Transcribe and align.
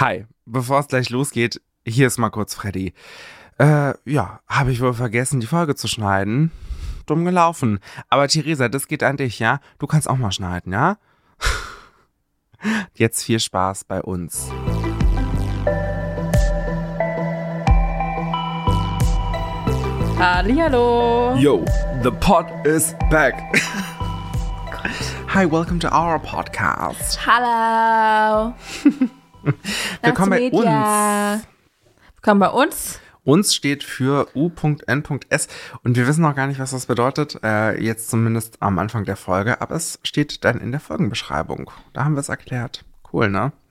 Hi, 0.00 0.26
bevor 0.46 0.78
es 0.78 0.86
gleich 0.86 1.10
losgeht, 1.10 1.60
hier 1.84 2.06
ist 2.06 2.18
mal 2.18 2.30
kurz 2.30 2.54
Freddy. 2.54 2.94
Äh, 3.58 3.94
ja, 4.04 4.38
habe 4.46 4.70
ich 4.70 4.80
wohl 4.80 4.94
vergessen, 4.94 5.40
die 5.40 5.48
Folge 5.48 5.74
zu 5.74 5.88
schneiden. 5.88 6.52
Dumm 7.06 7.24
gelaufen. 7.24 7.80
Aber 8.08 8.28
Theresa, 8.28 8.68
das 8.68 8.86
geht 8.86 9.02
an 9.02 9.16
dich, 9.16 9.40
ja? 9.40 9.58
Du 9.80 9.88
kannst 9.88 10.08
auch 10.08 10.16
mal 10.16 10.30
schneiden, 10.30 10.72
ja? 10.72 10.98
Jetzt 12.94 13.24
viel 13.24 13.40
Spaß 13.40 13.86
bei 13.86 14.00
uns. 14.00 14.52
Hallo. 20.16 21.34
Yo, 21.34 21.64
the 22.04 22.12
pod 22.20 22.46
is 22.64 22.94
back. 23.10 23.34
Hi, 25.34 25.44
welcome 25.44 25.80
to 25.80 25.88
our 25.88 26.20
podcast. 26.20 27.18
Hallo. 27.26 28.54
Willkommen 30.02 30.30
bei 30.30 30.50
uns. 30.50 31.46
Willkommen 32.16 32.40
bei 32.40 32.50
uns. 32.50 33.00
Uns 33.24 33.54
steht 33.54 33.84
für 33.84 34.28
U.N.S. 34.34 35.48
und 35.82 35.96
wir 35.96 36.06
wissen 36.06 36.22
noch 36.22 36.34
gar 36.34 36.46
nicht, 36.46 36.60
was 36.60 36.70
das 36.70 36.86
bedeutet, 36.86 37.38
äh, 37.42 37.78
jetzt 37.78 38.08
zumindest 38.08 38.56
am 38.60 38.78
Anfang 38.78 39.04
der 39.04 39.16
Folge, 39.16 39.60
aber 39.60 39.74
es 39.74 39.98
steht 40.02 40.44
dann 40.44 40.60
in 40.60 40.70
der 40.70 40.80
Folgenbeschreibung. 40.80 41.70
Da 41.92 42.04
haben 42.04 42.14
wir 42.14 42.20
es 42.20 42.30
erklärt. 42.30 42.84
Cool, 43.10 43.30
ne? 43.30 43.52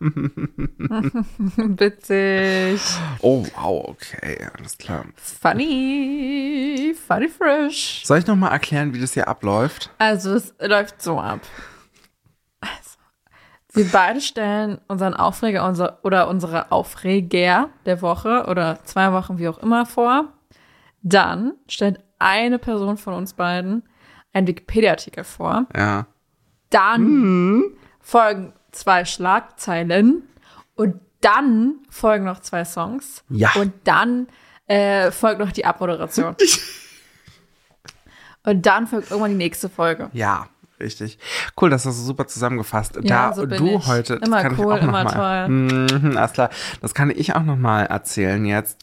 Witzig. 1.59 2.81
Oh, 3.21 3.45
wow, 3.55 3.89
okay, 3.89 4.47
alles 4.57 4.77
klar. 4.77 5.05
Funny. 5.15 6.95
Funny 7.07 7.27
fresh. 7.27 8.03
Soll 8.03 8.19
ich 8.19 8.27
nochmal 8.27 8.51
erklären, 8.51 8.93
wie 8.95 9.01
das 9.01 9.13
hier 9.13 9.27
abläuft? 9.27 9.91
Also, 9.99 10.33
es 10.35 10.55
läuft 10.59 11.01
so 11.01 11.19
ab. 11.19 11.41
Wir 13.77 13.91
beide 13.91 14.21
stellen 14.21 14.79
unseren 14.87 15.13
Aufreger 15.13 15.67
unser, 15.67 15.99
oder 16.03 16.27
unsere 16.27 16.71
Aufreger 16.71 17.69
der 17.85 18.01
Woche 18.01 18.45
oder 18.47 18.83
zwei 18.83 19.13
Wochen, 19.13 19.37
wie 19.37 19.47
auch 19.47 19.59
immer, 19.59 19.85
vor. 19.85 20.33
Dann 21.01 21.53
stellt 21.67 21.99
eine 22.19 22.59
Person 22.59 22.97
von 22.97 23.13
uns 23.13 23.33
beiden 23.33 23.83
einen 24.33 24.47
Wikipedia-Artikel 24.47 25.23
vor. 25.23 25.65
Ja. 25.75 26.07
Dann 26.69 27.63
folgen 27.99 28.53
zwei 28.71 29.05
Schlagzeilen 29.05 30.23
und 30.75 30.99
dann 31.21 31.75
folgen 31.89 32.25
noch 32.25 32.39
zwei 32.39 32.65
Songs. 32.65 33.23
Ja. 33.29 33.51
Und 33.55 33.73
dann 33.83 34.27
äh, 34.67 35.11
folgt 35.11 35.39
noch 35.39 35.51
die 35.51 35.65
Abmoderation. 35.65 36.35
und 38.43 38.65
dann 38.65 38.87
folgt 38.87 39.09
irgendwann 39.09 39.31
die 39.31 39.37
nächste 39.37 39.69
Folge. 39.69 40.09
Ja, 40.13 40.47
richtig. 40.79 41.17
Cool, 41.59 41.69
das 41.69 41.85
hast 41.85 41.99
du 41.99 42.03
super 42.03 42.27
zusammengefasst. 42.27 42.95
Ja, 43.03 43.29
da 43.29 43.33
so 43.33 43.47
bin 43.47 43.57
du 43.57 43.77
ich. 43.77 43.87
heute, 43.87 44.19
das 44.19 44.27
Immer 44.27 44.41
kann 44.41 44.53
ich 44.53 44.59
cool, 44.59 44.73
auch 44.73 44.81
noch 44.81 44.87
immer 44.89 45.03
mal, 45.03 45.49
Mhm, 45.49 46.17
alles 46.17 46.33
klar. 46.33 46.49
Das 46.81 46.93
kann 46.93 47.09
ich 47.09 47.35
auch 47.35 47.43
noch 47.43 47.57
mal 47.57 47.83
erzählen 47.83 48.45
jetzt. 48.45 48.79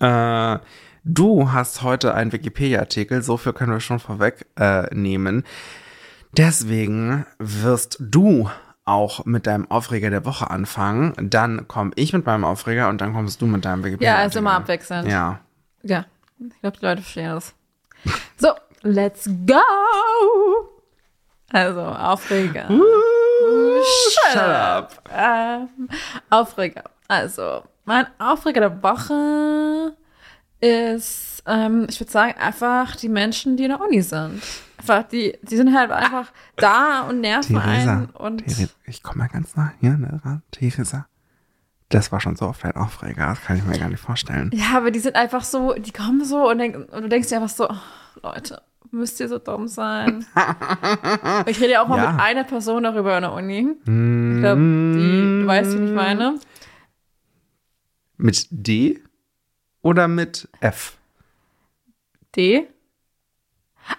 Äh, 0.00 0.58
du 1.04 1.52
hast 1.52 1.82
heute 1.82 2.14
einen 2.14 2.32
Wikipedia-Artikel, 2.32 3.22
so 3.22 3.36
viel 3.36 3.52
können 3.52 3.72
wir 3.72 3.80
schon 3.80 3.98
vorweg 3.98 4.46
äh, 4.58 4.94
nehmen. 4.94 5.44
Deswegen 6.36 7.24
wirst 7.38 7.96
du 8.00 8.50
auch 8.84 9.24
mit 9.24 9.46
deinem 9.46 9.70
Aufreger 9.70 10.10
der 10.10 10.24
Woche 10.24 10.50
anfangen. 10.50 11.12
Dann 11.20 11.66
komme 11.66 11.90
ich 11.96 12.12
mit 12.12 12.24
meinem 12.26 12.44
Aufreger 12.44 12.88
und 12.88 13.00
dann 13.00 13.12
kommst 13.14 13.40
du 13.42 13.46
mit 13.46 13.64
deinem 13.64 13.82
Wikipedia. 13.84 14.20
Ja, 14.20 14.24
ist 14.26 14.36
immer 14.36 14.52
abwechselnd. 14.52 15.08
Ja. 15.08 15.40
Ja, 15.82 16.04
ich 16.38 16.60
glaube, 16.60 16.76
die 16.78 16.84
Leute 16.84 17.02
verstehen 17.02 17.30
das. 17.30 17.54
So, 18.36 18.48
let's 18.82 19.28
go! 19.46 20.75
Also, 21.52 21.80
Aufreger. 21.80 22.68
Shut 22.68 24.36
up. 24.36 25.10
Ähm, 25.12 25.88
Aufreger. 26.30 26.84
Also, 27.08 27.62
mein 27.84 28.06
Aufreger 28.18 28.60
der 28.60 28.82
Woche 28.82 29.96
ist, 30.60 31.42
ähm, 31.46 31.86
ich 31.88 32.00
würde 32.00 32.10
sagen, 32.10 32.34
einfach 32.38 32.96
die 32.96 33.08
Menschen, 33.08 33.56
die 33.56 33.64
in 33.64 33.70
der 33.70 33.80
Uni 33.80 34.02
sind. 34.02 34.42
Einfach, 34.78 35.04
die, 35.04 35.38
die 35.42 35.56
sind 35.56 35.74
halt 35.76 35.90
einfach 35.90 36.32
da 36.56 37.02
und 37.08 37.20
nerven 37.20 37.60
Theresa, 37.60 37.92
einen. 37.92 38.06
Und 38.10 38.38
Theresa, 38.38 38.72
ich 38.84 39.02
komme 39.02 39.18
mal 39.18 39.28
ganz 39.28 39.54
nah 39.54 39.72
hier, 39.80 39.96
ne, 39.96 40.20
ran. 40.24 40.42
Theresa. 40.50 41.06
Das 41.88 42.10
war 42.10 42.20
schon 42.20 42.34
so 42.34 42.46
oft 42.48 42.64
ein 42.64 42.74
Aufreger, 42.74 43.26
das 43.26 43.42
kann 43.42 43.56
ich 43.56 43.64
mir 43.64 43.78
gar 43.78 43.88
nicht 43.88 44.00
vorstellen. 44.00 44.50
ja, 44.52 44.76
aber 44.76 44.90
die 44.90 44.98
sind 44.98 45.14
einfach 45.14 45.44
so, 45.44 45.74
die 45.74 45.92
kommen 45.92 46.24
so 46.24 46.50
und, 46.50 46.58
denk, 46.58 46.76
und 46.92 47.02
du 47.02 47.08
denkst 47.08 47.28
dir 47.28 47.36
einfach 47.36 47.48
so, 47.48 47.68
oh, 47.70 47.76
Leute, 48.24 48.60
müsst 48.90 49.20
ihr 49.20 49.28
so 49.28 49.38
dumm 49.38 49.68
sein? 49.68 50.26
ich 51.46 51.60
rede 51.60 51.72
ja 51.72 51.82
auch 51.82 51.88
mal 51.88 52.02
Ja. 52.02 52.12
mit 52.12 52.20
einer 52.20 52.44
Person 52.44 52.82
darüber 52.84 53.16
in 53.16 53.22
der 53.22 53.32
Uni. 53.32 53.68
Ich 53.80 53.84
glaube, 54.40 54.60
die, 54.60 55.40
du 55.40 55.46
weißt, 55.46 55.78
wie 55.78 55.84
ich 55.84 55.92
meine. 55.92 56.38
Mit 58.16 58.46
D 58.50 59.00
oder 59.82 60.08
mit 60.08 60.48
F? 60.60 60.96
D. 62.34 62.66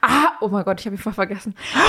Ah, 0.02 0.34
oh 0.42 0.50
mein 0.50 0.66
Gott, 0.66 0.80
ich 0.80 0.86
habe 0.86 0.96
ihn 0.96 1.02
voll 1.02 1.14
vergessen. 1.14 1.56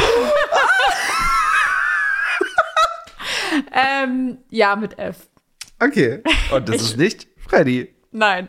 ähm, 3.72 4.38
ja, 4.50 4.76
mit 4.76 4.98
F. 4.98 5.28
Okay. 5.80 6.22
Und 6.52 6.68
das 6.68 6.82
ist 6.82 6.96
nicht 6.96 7.28
Freddy. 7.38 7.94
Nein. 8.10 8.48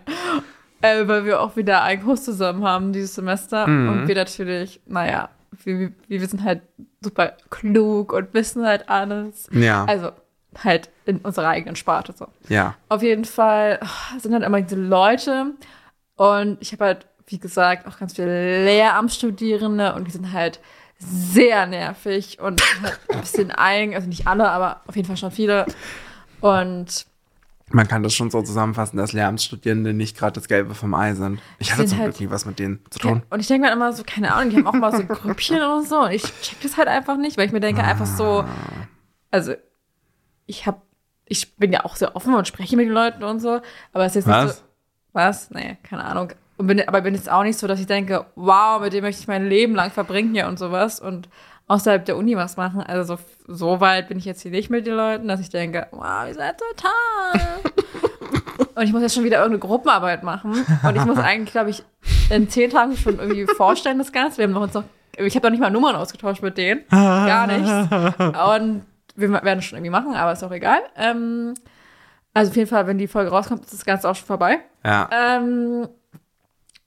Äh, 0.81 1.07
weil 1.07 1.25
wir 1.25 1.41
auch 1.41 1.55
wieder 1.55 1.83
einen 1.83 2.03
Kurs 2.03 2.23
zusammen 2.23 2.63
haben 2.63 2.93
dieses 2.93 3.15
Semester. 3.15 3.67
Mhm. 3.67 3.89
Und 3.89 4.07
wir 4.07 4.15
natürlich, 4.15 4.81
naja, 4.85 5.29
wir, 5.63 5.79
wir, 5.79 5.91
wir 6.07 6.27
sind 6.27 6.43
halt 6.43 6.61
super 7.01 7.33
klug 7.49 8.13
und 8.13 8.33
wissen 8.33 8.65
halt 8.65 8.89
alles. 8.89 9.47
Ja. 9.51 9.85
Also 9.85 10.11
halt 10.63 10.89
in 11.05 11.17
unserer 11.19 11.49
eigenen 11.49 11.75
Sparte 11.75 12.13
so. 12.13 12.27
ja. 12.47 12.75
Auf 12.89 13.03
jeden 13.03 13.25
Fall 13.25 13.79
ah, 13.81 14.19
sind 14.19 14.33
halt 14.33 14.43
immer 14.43 14.61
diese 14.61 14.75
Leute 14.75 15.53
und 16.15 16.57
ich 16.59 16.71
habe 16.71 16.85
halt, 16.85 17.07
wie 17.27 17.39
gesagt, 17.39 17.87
auch 17.87 17.99
ganz 17.99 18.15
viele 18.15 18.65
Lehramtsstudierende 18.65 19.93
und 19.93 20.05
die 20.07 20.11
sind 20.11 20.33
halt 20.33 20.59
sehr 20.97 21.65
nervig 21.65 22.39
und 22.41 22.61
halt 22.81 22.99
ein 23.09 23.21
bisschen 23.21 23.51
eigen, 23.51 23.95
also 23.95 24.07
nicht 24.07 24.27
alle, 24.27 24.49
aber 24.49 24.81
auf 24.87 24.95
jeden 24.95 25.07
Fall 25.07 25.17
schon 25.17 25.31
viele. 25.31 25.65
Und 26.41 27.05
Man 27.71 27.87
kann 27.87 28.01
das 28.03 28.13
schon 28.13 28.31
so 28.31 28.41
zusammenfassen, 28.41 28.97
dass 28.97 29.13
Lehramtsstudierende 29.13 29.93
nicht 29.93 30.17
gerade 30.17 30.33
das 30.33 30.47
Gelbe 30.47 30.73
vom 30.75 30.93
Ei 30.93 31.13
sind. 31.13 31.39
Ich 31.59 31.71
hatte 31.71 31.81
Sind 31.81 31.89
zum 31.89 31.99
halt- 31.99 32.15
Glück 32.15 32.21
nie 32.29 32.33
was 32.33 32.45
mit 32.45 32.57
denen 32.59 32.79
zu 32.89 32.99
tun. 32.99 33.23
und 33.29 33.39
ich 33.39 33.47
denke 33.47 33.67
mir 33.67 33.73
immer 33.73 33.93
so, 33.93 34.03
keine 34.03 34.33
Ahnung, 34.33 34.49
die 34.49 34.57
haben 34.57 34.67
auch 34.67 34.73
mal 34.73 34.95
so 34.95 35.03
Grüppchen 35.05 35.61
und 35.61 35.87
so 35.87 36.03
und 36.05 36.11
ich 36.11 36.23
check 36.41 36.59
das 36.61 36.77
halt 36.77 36.87
einfach 36.87 37.17
nicht, 37.17 37.37
weil 37.37 37.45
ich 37.45 37.51
mir 37.51 37.59
denke 37.59 37.83
einfach 37.83 38.05
so, 38.07 38.43
also 39.31 39.53
ich 40.47 40.65
habe, 40.65 40.81
ich 41.25 41.55
bin 41.57 41.71
ja 41.71 41.85
auch 41.85 41.95
sehr 41.95 42.15
offen 42.15 42.33
und 42.33 42.47
spreche 42.47 42.75
mit 42.75 42.87
den 42.87 42.93
Leuten 42.93 43.23
und 43.23 43.39
so, 43.39 43.61
aber 43.93 44.05
es 44.05 44.15
ist 44.15 44.25
jetzt 44.25 44.27
nicht 44.27 44.35
Was? 44.35 44.57
so, 44.57 44.63
was? 45.13 45.51
Nee, 45.51 45.77
keine 45.83 46.03
Ahnung. 46.05 46.29
Und 46.57 46.67
bin, 46.67 46.85
aber 46.87 47.01
bin 47.01 47.13
jetzt 47.13 47.29
auch 47.31 47.43
nicht 47.43 47.57
so, 47.57 47.67
dass 47.67 47.79
ich 47.79 47.85
denke, 47.85 48.25
wow, 48.35 48.81
mit 48.81 48.91
dem 48.93 49.03
möchte 49.03 49.21
ich 49.21 49.27
mein 49.27 49.47
Leben 49.47 49.75
lang 49.75 49.91
verbringen 49.91 50.33
hier 50.33 50.47
und 50.47 50.57
sowas 50.59 50.99
und 50.99 51.29
außerhalb 51.69 52.03
der 52.03 52.17
Uni 52.17 52.35
was 52.35 52.57
machen. 52.57 52.81
Also 52.81 53.15
so, 53.15 53.21
so 53.47 53.79
weit 53.79 54.09
bin 54.09 54.17
ich 54.17 54.25
jetzt 54.25 54.41
hier 54.41 54.51
nicht 54.51 54.69
mit 54.69 54.85
den 54.85 54.95
Leuten, 54.95 55.27
dass 55.27 55.39
ich 55.39 55.49
denke, 55.49 55.87
wow, 55.91 56.27
ihr 56.27 56.33
seid 56.33 56.59
total. 56.59 57.59
und 58.75 58.83
ich 58.83 58.91
muss 58.91 59.01
jetzt 59.01 59.13
schon 59.13 59.23
wieder 59.23 59.37
irgendeine 59.37 59.59
Gruppenarbeit 59.59 60.23
machen. 60.23 60.65
Und 60.83 60.95
ich 60.95 61.05
muss 61.05 61.19
eigentlich, 61.19 61.51
glaube 61.51 61.69
ich, 61.69 61.83
in 62.29 62.49
zehn 62.49 62.71
Tagen 62.71 62.97
schon 62.97 63.19
irgendwie 63.19 63.45
vorstellen, 63.55 63.99
das 63.99 64.11
Ganze. 64.11 64.39
Wir 64.39 64.45
haben 64.45 64.53
noch 64.53 64.63
uns 64.63 64.73
noch, 64.73 64.83
ich 65.15 65.35
habe 65.35 65.45
noch 65.45 65.51
nicht 65.51 65.59
mal 65.59 65.69
Nummern 65.69 65.95
ausgetauscht 65.95 66.41
mit 66.41 66.57
denen. 66.57 66.81
Gar 66.89 67.47
nichts. 67.47 67.69
Und 68.17 68.85
wir 69.15 69.31
werden 69.31 69.59
es 69.59 69.65
schon 69.65 69.77
irgendwie 69.77 69.91
machen, 69.91 70.15
aber 70.15 70.31
ist 70.31 70.43
auch 70.43 70.51
egal. 70.51 70.79
Ähm, 70.95 71.53
also 72.33 72.49
auf 72.49 72.57
jeden 72.57 72.69
Fall, 72.69 72.87
wenn 72.87 72.97
die 72.97 73.07
Folge 73.07 73.29
rauskommt, 73.29 73.63
ist 73.63 73.73
das 73.73 73.85
Ganze 73.85 74.09
auch 74.09 74.15
schon 74.15 74.25
vorbei. 74.25 74.59
Ja. 74.83 75.07
Ähm, 75.11 75.87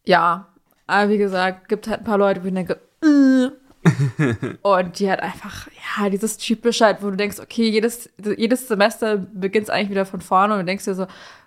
ja, 0.05 0.49
aber 0.89 1.09
wie 1.09 1.19
gesagt, 1.19 1.69
gibt 1.69 1.87
halt 1.87 2.01
ein 2.01 2.05
paar 2.05 2.19
Leute, 2.19 2.43
wo 2.43 2.49
ich 2.49 2.55
denke, 2.55 2.81
äh. 3.05 3.62
und 4.63 4.99
die 4.99 5.11
halt 5.11 5.21
einfach, 5.21 5.69
ja, 5.99 6.09
dieses 6.09 6.37
typische 6.37 6.85
halt, 6.85 7.03
wo 7.03 7.11
du 7.11 7.17
denkst, 7.17 7.41
okay, 7.41 7.69
jedes, 7.69 8.11
jedes 8.37 8.69
Semester 8.69 9.17
beginnt 9.17 9.71
eigentlich 9.71 9.91
wieder 9.91 10.07
von 10.07 10.21
vorne 10.21 10.55
und 10.55 10.61
du 10.61 10.67
denkst 10.67 10.85
dir 10.85 10.95
so, 10.95 11.07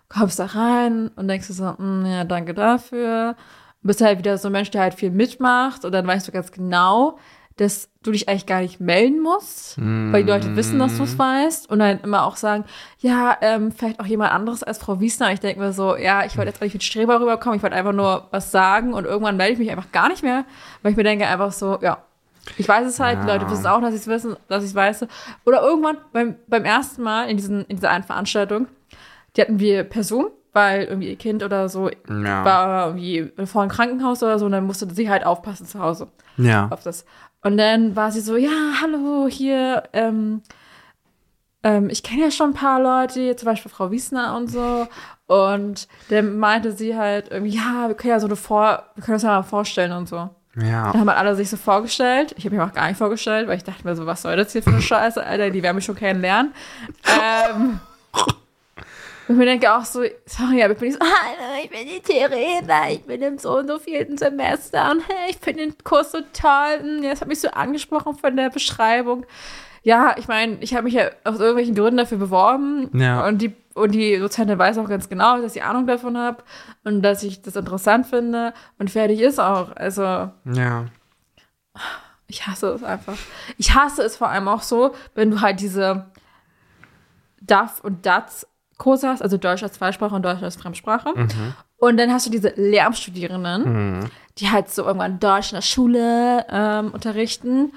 kommst 0.09 0.39
da 0.39 0.45
rein 0.45 1.09
und 1.15 1.27
denkst 1.27 1.47
dir 1.47 1.53
so, 1.53 1.63
mm, 1.77 2.05
ja, 2.05 2.23
danke 2.23 2.53
dafür. 2.53 3.35
Du 3.81 3.87
bist 3.87 4.01
halt 4.01 4.19
wieder 4.19 4.37
so 4.37 4.49
ein 4.49 4.51
Mensch, 4.51 4.71
der 4.71 4.81
halt 4.81 4.95
viel 4.95 5.11
mitmacht 5.11 5.85
und 5.85 5.91
dann 5.91 6.05
weißt 6.07 6.27
du 6.27 6.31
ganz 6.31 6.51
genau, 6.51 7.17
dass 7.57 7.89
du 8.03 8.11
dich 8.11 8.27
eigentlich 8.27 8.45
gar 8.45 8.59
nicht 8.61 8.81
melden 8.81 9.21
musst, 9.21 9.77
weil 9.77 10.23
die 10.23 10.29
Leute 10.29 10.57
wissen, 10.57 10.77
dass 10.77 10.97
du 10.97 11.03
es 11.03 11.17
weißt 11.17 11.69
und 11.69 11.79
dann 11.79 12.01
immer 12.01 12.25
auch 12.25 12.35
sagen, 12.35 12.65
ja, 12.99 13.37
ähm, 13.39 13.71
vielleicht 13.71 14.01
auch 14.01 14.05
jemand 14.05 14.33
anderes 14.33 14.61
als 14.61 14.77
Frau 14.77 14.99
Wiesner. 14.99 15.31
Ich 15.31 15.39
denke 15.39 15.61
mir 15.61 15.71
so, 15.71 15.95
ja, 15.95 16.25
ich 16.25 16.37
wollte 16.37 16.49
jetzt 16.49 16.57
auch 16.57 16.63
nicht 16.63 16.73
mit 16.73 16.83
Streber 16.83 17.21
rüberkommen, 17.21 17.55
ich 17.55 17.63
wollte 17.63 17.75
einfach 17.77 17.93
nur 17.93 18.27
was 18.31 18.51
sagen 18.51 18.93
und 18.93 19.05
irgendwann 19.05 19.37
melde 19.37 19.53
ich 19.53 19.59
mich 19.59 19.71
einfach 19.71 19.91
gar 19.93 20.09
nicht 20.09 20.21
mehr, 20.21 20.43
weil 20.81 20.91
ich 20.91 20.97
mir 20.97 21.03
denke 21.03 21.27
einfach 21.27 21.53
so, 21.53 21.79
ja, 21.81 22.03
ich 22.57 22.67
weiß 22.67 22.87
es 22.87 22.99
halt, 22.99 23.23
die 23.23 23.27
Leute 23.27 23.49
wissen 23.49 23.67
auch, 23.67 23.81
dass 23.81 23.93
ich 23.93 24.01
es 24.01 24.07
wissen, 24.07 24.35
dass 24.47 24.63
ich 24.63 24.69
es 24.69 24.75
weiß. 24.75 25.07
Oder 25.45 25.61
irgendwann 25.61 25.97
beim, 26.13 26.35
beim 26.47 26.65
ersten 26.65 27.01
Mal 27.03 27.29
in, 27.29 27.37
diesen, 27.37 27.65
in 27.65 27.77
dieser 27.77 27.89
einen 27.91 28.03
Veranstaltung, 28.03 28.67
die 29.35 29.41
hatten 29.41 29.59
wir 29.59 29.83
per 29.83 30.03
Zoom, 30.03 30.27
weil 30.53 30.83
irgendwie 30.85 31.09
ihr 31.09 31.17
Kind 31.17 31.43
oder 31.43 31.67
so 31.69 31.89
Ja. 32.07 32.45
war 32.45 32.87
irgendwie 32.87 33.31
vor 33.45 33.61
einem 33.61 33.71
Krankenhaus 33.71 34.23
oder 34.23 34.39
so 34.39 34.45
und 34.45 34.51
dann 34.53 34.65
musste 34.65 34.89
sie 34.93 35.09
halt 35.09 35.25
aufpassen 35.25 35.65
zu 35.65 35.79
Hause 35.79 36.07
Ja. 36.37 36.67
auf 36.71 36.83
das. 36.83 37.05
Und 37.43 37.57
dann 37.57 37.95
war 37.95 38.11
sie 38.11 38.21
so, 38.21 38.37
ja, 38.37 38.49
hallo, 38.81 39.27
hier, 39.29 39.83
ähm, 39.93 40.41
ähm, 41.63 41.89
ich 41.89 42.03
kenne 42.03 42.21
ja 42.23 42.31
schon 42.31 42.51
ein 42.51 42.53
paar 42.53 42.79
Leute, 42.81 43.35
zum 43.35 43.45
Beispiel 43.47 43.71
Frau 43.71 43.91
Wiesner 43.91 44.35
und 44.37 44.47
so. 44.49 44.87
Und 45.27 45.87
dann 46.09 46.37
meinte 46.37 46.71
sie 46.71 46.95
halt 46.95 47.29
irgendwie, 47.31 47.55
ja, 47.55 47.87
wir 47.87 47.95
können 47.95 48.11
ja 48.11 48.19
so 48.19 48.27
eine 48.27 48.35
Vor, 48.35 48.83
wir 48.95 49.03
können 49.03 49.15
uns 49.15 49.23
ja 49.23 49.29
mal 49.29 49.43
vorstellen 49.43 49.91
und 49.91 50.07
so. 50.07 50.29
Ja. 50.55 50.91
Dann 50.91 51.01
haben 51.01 51.09
halt 51.09 51.19
alle 51.19 51.35
sich 51.35 51.49
so 51.49 51.57
vorgestellt. 51.57 52.33
Ich 52.37 52.45
habe 52.45 52.55
mich 52.55 52.63
auch 52.63 52.73
gar 52.73 52.87
nicht 52.87 52.97
vorgestellt, 52.97 53.47
weil 53.47 53.57
ich 53.57 53.63
dachte 53.63 53.85
mir 53.85 53.95
so, 53.95 54.05
was 54.05 54.21
soll 54.21 54.37
das 54.37 54.53
hier 54.53 54.63
für 54.63 54.69
eine 54.69 54.81
Scheiße, 54.81 55.23
Alter, 55.23 55.49
die 55.49 55.61
werden 55.61 55.75
mich 55.75 55.85
schon 55.85 55.95
kennenlernen. 55.95 56.53
ähm, 57.05 57.79
und 59.27 59.37
mir 59.37 59.45
denke 59.45 59.73
auch 59.73 59.83
so, 59.83 60.03
sorry, 60.25 60.63
aber 60.63 60.73
ich 60.73 60.79
bin 60.79 60.89
nicht 60.89 61.01
so, 61.01 61.05
hallo, 61.05 61.61
ich 61.61 61.69
bin 61.69 61.87
die 61.87 61.99
Theresa, 61.99 62.89
ich 62.89 63.03
bin 63.03 63.21
im 63.21 63.37
so 63.37 63.57
und 63.57 63.67
so 63.67 63.79
vierten 63.79 64.17
Semester 64.17 64.91
und 64.91 65.03
hey, 65.07 65.31
ich 65.31 65.37
finde 65.37 65.65
den 65.65 65.75
Kurs 65.83 66.11
so 66.11 66.19
toll. 66.31 66.79
Und 66.81 67.01
das 67.03 67.19
hat 67.19 67.27
mich 67.27 67.41
so 67.41 67.49
angesprochen 67.49 68.15
von 68.15 68.35
der 68.37 68.49
Beschreibung. 68.49 69.25
Ja, 69.85 70.15
ich 70.17 70.27
meine, 70.27 70.57
ich 70.61 70.73
habe 70.73 70.85
mich 70.85 70.95
ja 70.95 71.11
aus 71.23 71.37
irgendwelchen 71.39 71.75
Gründen 71.75 71.97
dafür 71.97 72.17
beworben 72.17 72.89
Ja. 72.99 73.25
und 73.27 73.39
die 73.41 73.55
und 73.75 73.91
die 73.91 74.17
Dozentin 74.17 74.57
weiß 74.57 74.77
auch 74.79 74.87
ganz 74.89 75.09
genau, 75.09 75.39
dass 75.41 75.55
ich 75.55 75.61
Ahnung 75.61 75.85
davon 75.85 76.17
habe 76.17 76.43
und 76.85 77.01
dass 77.03 77.21
ich 77.23 77.41
das 77.41 77.55
interessant 77.55 78.07
finde 78.07 78.53
und 78.79 78.89
fertig 78.89 79.19
ist 79.21 79.37
auch. 79.39 79.75
Also 79.75 80.01
Ja. 80.01 80.85
ich 82.27 82.47
hasse 82.47 82.69
es 82.69 82.83
einfach. 82.83 83.13
Ich 83.57 83.75
hasse 83.75 84.01
es 84.01 84.15
vor 84.17 84.29
allem 84.29 84.47
auch 84.47 84.63
so, 84.63 84.95
wenn 85.13 85.29
du 85.29 85.41
halt 85.41 85.59
diese 85.59 86.05
DAF 87.41 87.79
und 87.81 88.05
DATS 88.05 88.47
Kurse 88.77 89.07
hast, 89.07 89.21
also 89.21 89.37
Deutsch 89.37 89.61
als 89.63 89.73
Zweisprache 89.73 90.15
und 90.15 90.23
Deutsch 90.23 90.41
als 90.41 90.55
Fremdsprache. 90.55 91.13
Und 91.77 91.97
dann 91.97 92.11
hast 92.11 92.25
du 92.25 92.31
diese 92.31 92.53
Lehramtsstudierenden, 92.55 94.09
die 94.37 94.51
halt 94.51 94.69
so 94.69 94.83
irgendwann 94.83 95.19
Deutsch 95.19 95.51
in 95.51 95.55
der 95.55 95.61
Schule 95.61 96.45
ähm, 96.49 96.91
unterrichten. 96.91 97.71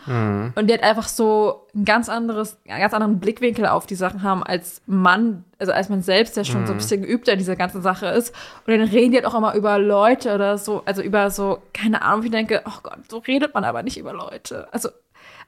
Und 0.57 0.67
die 0.67 0.73
halt 0.73 0.83
einfach 0.83 1.07
so 1.07 1.67
ein 1.73 1.85
ganz 1.85 2.09
anderes, 2.09 2.59
einen 2.67 2.81
ganz 2.81 2.93
anderen 2.95 3.21
Blickwinkel 3.21 3.67
auf 3.67 3.87
die 3.87 3.95
Sachen 3.95 4.25
haben 4.25 4.43
als 4.43 4.83
Mann, 4.87 5.45
also 5.61 5.73
als 5.73 5.89
man 5.89 6.03
selbst, 6.03 6.37
der 6.37 6.43
schon 6.43 6.67
so 6.67 6.73
ein 6.73 6.79
bisschen 6.79 7.03
geübter 7.03 7.33
in 7.33 7.39
dieser 7.39 7.55
ganzen 7.55 7.81
Sache 7.81 8.07
ist. 8.07 8.35
Und 8.67 8.73
dann 8.73 8.89
reden 8.89 9.13
die 9.13 9.19
halt 9.19 9.27
auch 9.27 9.37
immer 9.37 9.55
über 9.55 9.79
Leute 9.79 10.35
oder 10.35 10.59
so, 10.59 10.83
also 10.85 11.01
über 11.01 11.31
so, 11.31 11.63
keine 11.73 12.03
Ahnung, 12.03 12.25
ich 12.25 12.33
denke, 12.33 12.63
oh 12.67 12.81
Gott, 12.83 12.99
so 13.09 13.19
redet 13.19 13.55
man 13.55 13.65
aber 13.65 13.85
nicht 13.85 13.97
über 13.97 14.13
Leute. 14.13 14.67
Also, 14.73 14.89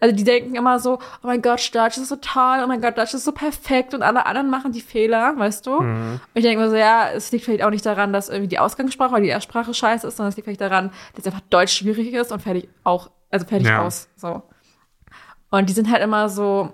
also 0.01 0.17
die 0.17 0.25
denken 0.25 0.55
immer 0.55 0.79
so, 0.81 0.95
oh 1.23 1.27
mein 1.27 1.43
Gott, 1.43 1.75
Deutsch 1.75 1.99
ist 1.99 2.09
so 2.09 2.17
toll, 2.17 2.61
oh 2.65 2.67
mein 2.67 2.81
Gott, 2.81 2.97
Deutsch 2.99 3.15
ist 3.15 3.25
so 3.25 3.33
perfekt 3.33 3.93
und 3.95 4.03
alle 4.03 4.27
anderen 4.27 4.49
machen 4.51 4.73
die 4.73 4.81
Fehler, 4.81 5.35
weißt 5.37 5.67
du? 5.67 5.77
Und 5.77 6.21
ich 6.35 6.43
denke 6.43 6.63
mir 6.63 6.71
so, 6.71 6.77
ja, 6.77 7.11
es 7.11 7.31
liegt 7.33 7.45
vielleicht 7.45 7.63
auch 7.63 7.71
nicht 7.71 7.85
daran, 7.85 8.13
dass 8.13 8.29
irgendwie 8.31 8.49
die 8.49 8.59
Ausgangssprache 8.59 9.13
oder 9.13 9.21
die 9.21 9.29
Erstsprache 9.29 9.75
scheiße 9.75 10.07
ist, 10.07 10.17
sondern 10.17 10.31
es 10.31 10.37
liegt 10.37 10.47
vielleicht 10.47 10.61
daran, 10.63 10.91
dass 11.15 11.27
einfach 11.27 11.43
Deutsch 11.51 11.73
schwierig 11.77 12.13
ist 12.15 12.33
und 12.33 12.41
fertig 12.41 12.69
auch, 12.83 13.11
also 13.31 13.47
fertig 13.47 13.69
Ja. 13.69 13.83
aus, 13.87 14.09
so. 14.17 14.43
Und 15.51 15.69
die 15.69 15.73
sind 15.75 15.91
halt 15.91 16.03
immer 16.03 16.29
so, 16.29 16.73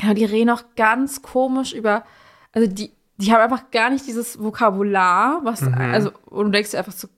ja, 0.00 0.14
die 0.14 0.24
reden 0.24 0.50
auch 0.50 0.62
ganz 0.76 1.22
komisch 1.22 1.72
über, 1.72 2.04
also 2.52 2.68
die, 2.68 2.92
die 3.16 3.32
haben 3.32 3.40
einfach 3.40 3.70
gar 3.70 3.90
nicht 3.90 4.06
dieses 4.06 4.42
Vokabular, 4.42 5.40
was, 5.42 5.62
also, 5.66 6.12
und 6.26 6.46
du 6.46 6.50
denkst 6.52 6.70
dir 6.72 6.78
einfach 6.78 6.92
so, 6.92 7.08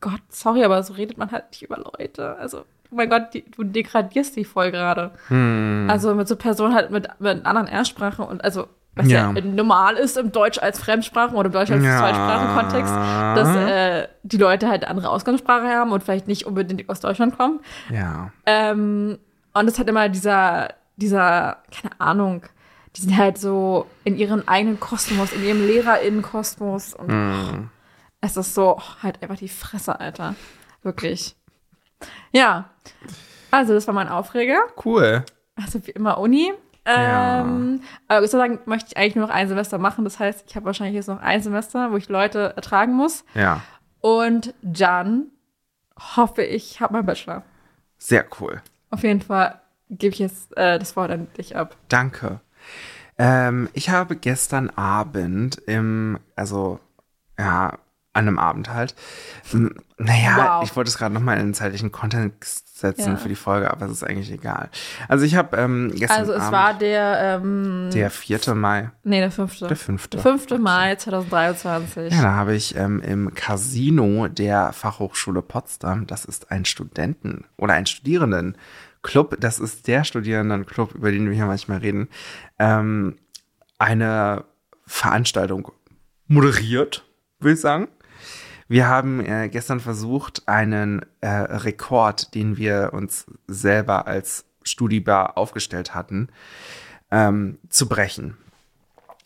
Gott, 0.00 0.20
sorry, 0.28 0.62
aber 0.62 0.82
so 0.82 0.92
redet 0.92 1.16
man 1.16 1.30
halt 1.32 1.46
nicht 1.50 1.62
über 1.62 1.78
Leute. 1.78 2.36
Also, 2.36 2.66
oh 2.90 2.94
mein 2.96 3.08
Gott, 3.10 3.34
die, 3.34 3.44
du 3.50 3.64
degradierst 3.64 4.36
die 4.36 4.44
voll 4.44 4.70
gerade. 4.70 5.12
Hm. 5.28 5.86
Also 5.90 6.14
mit 6.14 6.28
so 6.28 6.36
Personen 6.36 6.74
halt 6.74 6.90
mit, 6.90 7.08
mit 7.18 7.44
anderen 7.46 7.66
Ersprachen 7.68 8.24
und 8.24 8.42
also, 8.44 8.68
was 8.94 9.08
ja. 9.08 9.30
Ja. 9.32 9.40
normal 9.42 9.96
ist 9.96 10.16
im 10.16 10.32
Deutsch 10.32 10.58
als 10.58 10.78
Fremdsprachen 10.78 11.36
oder 11.36 11.46
im 11.46 11.52
Deutsch 11.52 11.70
als 11.70 11.84
Ja. 11.84 11.98
Zweitsprachenkontext, 11.98 12.94
dass 12.94 13.56
äh, 13.56 14.08
die 14.22 14.38
Leute 14.38 14.68
halt 14.68 14.86
andere 14.88 15.10
Ausgangssprache 15.10 15.68
haben 15.68 15.92
und 15.92 16.02
vielleicht 16.02 16.28
nicht 16.28 16.46
unbedingt 16.46 16.88
aus 16.88 17.00
Deutschland 17.00 17.36
kommen. 17.36 17.60
Ja. 17.92 18.30
Ähm, 18.46 19.18
und 19.52 19.68
es 19.68 19.78
hat 19.78 19.88
immer 19.88 20.08
dieser, 20.08 20.68
dieser, 20.96 21.58
keine 21.70 21.98
Ahnung, 22.00 22.42
die 22.96 23.02
sind 23.02 23.16
halt 23.18 23.36
so 23.36 23.86
in 24.04 24.16
ihrem 24.16 24.44
eigenen 24.46 24.80
Kosmos, 24.80 25.32
in 25.34 25.44
ihrem 25.44 25.66
LehrerInnen-Kosmos. 25.66 26.94
Und 26.94 27.10
Hm. 27.10 27.70
es 28.22 28.36
ist 28.38 28.54
so, 28.54 28.78
oh, 28.78 29.02
halt 29.02 29.22
einfach 29.22 29.36
die 29.36 29.48
Fresse, 29.50 30.00
Alter. 30.00 30.34
Wirklich. 30.82 31.36
Ja. 32.32 32.70
Also, 33.50 33.74
das 33.74 33.86
war 33.86 33.94
mein 33.94 34.08
Aufreger. 34.08 34.58
Cool. 34.84 35.24
Also, 35.56 35.86
wie 35.86 35.92
immer 35.92 36.18
Uni. 36.18 36.52
Ähm, 36.88 37.80
Aber 38.06 38.20
Gott 38.20 38.30
sei 38.30 38.38
Dank 38.38 38.66
möchte 38.66 38.90
ich 38.90 38.96
eigentlich 38.96 39.16
nur 39.16 39.26
noch 39.26 39.34
ein 39.34 39.48
Semester 39.48 39.78
machen. 39.78 40.04
Das 40.04 40.18
heißt, 40.20 40.44
ich 40.46 40.54
habe 40.54 40.66
wahrscheinlich 40.66 40.94
jetzt 40.94 41.08
noch 41.08 41.20
ein 41.20 41.42
Semester, 41.42 41.90
wo 41.90 41.96
ich 41.96 42.08
Leute 42.08 42.52
ertragen 42.54 42.94
muss. 42.94 43.24
Ja. 43.34 43.60
Und 44.00 44.54
dann 44.62 45.26
hoffe 46.16 46.42
ich, 46.44 46.80
habe 46.80 46.94
meinen 46.94 47.06
Bachelor. 47.06 47.42
Sehr 47.98 48.24
cool. 48.40 48.62
Auf 48.90 49.02
jeden 49.02 49.20
Fall 49.20 49.60
gebe 49.90 50.12
ich 50.12 50.20
jetzt 50.20 50.56
äh, 50.56 50.78
das 50.78 50.94
Wort 50.94 51.10
an 51.10 51.26
dich 51.36 51.56
ab. 51.56 51.76
Danke. 51.88 52.40
Ähm, 53.18 53.68
ich 53.72 53.90
habe 53.90 54.14
gestern 54.14 54.70
Abend 54.70 55.56
im, 55.66 56.20
also, 56.36 56.78
ja, 57.38 57.78
an 58.16 58.26
einem 58.28 58.38
Abend 58.38 58.72
halt, 58.72 58.94
naja, 59.98 60.58
Wow. 60.58 60.64
ich 60.64 60.74
wollte 60.76 60.88
es 60.88 60.98
gerade 60.98 61.14
nochmal 61.14 61.38
in 61.38 61.46
den 61.46 61.54
zeitlichen 61.54 61.92
Kontext 61.92 62.78
setzen 62.78 63.12
Ja. 63.12 63.16
für 63.16 63.28
die 63.28 63.34
Folge, 63.36 63.70
aber 63.70 63.86
es 63.86 63.92
ist 63.92 64.04
eigentlich 64.04 64.30
egal. 64.30 64.68
Also 65.08 65.24
ich 65.24 65.34
habe 65.36 65.56
ähm, 65.56 65.90
gestern 65.94 66.18
Also, 66.18 66.32
es 66.32 66.40
Abend, 66.42 66.52
war 66.52 66.74
der, 66.74 67.40
ähm, 67.42 67.88
der 67.94 68.10
4. 68.10 68.54
Mai, 68.54 68.90
nee, 69.04 69.20
der 69.20 69.30
fünfte. 69.30 69.66
der 69.68 69.76
5. 69.76 70.08
Der 70.08 70.20
5. 70.20 70.58
Mai 70.58 70.96
2023. 70.96 72.12
Ja, 72.12 72.22
da 72.22 72.32
habe 72.32 72.54
ich 72.54 72.76
ähm, 72.76 73.00
im 73.00 73.32
Casino 73.34 74.28
der 74.28 74.72
Fachhochschule 74.74 75.40
Potsdam, 75.40 76.06
das 76.06 76.24
ist 76.26 76.50
ein 76.50 76.64
Studenten- 76.66 77.44
oder 77.56 77.72
ein 77.74 77.86
Studierendenclub, 77.86 79.36
das 79.40 79.58
ist 79.58 79.86
der 79.88 80.04
Studierendenclub, 80.04 80.94
über 80.94 81.10
den 81.10 81.28
wir 81.28 81.34
hier 81.34 81.46
manchmal 81.46 81.78
reden, 81.78 82.08
ähm, 82.58 83.16
eine 83.78 84.44
Veranstaltung 84.86 85.72
moderiert, 86.26 87.04
würde 87.40 87.54
ich 87.54 87.60
sagen. 87.60 87.88
Wir 88.68 88.88
haben 88.88 89.24
äh, 89.24 89.48
gestern 89.48 89.80
versucht, 89.80 90.46
einen 90.46 91.04
äh, 91.20 91.28
Rekord, 91.28 92.34
den 92.34 92.56
wir 92.56 92.90
uns 92.92 93.26
selber 93.46 94.06
als 94.06 94.44
Studibar 94.62 95.38
aufgestellt 95.38 95.94
hatten, 95.94 96.28
ähm, 97.10 97.58
zu 97.68 97.88
brechen. 97.88 98.36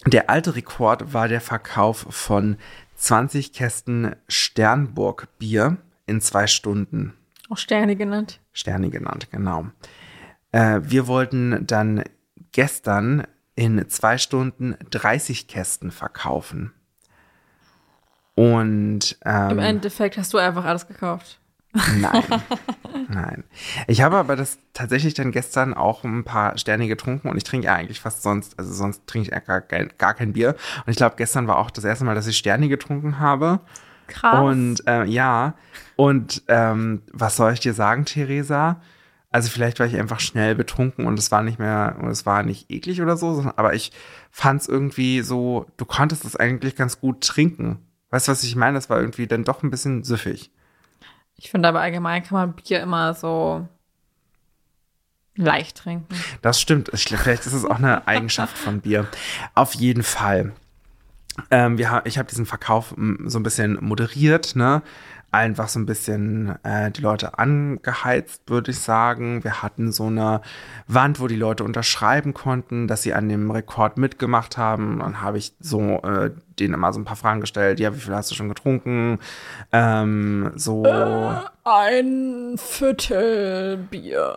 Der 0.06 0.30
alte 0.30 0.56
Rekord 0.56 1.12
war 1.14 1.28
der 1.28 1.40
Verkauf 1.40 2.06
von 2.10 2.56
20 2.96 3.52
Kästen 3.52 4.14
Sternburg 4.28 5.28
Bier 5.38 5.78
in 6.06 6.20
zwei 6.20 6.46
Stunden. 6.46 7.14
Auch 7.48 7.56
Sterne 7.56 7.96
genannt. 7.96 8.40
Sterni 8.52 8.90
genannt, 8.90 9.28
genau. 9.30 9.66
Äh, 10.52 10.80
wir 10.82 11.06
wollten 11.06 11.66
dann 11.66 12.04
gestern 12.52 13.24
in 13.54 13.88
zwei 13.88 14.18
Stunden 14.18 14.76
30 14.90 15.48
Kästen 15.48 15.90
verkaufen. 15.90 16.72
Und 18.40 19.18
Im 19.22 19.50
ähm, 19.50 19.58
Endeffekt 19.58 20.16
hast 20.16 20.32
du 20.32 20.38
einfach 20.38 20.64
alles 20.64 20.88
gekauft. 20.88 21.38
Nein. 21.74 22.24
Nein. 23.10 23.44
Ich 23.86 24.00
habe 24.00 24.16
aber 24.16 24.34
das 24.34 24.56
tatsächlich 24.72 25.12
dann 25.12 25.30
gestern 25.30 25.74
auch 25.74 26.04
ein 26.04 26.24
paar 26.24 26.56
Sterne 26.56 26.88
getrunken 26.88 27.28
und 27.28 27.36
ich 27.36 27.44
trinke 27.44 27.66
ja 27.66 27.74
eigentlich 27.74 28.00
fast 28.00 28.22
sonst, 28.22 28.58
also 28.58 28.72
sonst 28.72 29.06
trinke 29.06 29.28
ich 29.28 29.34
ja 29.34 29.40
gar 29.40 29.60
kein, 29.60 29.90
gar 29.98 30.14
kein 30.14 30.32
Bier. 30.32 30.56
Und 30.86 30.90
ich 30.90 30.96
glaube, 30.96 31.16
gestern 31.18 31.48
war 31.48 31.58
auch 31.58 31.70
das 31.70 31.84
erste 31.84 32.06
Mal, 32.06 32.14
dass 32.14 32.26
ich 32.26 32.38
Sterne 32.38 32.70
getrunken 32.70 33.18
habe. 33.18 33.60
Krass. 34.06 34.40
Und 34.40 34.86
äh, 34.86 35.04
ja, 35.04 35.52
und 35.96 36.42
ähm, 36.48 37.02
was 37.12 37.36
soll 37.36 37.52
ich 37.52 37.60
dir 37.60 37.74
sagen, 37.74 38.06
Theresa? 38.06 38.80
Also 39.30 39.50
vielleicht 39.50 39.80
war 39.80 39.86
ich 39.86 39.98
einfach 39.98 40.18
schnell 40.18 40.54
betrunken 40.54 41.06
und 41.06 41.18
es 41.18 41.30
war 41.30 41.42
nicht 41.42 41.58
mehr, 41.58 41.96
und 42.00 42.08
es 42.08 42.24
war 42.24 42.42
nicht 42.42 42.70
eklig 42.70 43.02
oder 43.02 43.18
so, 43.18 43.34
sondern, 43.34 43.52
aber 43.58 43.74
ich 43.74 43.92
fand 44.30 44.62
es 44.62 44.66
irgendwie 44.66 45.20
so, 45.20 45.66
du 45.76 45.84
konntest 45.84 46.24
es 46.24 46.36
eigentlich 46.36 46.74
ganz 46.74 47.00
gut 47.00 47.20
trinken. 47.20 47.80
Weißt 48.10 48.28
du, 48.28 48.32
was 48.32 48.42
ich 48.42 48.56
meine? 48.56 48.74
Das 48.74 48.90
war 48.90 48.98
irgendwie 49.00 49.26
dann 49.26 49.44
doch 49.44 49.62
ein 49.62 49.70
bisschen 49.70 50.02
süffig. 50.04 50.50
ich 51.36 51.50
finde 51.50 51.68
aber 51.68 51.80
allgemein 51.80 52.22
kann 52.22 52.36
man 52.36 52.52
Bier 52.54 52.80
immer 52.80 53.14
so 53.14 53.66
leicht 55.36 55.78
trinken. 55.78 56.14
Das 56.42 56.60
stimmt. 56.60 56.90
Vielleicht 56.94 57.46
ist 57.46 57.52
es 57.52 57.64
auch 57.64 57.78
eine 57.78 58.06
Eigenschaft 58.06 58.58
von 58.58 58.80
Bier. 58.80 59.06
Auf 59.54 59.74
jeden 59.74 60.02
Fall. 60.02 60.52
Ähm, 61.50 61.78
wir, 61.78 62.02
ich 62.04 62.18
habe 62.18 62.28
diesen 62.28 62.44
Verkauf 62.46 62.92
m, 62.96 63.24
so 63.26 63.38
ein 63.38 63.42
bisschen 63.42 63.78
moderiert, 63.80 64.56
ne? 64.56 64.82
Einfach 65.32 65.68
so 65.68 65.78
ein 65.78 65.86
bisschen 65.86 66.56
äh, 66.64 66.90
die 66.90 67.02
Leute 67.02 67.38
angeheizt, 67.38 68.42
würde 68.48 68.72
ich 68.72 68.80
sagen. 68.80 69.44
Wir 69.44 69.62
hatten 69.62 69.92
so 69.92 70.06
eine 70.06 70.40
Wand, 70.88 71.20
wo 71.20 71.28
die 71.28 71.36
Leute 71.36 71.62
unterschreiben 71.64 72.34
konnten, 72.34 72.88
dass 72.88 73.02
sie 73.02 73.14
an 73.14 73.28
dem 73.28 73.50
Rekord 73.50 73.96
mitgemacht 73.96 74.58
haben. 74.58 74.98
Dann 74.98 75.20
habe 75.20 75.38
ich 75.38 75.54
so 75.60 76.00
äh, 76.02 76.30
denen 76.58 76.74
immer 76.74 76.92
so 76.92 77.00
ein 77.00 77.04
paar 77.04 77.16
Fragen 77.16 77.40
gestellt. 77.40 77.80
Ja, 77.80 77.94
wie 77.94 78.00
viel 78.00 78.14
hast 78.14 78.30
du 78.30 78.34
schon 78.34 78.48
getrunken? 78.48 79.18
Ähm, 79.72 80.52
so. 80.56 80.84
Ein 81.64 82.56
Viertel 82.56 83.76
Bier. 83.76 84.36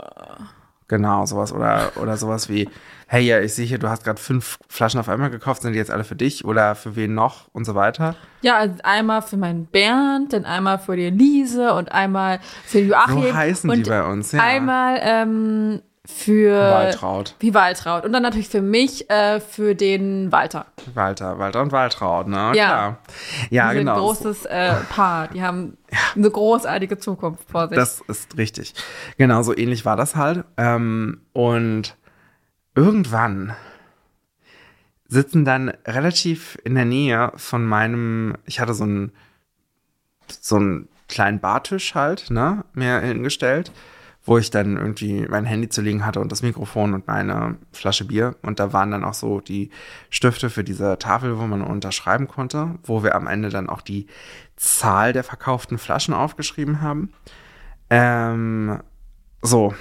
Genau, 0.93 1.25
sowas 1.25 1.51
oder, 1.51 1.91
oder 1.95 2.17
sowas 2.17 2.50
wie, 2.50 2.69
hey, 3.07 3.23
ja, 3.23 3.39
ich 3.39 3.55
sehe 3.55 3.65
hier, 3.65 3.79
du 3.79 3.89
hast 3.89 4.03
gerade 4.03 4.21
fünf 4.21 4.59
Flaschen 4.69 5.00
auf 5.00 5.09
einmal 5.09 5.31
gekauft, 5.31 5.63
sind 5.63 5.73
die 5.73 5.79
jetzt 5.79 5.89
alle 5.89 6.03
für 6.03 6.15
dich 6.15 6.45
oder 6.45 6.75
für 6.75 6.95
wen 6.95 7.15
noch 7.15 7.47
und 7.51 7.65
so 7.65 7.73
weiter. 7.73 8.15
Ja, 8.43 8.57
also 8.57 8.75
einmal 8.83 9.23
für 9.23 9.38
meinen 9.38 9.65
Bernd, 9.65 10.33
dann 10.33 10.45
einmal 10.45 10.77
für 10.77 10.95
die 10.95 11.05
Elise 11.05 11.73
und 11.73 11.91
einmal 11.91 12.41
für 12.63 12.81
Joachim. 12.81 13.23
So 13.23 13.33
heißen 13.33 13.71
die 13.71 13.89
bei 13.89 14.03
uns, 14.03 14.33
ja. 14.33 14.43
Einmal 14.43 15.00
ähm, 15.01 15.81
für 16.05 16.53
Waltraud. 16.53 17.36
Wie 17.39 17.53
Waltraud. 17.53 18.03
Und 18.03 18.12
dann 18.12 18.24
natürlich 18.24 18.50
für 18.50 18.62
mich, 18.62 19.10
äh, 19.10 19.39
für 19.39 19.74
den 19.74 20.31
Walter. 20.33 20.65
Walter, 20.93 21.39
Walter 21.39 21.62
und 21.62 21.72
Waltraud, 21.72 22.27
ne? 22.27 22.51
Ja. 22.55 22.67
Klar. 22.67 23.00
Ja, 23.50 23.74
genau. 23.74 23.93
ein 23.93 24.00
großes 24.00 24.45
äh, 24.45 24.75
Paar. 24.89 25.29
Die 25.29 25.41
haben 25.41 25.77
eine 26.15 26.29
großartige 26.29 26.98
Zukunft 26.98 27.50
vor 27.50 27.69
sich. 27.69 27.77
Das 27.77 28.01
ist 28.01 28.38
richtig. 28.38 28.74
Genau, 29.17 29.43
so 29.43 29.55
ähnlich 29.55 29.86
war 29.86 29.95
das 29.95 30.17
halt. 30.17 30.43
Ähm, 30.57 31.22
und 31.31 31.95
irgendwann 32.75 33.55
sitzen 35.07 35.45
dann 35.45 35.69
relativ 35.86 36.57
in 36.65 36.75
der 36.75 36.86
Nähe 36.86 37.31
von 37.36 37.65
meinem, 37.65 38.36
ich 38.45 38.60
hatte 38.60 38.74
so 38.74 38.83
einen, 38.83 39.13
so 40.27 40.57
einen 40.57 40.89
kleinen 41.07 41.39
Bartisch 41.39 41.95
halt, 41.95 42.29
ne, 42.29 42.65
mir 42.74 43.00
hingestellt, 43.00 43.72
wo 44.25 44.38
ich 44.38 44.50
dann 44.50 44.77
irgendwie 44.77 45.25
mein 45.27 45.46
Handy 45.46 45.68
zu 45.68 45.82
liegen 45.82 46.06
hatte 46.06 46.22
und 46.22 46.32
das 46.32 46.42
Mikrofon 46.42 46.94
und 46.94 47.08
meine 47.08 47.58
Flasche 47.74 48.06
Bier. 48.06 48.36
Und 48.42 48.60
da 48.60 48.72
waren 48.72 48.92
dann 48.92 49.03
auch 49.03 49.13
so 49.13 49.42
die 49.42 49.70
Stifte 50.10 50.50
für 50.50 50.63
diese 50.63 50.98
Tafel, 50.98 51.38
wo 51.38 51.46
man 51.46 51.62
unterschreiben 51.62 52.27
konnte, 52.27 52.75
wo 52.84 53.03
wir 53.03 53.15
am 53.15 53.27
Ende 53.27 53.50
dann 53.50 53.70
auch 53.70 53.82
die 53.82 54.08
Zahl 54.56 55.12
der 55.12 55.25
verkauften 55.25 55.77
Flaschen 55.77 56.13
aufgeschrieben 56.13 56.82
haben. 56.82 57.12
Ähm, 57.89 58.80
so. 59.42 59.74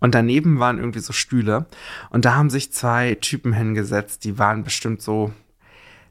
Und 0.00 0.14
daneben 0.14 0.58
waren 0.58 0.78
irgendwie 0.78 1.00
so 1.00 1.12
Stühle. 1.12 1.66
Und 2.10 2.24
da 2.24 2.34
haben 2.36 2.48
sich 2.48 2.72
zwei 2.72 3.16
Typen 3.16 3.52
hingesetzt, 3.52 4.24
die 4.24 4.38
waren 4.38 4.64
bestimmt 4.64 5.02
so, 5.02 5.32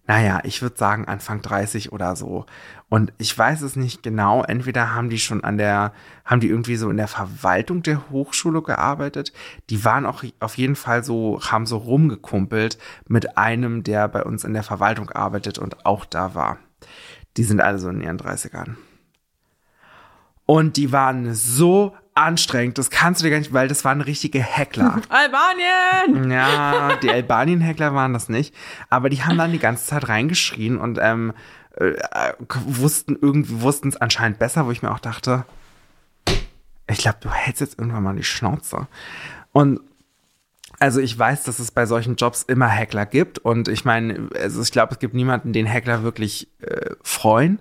naja, 0.07 0.39
ich 0.43 0.61
würde 0.61 0.77
sagen 0.77 1.05
Anfang 1.05 1.41
30 1.41 1.91
oder 1.91 2.15
so. 2.15 2.45
Und 2.89 3.11
ich 3.17 3.35
weiß 3.35 3.61
es 3.61 3.75
nicht 3.75 4.03
genau. 4.03 4.43
Entweder 4.43 4.93
haben 4.93 5.09
die 5.09 5.17
schon 5.17 5.43
an 5.43 5.57
der, 5.57 5.93
haben 6.23 6.39
die 6.39 6.49
irgendwie 6.49 6.75
so 6.75 6.89
in 6.89 6.97
der 6.97 7.07
Verwaltung 7.07 7.81
der 7.81 8.09
Hochschule 8.11 8.61
gearbeitet. 8.61 9.33
Die 9.71 9.83
waren 9.83 10.05
auch 10.05 10.23
auf 10.39 10.57
jeden 10.57 10.75
Fall 10.75 11.03
so, 11.03 11.41
haben 11.41 11.65
so 11.65 11.77
rumgekumpelt 11.77 12.77
mit 13.07 13.37
einem, 13.37 13.83
der 13.83 14.07
bei 14.07 14.23
uns 14.23 14.43
in 14.43 14.53
der 14.53 14.63
Verwaltung 14.63 15.09
arbeitet 15.09 15.57
und 15.57 15.85
auch 15.85 16.05
da 16.05 16.35
war. 16.35 16.59
Die 17.37 17.43
sind 17.43 17.59
alle 17.59 17.79
so 17.79 17.89
in 17.89 18.01
ihren 18.01 18.19
30ern. 18.19 18.75
Und 20.45 20.77
die 20.77 20.91
waren 20.91 21.33
so 21.33 21.95
anstrengend, 22.15 22.77
das 22.77 22.89
kannst 22.89 23.21
du 23.21 23.25
dir 23.25 23.31
gar 23.31 23.39
nicht, 23.39 23.53
weil 23.53 23.67
das 23.67 23.85
waren 23.85 24.01
richtige 24.01 24.41
Heckler. 24.41 25.01
Albanien! 25.09 26.31
Ja, 26.31 26.95
die 27.01 27.11
Albanien-Heckler 27.11 27.93
waren 27.93 28.13
das 28.13 28.29
nicht. 28.29 28.55
Aber 28.89 29.09
die 29.09 29.23
haben 29.23 29.37
dann 29.37 29.51
die 29.51 29.59
ganze 29.59 29.85
Zeit 29.85 30.07
reingeschrien 30.07 30.77
und 30.77 30.97
ähm, 31.01 31.33
äh, 31.75 31.93
wussten 32.65 33.17
irgendwie, 33.21 33.61
wussten 33.61 33.89
es 33.89 33.97
anscheinend 33.97 34.39
besser, 34.39 34.65
wo 34.65 34.71
ich 34.71 34.81
mir 34.81 34.91
auch 34.91 34.99
dachte, 34.99 35.45
ich 36.87 36.99
glaube, 36.99 37.17
du 37.21 37.29
hältst 37.29 37.61
jetzt 37.61 37.77
irgendwann 37.77 38.03
mal 38.03 38.15
die 38.15 38.23
Schnauze. 38.23 38.87
Und 39.51 39.81
also 40.79 40.99
ich 40.99 41.17
weiß, 41.17 41.43
dass 41.43 41.59
es 41.59 41.71
bei 41.71 41.85
solchen 41.85 42.15
Jobs 42.15 42.43
immer 42.43 42.67
Heckler 42.67 43.05
gibt. 43.05 43.39
Und 43.39 43.67
ich 43.67 43.85
meine, 43.85 44.29
also 44.39 44.61
ich 44.61 44.71
glaube, 44.71 44.93
es 44.93 44.99
gibt 44.99 45.13
niemanden, 45.13 45.53
den 45.53 45.65
Heckler 45.65 46.03
wirklich 46.03 46.47
äh, 46.61 46.91
freuen. 47.01 47.59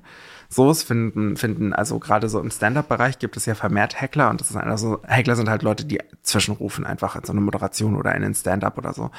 So 0.54 0.70
es 0.70 0.84
finden, 0.84 1.36
finden, 1.36 1.72
also 1.72 1.98
gerade 1.98 2.28
so 2.28 2.38
im 2.38 2.50
Stand-up-Bereich 2.50 3.18
gibt 3.18 3.36
es 3.36 3.44
ja 3.44 3.56
vermehrt 3.56 4.00
Heckler 4.00 4.30
und 4.30 4.40
das 4.40 4.50
ist 4.50 4.56
also, 4.56 5.00
Heckler 5.02 5.34
sind 5.34 5.48
halt 5.48 5.62
Leute, 5.64 5.84
die 5.84 6.00
zwischenrufen, 6.22 6.86
einfach 6.86 7.16
in 7.16 7.24
so 7.24 7.32
eine 7.32 7.40
Moderation 7.40 7.96
oder 7.96 8.14
in 8.14 8.22
den 8.22 8.34
Stand-up 8.34 8.78
oder 8.78 8.92
so. 8.92 9.10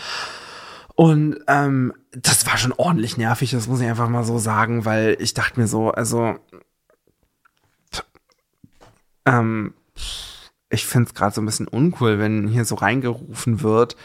Und 0.96 1.40
ähm, 1.48 1.92
das 2.12 2.46
war 2.48 2.58
schon 2.58 2.72
ordentlich 2.72 3.18
nervig, 3.18 3.52
das 3.52 3.68
muss 3.68 3.82
ich 3.82 3.88
einfach 3.88 4.08
mal 4.08 4.24
so 4.24 4.38
sagen, 4.38 4.86
weil 4.86 5.18
ich 5.20 5.34
dachte 5.34 5.60
mir 5.60 5.68
so, 5.68 5.92
also 5.92 6.36
ähm, 9.26 9.74
ich 10.70 10.86
finde 10.86 11.10
es 11.10 11.14
gerade 11.14 11.36
so 11.36 11.42
ein 11.42 11.46
bisschen 11.46 11.68
uncool, 11.68 12.18
wenn 12.18 12.48
hier 12.48 12.64
so 12.64 12.76
reingerufen 12.76 13.62
wird 13.62 13.98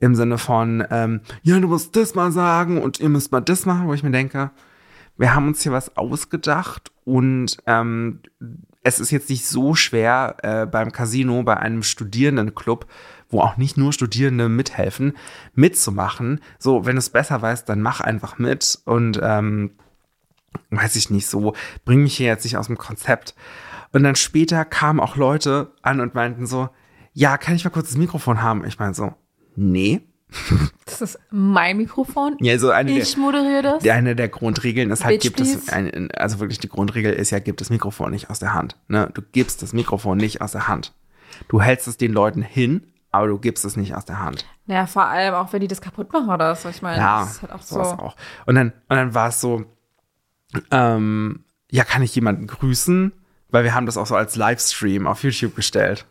im 0.00 0.14
Sinne 0.14 0.38
von, 0.38 0.82
ähm, 0.90 1.20
ja, 1.42 1.60
du 1.60 1.68
musst 1.68 1.96
das 1.96 2.14
mal 2.14 2.32
sagen 2.32 2.80
und 2.80 2.98
ihr 2.98 3.10
müsst 3.10 3.30
mal 3.30 3.42
das 3.42 3.66
machen, 3.66 3.88
wo 3.88 3.92
ich 3.92 4.02
mir 4.02 4.10
denke, 4.10 4.50
wir 5.18 5.34
haben 5.34 5.48
uns 5.48 5.62
hier 5.62 5.72
was 5.72 5.96
ausgedacht 5.96 6.90
und 7.04 7.58
ähm, 7.66 8.20
es 8.82 9.00
ist 9.00 9.10
jetzt 9.10 9.28
nicht 9.28 9.46
so 9.46 9.74
schwer 9.74 10.36
äh, 10.42 10.66
beim 10.66 10.92
Casino, 10.92 11.42
bei 11.42 11.56
einem 11.56 11.82
Studierendenclub, 11.82 12.86
wo 13.28 13.40
auch 13.40 13.56
nicht 13.56 13.76
nur 13.76 13.92
Studierende 13.92 14.48
mithelfen, 14.48 15.14
mitzumachen. 15.54 16.40
So, 16.58 16.86
wenn 16.86 16.94
du 16.94 17.00
es 17.00 17.10
besser 17.10 17.42
weißt, 17.42 17.68
dann 17.68 17.82
mach 17.82 18.00
einfach 18.00 18.38
mit 18.38 18.78
und 18.84 19.20
ähm, 19.22 19.72
weiß 20.70 20.96
ich 20.96 21.10
nicht 21.10 21.26
so, 21.26 21.54
bring 21.84 22.02
mich 22.02 22.16
hier 22.16 22.28
jetzt 22.28 22.44
nicht 22.44 22.56
aus 22.56 22.68
dem 22.68 22.78
Konzept. 22.78 23.34
Und 23.92 24.04
dann 24.04 24.16
später 24.16 24.64
kamen 24.64 25.00
auch 25.00 25.16
Leute 25.16 25.72
an 25.82 26.00
und 26.00 26.14
meinten 26.14 26.46
so, 26.46 26.68
ja, 27.12 27.36
kann 27.36 27.56
ich 27.56 27.64
mal 27.64 27.70
kurz 27.70 27.88
das 27.88 27.98
Mikrofon 27.98 28.42
haben? 28.42 28.64
Ich 28.64 28.78
meine 28.78 28.94
so, 28.94 29.14
nee. 29.56 30.02
Das 30.84 31.00
ist 31.00 31.18
mein 31.30 31.76
Mikrofon. 31.78 32.36
Ja, 32.40 32.58
so 32.58 32.70
eine 32.70 32.90
Ich 32.98 33.16
moderiere 33.16 33.62
das. 33.62 33.82
der, 33.82 33.94
eine 33.94 34.14
der 34.16 34.28
Grundregeln 34.28 34.90
ist 34.90 35.04
halt, 35.04 35.14
Bitch, 35.22 35.22
gibt 35.22 35.40
es, 35.40 35.68
ein, 35.68 36.10
also 36.12 36.38
wirklich 36.40 36.58
die 36.58 36.68
Grundregel 36.68 37.12
ist 37.12 37.30
ja, 37.30 37.38
gib 37.38 37.56
das 37.56 37.70
Mikrofon 37.70 38.10
nicht 38.10 38.30
aus 38.30 38.38
der 38.38 38.52
Hand. 38.54 38.76
Ne? 38.88 39.10
Du 39.14 39.22
gibst 39.22 39.62
das 39.62 39.72
Mikrofon 39.72 40.18
nicht 40.18 40.40
aus 40.42 40.52
der 40.52 40.68
Hand. 40.68 40.92
Du 41.48 41.60
hältst 41.62 41.88
es 41.88 41.96
den 41.96 42.12
Leuten 42.12 42.42
hin, 42.42 42.82
aber 43.10 43.28
du 43.28 43.38
gibst 43.38 43.64
es 43.64 43.76
nicht 43.76 43.94
aus 43.94 44.04
der 44.04 44.18
Hand. 44.18 44.44
Ja, 44.66 44.86
vor 44.86 45.06
allem 45.06 45.34
auch, 45.34 45.52
wenn 45.52 45.60
die 45.60 45.68
das 45.68 45.80
kaputt 45.80 46.12
machen 46.12 46.28
oder 46.28 46.54
so. 46.56 46.68
Ich 46.68 46.82
meine, 46.82 46.98
Ja, 46.98 47.20
das 47.20 47.32
ist 47.36 47.42
halt 47.42 47.52
auch 47.52 47.62
so. 47.62 47.80
auch. 47.80 48.16
Und 48.46 48.54
dann, 48.54 48.72
und 48.88 48.96
dann 48.96 49.14
war 49.14 49.28
es 49.28 49.40
so, 49.40 49.64
ähm, 50.70 51.44
ja, 51.70 51.84
kann 51.84 52.02
ich 52.02 52.14
jemanden 52.14 52.46
grüßen? 52.46 53.12
Weil 53.50 53.64
wir 53.64 53.74
haben 53.74 53.86
das 53.86 53.96
auch 53.96 54.06
so 54.06 54.14
als 54.14 54.36
Livestream 54.36 55.06
auf 55.06 55.22
YouTube 55.22 55.54
gestellt. 55.56 56.04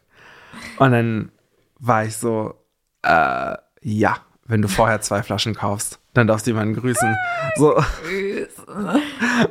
Und 0.79 0.91
dann 0.91 1.31
war 1.79 2.03
ich 2.05 2.17
so, 2.17 2.55
äh, 3.03 3.55
ja, 3.81 4.17
wenn 4.45 4.61
du 4.61 4.67
vorher 4.67 5.01
zwei 5.01 5.23
Flaschen 5.23 5.55
kaufst, 5.55 5.99
dann 6.13 6.27
darfst 6.27 6.47
du 6.47 6.51
jemanden 6.51 6.75
grüßen. 6.75 7.15
So. 7.57 7.75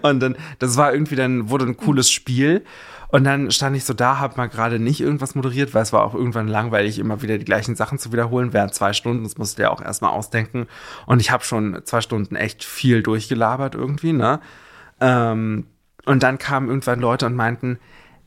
Und 0.02 0.20
dann, 0.20 0.36
das 0.58 0.76
war 0.76 0.92
irgendwie 0.92 1.16
dann, 1.16 1.50
wurde 1.50 1.66
ein 1.66 1.76
cooles 1.76 2.10
Spiel. 2.10 2.64
Und 3.08 3.24
dann 3.24 3.50
stand 3.50 3.76
ich 3.76 3.84
so 3.84 3.94
da, 3.94 4.18
hab 4.18 4.36
mal 4.36 4.48
gerade 4.48 4.78
nicht 4.78 5.00
irgendwas 5.00 5.34
moderiert, 5.34 5.74
weil 5.74 5.82
es 5.82 5.92
war 5.92 6.02
auch 6.02 6.14
irgendwann 6.14 6.48
langweilig, 6.48 6.98
immer 6.98 7.22
wieder 7.22 7.38
die 7.38 7.44
gleichen 7.44 7.76
Sachen 7.76 7.98
zu 7.98 8.12
wiederholen. 8.12 8.52
Während 8.52 8.74
zwei 8.74 8.92
Stunden, 8.92 9.22
das 9.22 9.38
musste 9.38 9.62
ja 9.62 9.70
auch 9.70 9.80
erstmal 9.80 10.10
ausdenken. 10.10 10.66
Und 11.06 11.20
ich 11.20 11.30
habe 11.30 11.44
schon 11.44 11.82
zwei 11.84 12.00
Stunden 12.00 12.34
echt 12.34 12.64
viel 12.64 13.02
durchgelabert 13.02 13.74
irgendwie, 13.74 14.12
ne? 14.12 14.40
Ähm, 15.00 15.66
und 16.04 16.22
dann 16.22 16.38
kamen 16.38 16.68
irgendwann 16.68 17.00
Leute 17.00 17.26
und 17.26 17.34
meinten, 17.34 17.78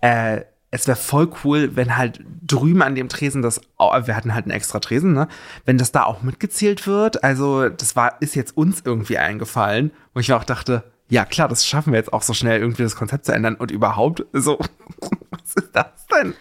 äh, 0.02 0.42
es 0.72 0.88
wäre 0.88 0.98
voll 0.98 1.30
cool, 1.44 1.76
wenn 1.76 1.98
halt 1.98 2.24
drüben 2.46 2.82
an 2.82 2.96
dem 2.96 3.10
Tresen 3.10 3.42
das, 3.42 3.60
au- 3.78 4.06
wir 4.06 4.16
hatten 4.16 4.34
halt 4.34 4.46
einen 4.46 4.52
extra 4.52 4.80
Tresen, 4.80 5.14
ne? 5.14 5.28
Wenn 5.66 5.78
das 5.78 5.92
da 5.92 6.04
auch 6.04 6.22
mitgezählt 6.22 6.86
wird. 6.88 7.24
Also, 7.24 7.70
das 7.70 7.96
war, 7.96 8.22
ist 8.22 8.36
jetzt 8.36 8.56
uns 8.56 8.82
irgendwie 8.86 9.18
eingefallen, 9.18 9.92
wo 10.14 10.20
ich 10.20 10.28
mir 10.30 10.36
auch 10.38 10.44
dachte, 10.44 10.84
ja 11.10 11.26
klar, 11.26 11.48
das 11.48 11.66
schaffen 11.66 11.92
wir 11.94 11.98
jetzt 11.98 12.14
auch 12.14 12.22
so 12.22 12.34
schnell 12.34 12.60
irgendwie 12.62 12.84
das 12.84 12.96
Konzept 12.96 13.26
zu 13.26 13.32
ändern 13.34 13.56
und 13.56 13.72
überhaupt 13.72 14.26
so, 14.34 14.60
was 15.32 15.56
ist 15.56 15.70
das 15.74 16.06
denn? 16.16 16.36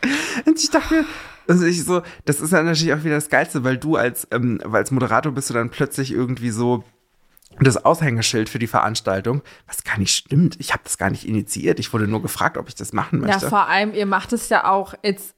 Und 0.47 0.59
ich 0.59 0.71
dachte 0.71 1.05
also 1.51 1.65
ich 1.65 1.83
so, 1.83 2.03
das 2.27 2.43
ist 2.43 2.53
dann 2.53 2.67
natürlich 2.67 2.93
auch 2.93 3.05
wieder 3.05 3.15
das 3.15 3.31
Geilste, 3.31 3.65
weil 3.65 3.79
du 3.79 3.97
als, 3.97 4.29
ähm, 4.33 4.61
als 4.71 4.91
Moderator 4.91 5.33
bist 5.33 5.49
du 5.49 5.55
dann 5.55 5.71
plötzlich 5.71 6.13
irgendwie 6.13 6.51
so, 6.51 6.85
das 7.65 7.85
Aushängeschild 7.85 8.49
für 8.49 8.59
die 8.59 8.67
Veranstaltung, 8.67 9.43
was 9.67 9.85
gar 9.85 9.99
nicht 9.99 10.15
stimmt. 10.15 10.57
Ich 10.61 10.73
habe 10.73 10.83
das 10.85 10.99
gar 10.99 11.11
nicht 11.11 11.27
initiiert. 11.27 11.79
Ich 11.81 11.93
wurde 11.93 12.07
nur 12.07 12.23
gefragt, 12.23 12.57
ob 12.57 12.69
ich 12.69 12.75
das 12.75 12.93
machen 12.93 13.21
Ja, 13.21 13.29
möchte. 13.29 13.49
vor 13.49 13.67
allem, 13.69 13.95
ihr 13.95 14.07
macht 14.07 14.33
es 14.33 14.49
ja 14.49 14.71
auch 14.71 14.95
jetzt 15.03 15.35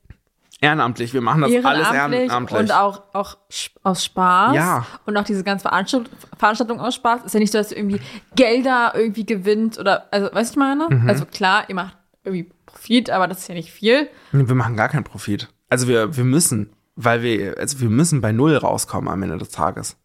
ehrenamtlich. 0.60 1.14
Wir 1.14 1.20
machen 1.20 1.42
das 1.42 1.50
alles 1.64 1.86
ehrenamtlich, 1.88 2.20
ehrenamtlich. 2.20 2.60
und 2.60 2.72
auch, 2.72 3.02
auch 3.12 3.38
aus 3.82 4.04
Spaß. 4.04 4.54
Ja. 4.54 4.86
Und 5.06 5.16
auch 5.16 5.24
diese 5.24 5.42
ganze 5.44 5.68
Veranstaltung, 5.68 6.80
aus 6.80 6.94
Spaß. 6.94 7.24
Ist 7.24 7.34
ja 7.34 7.40
nicht 7.40 7.52
so, 7.52 7.58
dass 7.58 7.68
du 7.68 7.76
irgendwie 7.76 8.00
Gelder 8.36 8.92
irgendwie 8.94 9.24
gewinnt 9.24 9.78
oder, 9.78 10.06
also, 10.12 10.28
weißt 10.32 10.50
du, 10.50 10.60
ich 10.60 10.64
meine? 10.64 10.88
Mhm. 10.90 11.08
Also 11.08 11.24
klar, 11.24 11.64
ihr 11.68 11.74
macht 11.74 11.96
irgendwie 12.24 12.50
Profit, 12.66 13.10
aber 13.10 13.26
das 13.26 13.38
ist 13.38 13.48
ja 13.48 13.54
nicht 13.54 13.70
viel. 13.70 14.08
Wir 14.32 14.54
machen 14.54 14.76
gar 14.76 14.88
keinen 14.88 15.04
Profit. 15.04 15.48
Also 15.68 15.88
wir, 15.88 16.16
wir 16.16 16.24
müssen, 16.24 16.72
weil 16.96 17.22
wir, 17.22 17.56
also 17.58 17.80
wir 17.80 17.90
müssen 17.90 18.20
bei 18.20 18.32
Null 18.32 18.56
rauskommen 18.56 19.08
am 19.08 19.22
Ende 19.22 19.38
des 19.38 19.50
Tages. 19.50 19.96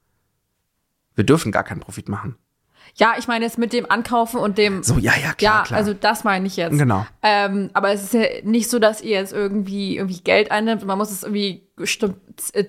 Wir 1.16 1.24
dürfen 1.24 1.52
gar 1.52 1.64
keinen 1.64 1.80
Profit 1.80 2.10
machen. 2.10 2.36
Ja, 2.98 3.16
ich 3.18 3.28
meine 3.28 3.44
jetzt 3.44 3.58
mit 3.58 3.74
dem 3.74 3.90
Ankaufen 3.92 4.40
und 4.40 4.58
dem. 4.58 4.82
So, 4.84 4.98
ja, 5.00 5.12
ja, 5.22 5.34
klar, 5.34 5.60
ja, 5.60 5.64
klar. 5.64 5.78
also 5.80 5.94
das 5.94 6.24
meine 6.24 6.48
ich 6.48 6.56
jetzt. 6.56 6.78
Genau. 6.78 7.06
Ähm, 7.24 7.70
aber 7.74 7.92
es 7.92 8.04
ist 8.04 8.14
ja 8.14 8.22
nicht 8.44 8.70
so, 8.70 8.80
dass 8.80 9.02
ihr 9.02 9.18
jetzt 9.18 9.34
irgendwie, 9.34 9.98
irgendwie 9.98 10.22
Geld 10.22 10.50
einnimmt. 10.52 10.86
Man 10.86 10.98
muss 10.98 11.12
es 11.12 11.24
irgendwie 11.24 11.64
bestimmt 11.76 12.16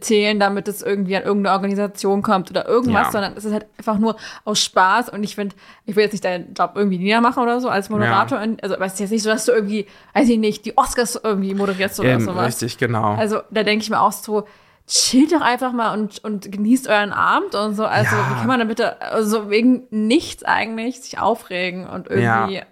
zählen, 0.01 0.41
damit 0.41 0.67
es 0.67 0.83
irgendwie 0.83 1.15
an 1.17 1.23
irgendeine 1.23 1.55
Organisation 1.55 2.23
kommt 2.23 2.51
oder 2.51 2.67
irgendwas, 2.67 3.07
Ja. 3.07 3.13
sondern 3.13 3.35
es 3.37 3.45
ist 3.45 3.53
halt 3.53 3.67
einfach 3.79 3.99
nur 3.99 4.17
aus 4.45 4.61
Spaß. 4.65 5.11
Und 5.11 5.23
ich 5.23 5.37
finde, 5.37 5.55
ich 5.85 5.95
will 5.95 6.03
jetzt 6.05 6.13
nicht 6.13 6.25
deinen 6.25 6.55
Job 6.55 6.73
irgendwie 6.75 6.99
niedermachen 6.99 7.41
oder 7.41 7.61
so 7.61 7.69
als 7.69 7.89
Moderator. 7.89 8.39
Also, 8.63 8.75
aber 8.75 8.87
es 8.87 8.95
ist 8.95 9.01
jetzt 9.01 9.11
nicht 9.13 9.23
so, 9.23 9.29
dass 9.31 9.45
du 9.45 9.53
irgendwie, 9.53 9.87
weiß 10.15 10.29
ich 10.29 10.39
nicht, 10.39 10.65
die 10.65 10.77
Oscars 10.77 11.21
irgendwie 11.23 11.55
moderierst 11.55 12.01
oder 12.01 12.09
Ähm, 12.11 12.23
sowas. 12.23 12.47
richtig, 12.49 12.79
genau. 12.79 13.15
Also 13.15 13.43
da 13.51 13.63
denke 13.63 13.85
ich 13.85 13.91
mir 13.91 14.01
auch 14.01 14.13
so, 14.13 14.49
chillt 14.87 15.33
doch 15.33 15.41
einfach 15.41 15.73
mal 15.73 15.93
und, 15.99 16.23
und 16.23 16.51
genießt 16.51 16.89
euren 16.89 17.13
Abend 17.13 17.55
und 17.55 17.75
so. 17.75 17.85
Also 17.85 18.15
Ja. 18.15 18.31
wie 18.31 18.35
kann 18.35 18.47
man 18.47 18.61
da 18.61 18.65
bitte, 18.67 19.01
also 19.03 19.51
wegen 19.51 19.85
nichts 19.91 20.45
eigentlich 20.45 21.01
sich 21.01 21.19
aufregen 21.19 21.87
und 21.87 22.09
irgendwie. 22.09 22.55
Ja. 22.57 22.63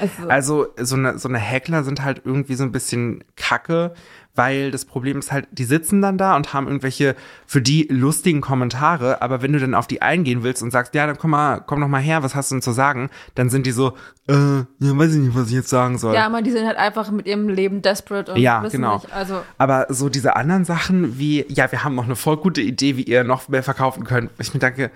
Also, 0.00 0.28
Also 0.28 0.66
so 0.78 0.96
eine, 0.96 1.18
so 1.18 1.28
eine 1.28 1.38
Heckler 1.38 1.84
sind 1.84 2.02
halt 2.04 2.22
irgendwie 2.24 2.54
so 2.54 2.64
ein 2.64 2.72
bisschen 2.72 3.22
kacke, 3.36 3.92
weil 4.36 4.70
das 4.70 4.84
Problem 4.84 5.18
ist 5.18 5.30
halt, 5.30 5.46
die 5.52 5.64
sitzen 5.64 6.02
dann 6.02 6.18
da 6.18 6.34
und 6.36 6.52
haben 6.52 6.66
irgendwelche 6.66 7.14
für 7.46 7.62
die 7.62 7.86
lustigen 7.90 8.40
Kommentare, 8.40 9.22
aber 9.22 9.42
wenn 9.42 9.52
du 9.52 9.60
dann 9.60 9.74
auf 9.74 9.86
die 9.86 10.02
eingehen 10.02 10.42
willst 10.42 10.62
und 10.62 10.70
sagst, 10.70 10.94
ja, 10.94 11.06
dann 11.06 11.16
komm 11.18 11.30
mal, 11.30 11.60
komm 11.64 11.80
noch 11.80 11.88
mal 11.88 12.00
her, 12.00 12.22
was 12.22 12.34
hast 12.34 12.50
du 12.50 12.56
denn 12.56 12.62
zu 12.62 12.72
sagen, 12.72 13.10
dann 13.34 13.48
sind 13.50 13.66
die 13.66 13.70
so, 13.72 13.92
äh, 14.26 14.32
ja, 14.34 14.64
weiß 14.80 15.14
ich 15.14 15.20
nicht, 15.20 15.36
was 15.36 15.48
ich 15.48 15.54
jetzt 15.54 15.68
sagen 15.68 15.98
soll. 15.98 16.14
ja, 16.14 16.26
aber 16.26 16.42
die 16.42 16.50
sind 16.50 16.66
halt 16.66 16.76
einfach 16.76 17.10
mit 17.10 17.26
ihrem 17.26 17.48
Leben 17.48 17.80
desperate 17.82 18.32
und 18.32 18.40
Ja, 18.40 18.62
wissen 18.62 18.76
genau. 18.78 18.94
nicht. 18.94 19.12
Also, 19.12 19.42
Aber 19.58 19.86
so 19.90 20.08
diese 20.08 20.34
anderen 20.36 20.64
Sachen 20.64 21.18
wie, 21.18 21.44
ja, 21.48 21.70
wir 21.70 21.84
haben 21.84 21.94
noch 21.94 22.04
eine 22.04 22.16
voll 22.16 22.36
gute 22.38 22.60
Idee, 22.60 22.96
wie 22.96 23.02
ihr 23.04 23.22
noch 23.24 23.48
mehr 23.48 23.62
verkaufen 23.62 24.04
könnt. 24.04 24.30
Ich 24.38 24.52
mir 24.52 24.60
denke, 24.60 24.90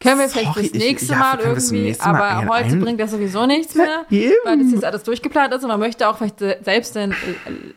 können 0.00 0.18
wir 0.18 0.28
vielleicht 0.28 0.54
Sorry, 0.54 0.66
ich- 0.66 0.74
nächste 0.74 1.12
ja, 1.12 1.18
Mal 1.18 1.38
fürs 1.38 1.70
irgendwie, 1.70 1.84
nächste 1.88 2.08
Mal 2.08 2.20
aber 2.22 2.48
heute 2.54 2.68
ein- 2.70 2.80
bringt 2.80 3.00
das 3.00 3.10
sowieso 3.10 3.46
nichts 3.46 3.74
mehr, 3.74 4.06
eben. 4.10 4.32
weil 4.44 4.58
das 4.58 4.72
jetzt 4.72 4.84
alles 4.84 5.02
durchgeplant 5.02 5.52
ist 5.54 5.62
und 5.62 5.68
man 5.68 5.78
möchte 5.80 6.08
auch 6.08 6.16
vielleicht 6.16 6.38
se- 6.38 6.58
selbst 6.62 6.94
den 6.96 7.14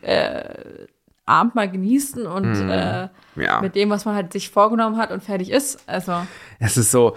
äh, 0.01 0.25
äh, 0.25 0.87
Abend 1.25 1.55
mal 1.55 1.69
genießen 1.69 2.25
und 2.25 2.53
äh, 2.69 3.07
Hm. 3.35 3.41
ja. 3.43 3.61
mit 3.61 3.75
dem, 3.75 3.89
was 3.89 4.05
man 4.05 4.15
halt 4.15 4.33
sich 4.33 4.49
vorgenommen 4.49 4.97
hat 4.97 5.11
und 5.11 5.23
fertig 5.23 5.51
ist. 5.51 5.79
Also, 5.87 6.13
Es 6.59 6.75
ist 6.77 6.91
so 6.91 7.15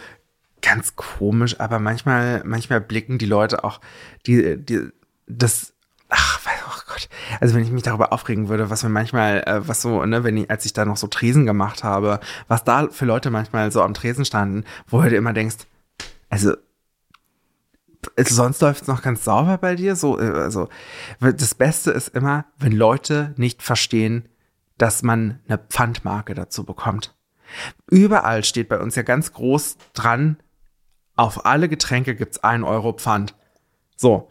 ganz 0.62 0.94
komisch, 0.96 1.58
aber 1.60 1.78
manchmal, 1.78 2.42
manchmal 2.44 2.80
blicken 2.80 3.18
die 3.18 3.26
Leute 3.26 3.62
auch, 3.64 3.80
die, 4.26 4.56
die, 4.56 4.88
das, 5.28 5.72
ach, 6.08 6.40
weiß- 6.40 6.55
Gott. 6.96 7.08
Also 7.40 7.54
wenn 7.54 7.62
ich 7.62 7.70
mich 7.70 7.82
darüber 7.82 8.12
aufregen 8.12 8.48
würde, 8.48 8.70
was 8.70 8.82
mir 8.82 8.88
manchmal, 8.88 9.42
äh, 9.46 9.66
was 9.66 9.82
so, 9.82 10.04
ne, 10.04 10.24
wenn 10.24 10.36
ich, 10.36 10.50
als 10.50 10.64
ich 10.64 10.72
da 10.72 10.84
noch 10.84 10.96
so 10.96 11.06
Tresen 11.06 11.46
gemacht 11.46 11.84
habe, 11.84 12.20
was 12.48 12.64
da 12.64 12.88
für 12.90 13.04
Leute 13.04 13.30
manchmal 13.30 13.70
so 13.70 13.82
am 13.82 13.94
Tresen 13.94 14.24
standen, 14.24 14.64
wo 14.88 15.00
du 15.02 15.14
immer 15.14 15.32
denkst, 15.32 15.56
also, 16.28 16.54
sonst 18.18 18.60
läuft 18.62 18.82
es 18.82 18.88
noch 18.88 19.02
ganz 19.02 19.24
sauber 19.24 19.58
bei 19.58 19.74
dir, 19.74 19.96
so, 19.96 20.18
äh, 20.18 20.30
also, 20.30 20.68
das 21.20 21.54
Beste 21.54 21.90
ist 21.90 22.08
immer, 22.08 22.46
wenn 22.58 22.72
Leute 22.72 23.34
nicht 23.36 23.62
verstehen, 23.62 24.28
dass 24.78 25.02
man 25.02 25.40
eine 25.48 25.58
Pfandmarke 25.58 26.34
dazu 26.34 26.64
bekommt. 26.64 27.14
Überall 27.90 28.44
steht 28.44 28.68
bei 28.68 28.78
uns 28.78 28.96
ja 28.96 29.02
ganz 29.02 29.32
groß 29.32 29.76
dran, 29.94 30.38
auf 31.14 31.46
alle 31.46 31.68
Getränke 31.68 32.14
gibt's 32.14 32.38
ein 32.38 32.64
Euro 32.64 32.92
Pfand. 32.92 33.34
So. 33.96 34.30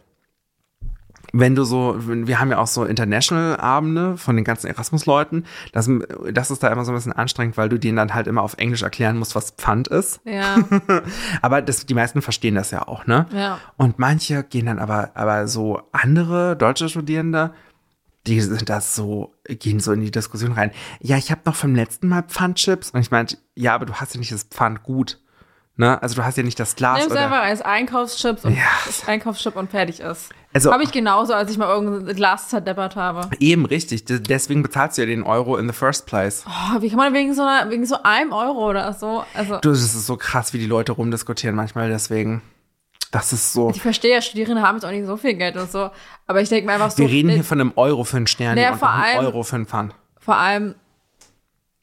Wenn 1.32 1.54
du 1.54 1.64
so, 1.64 1.96
wir 1.98 2.38
haben 2.40 2.50
ja 2.50 2.58
auch 2.58 2.66
so 2.66 2.84
International-Abende 2.84 4.16
von 4.16 4.36
den 4.36 4.44
ganzen 4.44 4.68
Erasmus-Leuten, 4.68 5.44
das, 5.72 5.90
das 6.32 6.50
ist 6.50 6.62
da 6.62 6.68
immer 6.68 6.84
so 6.84 6.92
ein 6.92 6.94
bisschen 6.94 7.12
anstrengend, 7.12 7.56
weil 7.56 7.68
du 7.68 7.78
denen 7.78 7.96
dann 7.96 8.14
halt 8.14 8.26
immer 8.26 8.42
auf 8.42 8.54
Englisch 8.58 8.82
erklären 8.82 9.18
musst, 9.18 9.34
was 9.34 9.50
Pfand 9.50 9.88
ist. 9.88 10.20
ja, 10.24 10.56
Aber 11.42 11.62
das, 11.62 11.86
die 11.86 11.94
meisten 11.94 12.22
verstehen 12.22 12.54
das 12.54 12.70
ja 12.70 12.86
auch, 12.86 13.06
ne? 13.06 13.26
ja. 13.32 13.58
Und 13.76 13.98
manche 13.98 14.44
gehen 14.44 14.66
dann 14.66 14.78
aber, 14.78 15.10
aber 15.14 15.48
so 15.48 15.82
andere 15.92 16.56
deutsche 16.56 16.88
Studierende, 16.88 17.52
die 18.26 18.40
sind 18.40 18.68
das 18.68 18.94
so, 18.94 19.34
gehen 19.44 19.80
so 19.80 19.92
in 19.92 20.00
die 20.00 20.10
Diskussion 20.10 20.52
rein. 20.52 20.72
Ja, 21.00 21.16
ich 21.16 21.30
habe 21.30 21.42
noch 21.44 21.54
vom 21.54 21.74
letzten 21.74 22.08
Mal 22.08 22.22
Pfandchips. 22.22 22.90
Und 22.90 23.00
ich 23.00 23.10
meinte, 23.10 23.38
ja, 23.54 23.74
aber 23.74 23.86
du 23.86 23.94
hast 23.94 24.14
ja 24.14 24.18
nicht 24.18 24.32
das 24.32 24.44
Pfand 24.44 24.82
gut. 24.82 25.20
Ne? 25.76 26.00
Also 26.02 26.16
du 26.16 26.24
hast 26.24 26.36
ja 26.36 26.42
nicht 26.42 26.58
das 26.58 26.74
Glas. 26.74 27.06
Oder, 27.06 27.20
einfach 27.20 27.42
als 27.42 27.60
Einkaufschips 27.62 28.44
und 28.44 28.56
Ja. 28.56 28.64
Einkaufschip 29.06 29.56
und 29.56 29.70
fertig 29.70 30.00
ist. 30.00 30.30
Also- 30.56 30.72
Habe 30.72 30.82
ich 30.84 30.90
genauso, 30.92 31.32
als 31.34 31.50
ich 31.50 31.58
mal 31.58 31.68
irgendein 31.68 32.16
Glas 32.16 32.48
zerdeppert 32.48 32.96
habe. 32.96 33.28
Eben 33.40 33.66
richtig. 33.66 34.04
De- 34.06 34.20
Deswegen 34.20 34.62
bezahlst 34.62 34.96
du 34.98 35.02
ja 35.02 35.06
den 35.06 35.22
Euro 35.22 35.56
in 35.56 35.66
the 35.68 35.74
first 35.74 36.06
place. 36.06 36.44
Oh, 36.48 36.80
wie 36.80 36.88
kann 36.88 36.98
man 36.98 37.12
wegen 37.14 37.34
so, 37.34 37.42
einer, 37.42 37.70
wegen 37.70 37.84
so 37.86 37.96
einem 38.02 38.32
Euro 38.32 38.68
oder 38.70 38.92
so, 38.94 39.22
also 39.34 39.58
Du, 39.60 39.70
das 39.70 39.80
ist 39.82 40.06
so 40.06 40.16
krass, 40.16 40.52
wie 40.52 40.58
die 40.58 40.66
Leute 40.66 40.92
rumdiskutieren 40.92 41.54
manchmal. 41.54 41.88
Deswegen, 41.90 42.42
das 43.12 43.32
ist 43.32 43.52
so. 43.52 43.70
ich 43.70 43.82
verstehe 43.82 44.14
ja, 44.14 44.22
Studierende 44.22 44.62
haben 44.62 44.76
jetzt 44.76 44.84
auch 44.84 44.90
nicht 44.90 45.06
so 45.06 45.16
viel 45.16 45.34
Geld 45.34 45.56
und 45.56 45.70
so, 45.70 45.90
aber 46.26 46.40
ich 46.40 46.48
denke 46.48 46.66
mir 46.66 46.72
einfach 46.74 46.90
so, 46.90 46.98
Wir 46.98 47.08
reden 47.08 47.28
äh, 47.30 47.34
hier 47.34 47.44
von 47.44 47.60
einem 47.60 47.72
Euro 47.76 48.04
für 48.04 48.16
einen 48.16 48.26
Stern 48.26 48.54
Naja, 48.56 48.72
und 48.72 48.78
vor 48.78 48.90
einem 48.90 49.18
allem- 49.18 49.26
Euro 49.26 49.42
für 49.42 49.56
einen 49.56 49.66
Pfand. 49.66 49.94
vor 50.18 50.36
allem, 50.36 50.74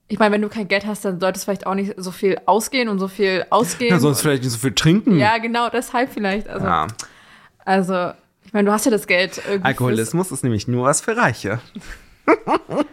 ich 0.07 0.19
meine, 0.19 0.33
wenn 0.33 0.41
du 0.41 0.49
kein 0.49 0.67
Geld 0.67 0.85
hast, 0.85 1.05
dann 1.05 1.19
solltest 1.19 1.43
du 1.43 1.45
vielleicht 1.45 1.65
auch 1.65 1.75
nicht 1.75 1.93
so 1.97 2.11
viel 2.11 2.37
ausgehen 2.45 2.89
und 2.89 2.99
so 2.99 3.07
viel 3.07 3.45
ausgeben. 3.49 3.91
Ja, 3.95 3.99
sonst 4.01 4.21
vielleicht 4.21 4.43
nicht 4.43 4.51
so 4.51 4.57
viel 4.59 4.73
trinken. 4.73 5.17
ja, 5.17 5.37
genau, 5.37 5.69
deshalb 5.69 6.11
vielleicht. 6.13 6.47
Also, 6.49 6.65
Ja. 6.67 6.87
also 7.65 8.11
ich 8.53 8.55
meine, 8.55 8.67
du 8.67 8.71
hast 8.71 8.85
ja 8.85 8.91
das 8.91 9.07
Geld 9.07 9.41
irgendwie. 9.47 9.65
Alkoholismus 9.65 10.31
ist 10.31 10.43
nämlich 10.43 10.67
nur 10.67 10.85
was 10.85 11.01
für 11.01 11.17
Reiche. 11.17 11.59
Fürs, 12.27 12.85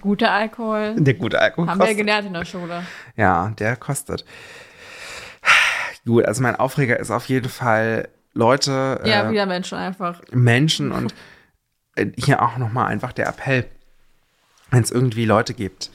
guter 0.00 0.32
Alkohol. 0.32 0.96
Der 0.98 1.14
gute 1.14 1.40
Alkohol 1.40 1.68
Haben 1.68 1.78
wir 1.78 1.84
kostet. 1.84 1.98
gelernt 1.98 2.26
in 2.26 2.32
der 2.32 2.44
Schule. 2.44 2.82
Ja, 3.14 3.52
der 3.56 3.76
kostet. 3.76 4.24
Gut, 6.04 6.24
also 6.24 6.42
mein 6.42 6.56
Aufreger 6.56 6.98
ist 6.98 7.12
auf 7.12 7.26
jeden 7.26 7.48
Fall 7.48 8.08
Leute, 8.34 9.00
Ja, 9.04 9.28
äh, 9.28 9.30
wieder 9.30 9.46
Menschen 9.46 9.78
einfach. 9.78 10.22
Menschen 10.32 10.90
und 10.90 11.14
äh, 11.94 12.06
hier 12.16 12.42
auch 12.42 12.58
nochmal 12.58 12.88
einfach 12.88 13.12
der 13.12 13.28
Appell, 13.28 13.64
wenn 14.72 14.82
es 14.82 14.90
irgendwie 14.90 15.24
Leute 15.24 15.54
gibt, 15.54 15.92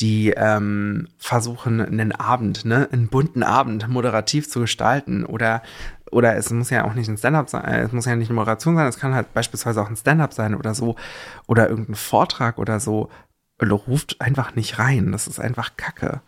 die 0.00 0.30
ähm, 0.36 1.08
versuchen, 1.18 1.80
einen 1.80 2.12
Abend, 2.12 2.64
ne, 2.64 2.88
einen 2.92 3.08
bunten 3.08 3.42
Abend 3.42 3.88
moderativ 3.88 4.48
zu 4.48 4.60
gestalten 4.60 5.26
oder 5.26 5.62
oder 6.12 6.36
es 6.36 6.50
muss 6.50 6.70
ja 6.70 6.84
auch 6.84 6.94
nicht 6.94 7.08
ein 7.08 7.16
Stand-up 7.16 7.48
sein, 7.48 7.64
äh, 7.64 7.82
es 7.82 7.92
muss 7.92 8.06
ja 8.06 8.16
nicht 8.16 8.28
eine 8.28 8.38
Moderation 8.38 8.76
sein, 8.76 8.86
es 8.86 8.98
kann 8.98 9.14
halt 9.14 9.32
beispielsweise 9.34 9.82
auch 9.82 9.88
ein 9.88 9.96
Stand-up 9.96 10.32
sein 10.32 10.54
oder 10.54 10.74
so 10.74 10.96
oder 11.46 11.68
irgendein 11.68 11.96
Vortrag 11.96 12.58
oder 12.58 12.80
so. 12.80 13.08
Ruft 13.60 14.20
einfach 14.20 14.56
nicht 14.56 14.80
rein, 14.80 15.12
das 15.12 15.28
ist 15.28 15.38
einfach 15.38 15.76
Kacke. 15.76 16.20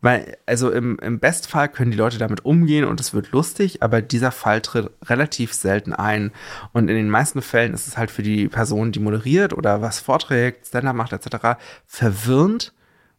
Weil, 0.00 0.36
also 0.46 0.70
im, 0.70 0.96
im 1.00 1.18
Bestfall 1.18 1.68
können 1.68 1.90
die 1.90 1.96
Leute 1.96 2.18
damit 2.18 2.44
umgehen 2.44 2.84
und 2.84 3.00
es 3.00 3.12
wird 3.14 3.32
lustig, 3.32 3.82
aber 3.82 4.00
dieser 4.00 4.30
Fall 4.30 4.60
tritt 4.60 4.92
relativ 5.06 5.52
selten 5.52 5.92
ein. 5.92 6.30
Und 6.72 6.88
in 6.88 6.94
den 6.94 7.10
meisten 7.10 7.42
Fällen 7.42 7.74
ist 7.74 7.88
es 7.88 7.98
halt 7.98 8.12
für 8.12 8.22
die 8.22 8.48
Person, 8.48 8.92
die 8.92 9.00
moderiert 9.00 9.52
oder 9.52 9.82
was 9.82 9.98
vorträgt, 9.98 10.68
Stand-up 10.68 10.94
macht 10.94 11.12
etc., 11.12 11.58
verwirrend 11.84 12.72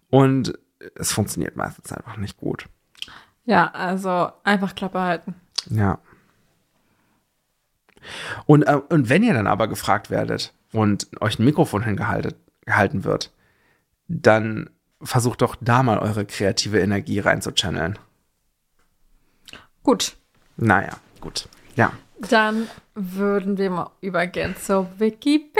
und 0.09 0.57
es 0.95 1.11
funktioniert 1.11 1.57
meistens 1.57 1.91
einfach 1.91 2.15
nicht 2.15 2.37
gut. 2.37 2.65
Ja, 3.43 3.71
also 3.71 4.31
einfach 4.43 4.75
Klappe 4.75 5.01
halten. 5.01 5.35
Ja. 5.69 5.99
Und, 8.45 8.63
äh, 8.63 8.79
und 8.89 9.09
wenn 9.09 9.23
ihr 9.23 9.33
dann 9.33 9.47
aber 9.47 9.67
gefragt 9.67 10.09
werdet 10.09 10.53
und 10.71 11.07
euch 11.21 11.39
ein 11.39 11.45
Mikrofon 11.45 11.83
hingehalten 11.83 12.35
gehalten 12.65 13.03
wird, 13.03 13.31
dann 14.07 14.69
versucht 15.01 15.41
doch 15.41 15.55
da 15.59 15.81
mal 15.81 15.97
eure 15.97 16.25
kreative 16.25 16.79
Energie 16.79 17.19
reinzuchanneln. 17.19 17.97
Gut, 19.83 20.17
Naja, 20.57 20.97
gut. 21.21 21.47
Ja. 21.75 21.91
dann 22.19 22.67
würden 22.93 23.57
wir 23.57 23.69
mal 23.71 23.91
übergehen 24.01 24.55
zur 24.57 24.87
Wikipedia. 24.99 25.53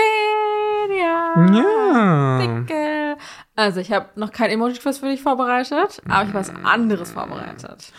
Ja. 1.54 2.40
Dicke. 2.40 3.18
Also, 3.56 3.80
ich 3.80 3.92
habe 3.92 4.10
noch 4.16 4.32
kein 4.32 4.50
Emoji-Quiz 4.52 4.98
für 5.00 5.08
dich 5.08 5.22
vorbereitet, 5.22 6.02
aber 6.06 6.24
ich 6.24 6.28
habe 6.30 6.34
was 6.34 6.50
anderes 6.64 7.12
vorbereitet. 7.14 7.94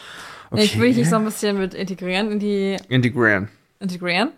Ich 0.54 0.78
will 0.78 0.92
dich 0.92 1.08
so 1.08 1.16
ein 1.16 1.24
bisschen 1.24 1.58
mit 1.58 1.74
integrieren 1.74 2.32
in 2.32 2.38
die 2.38 2.76
Integrieren. 2.88 3.48
integrieren. 3.78 4.32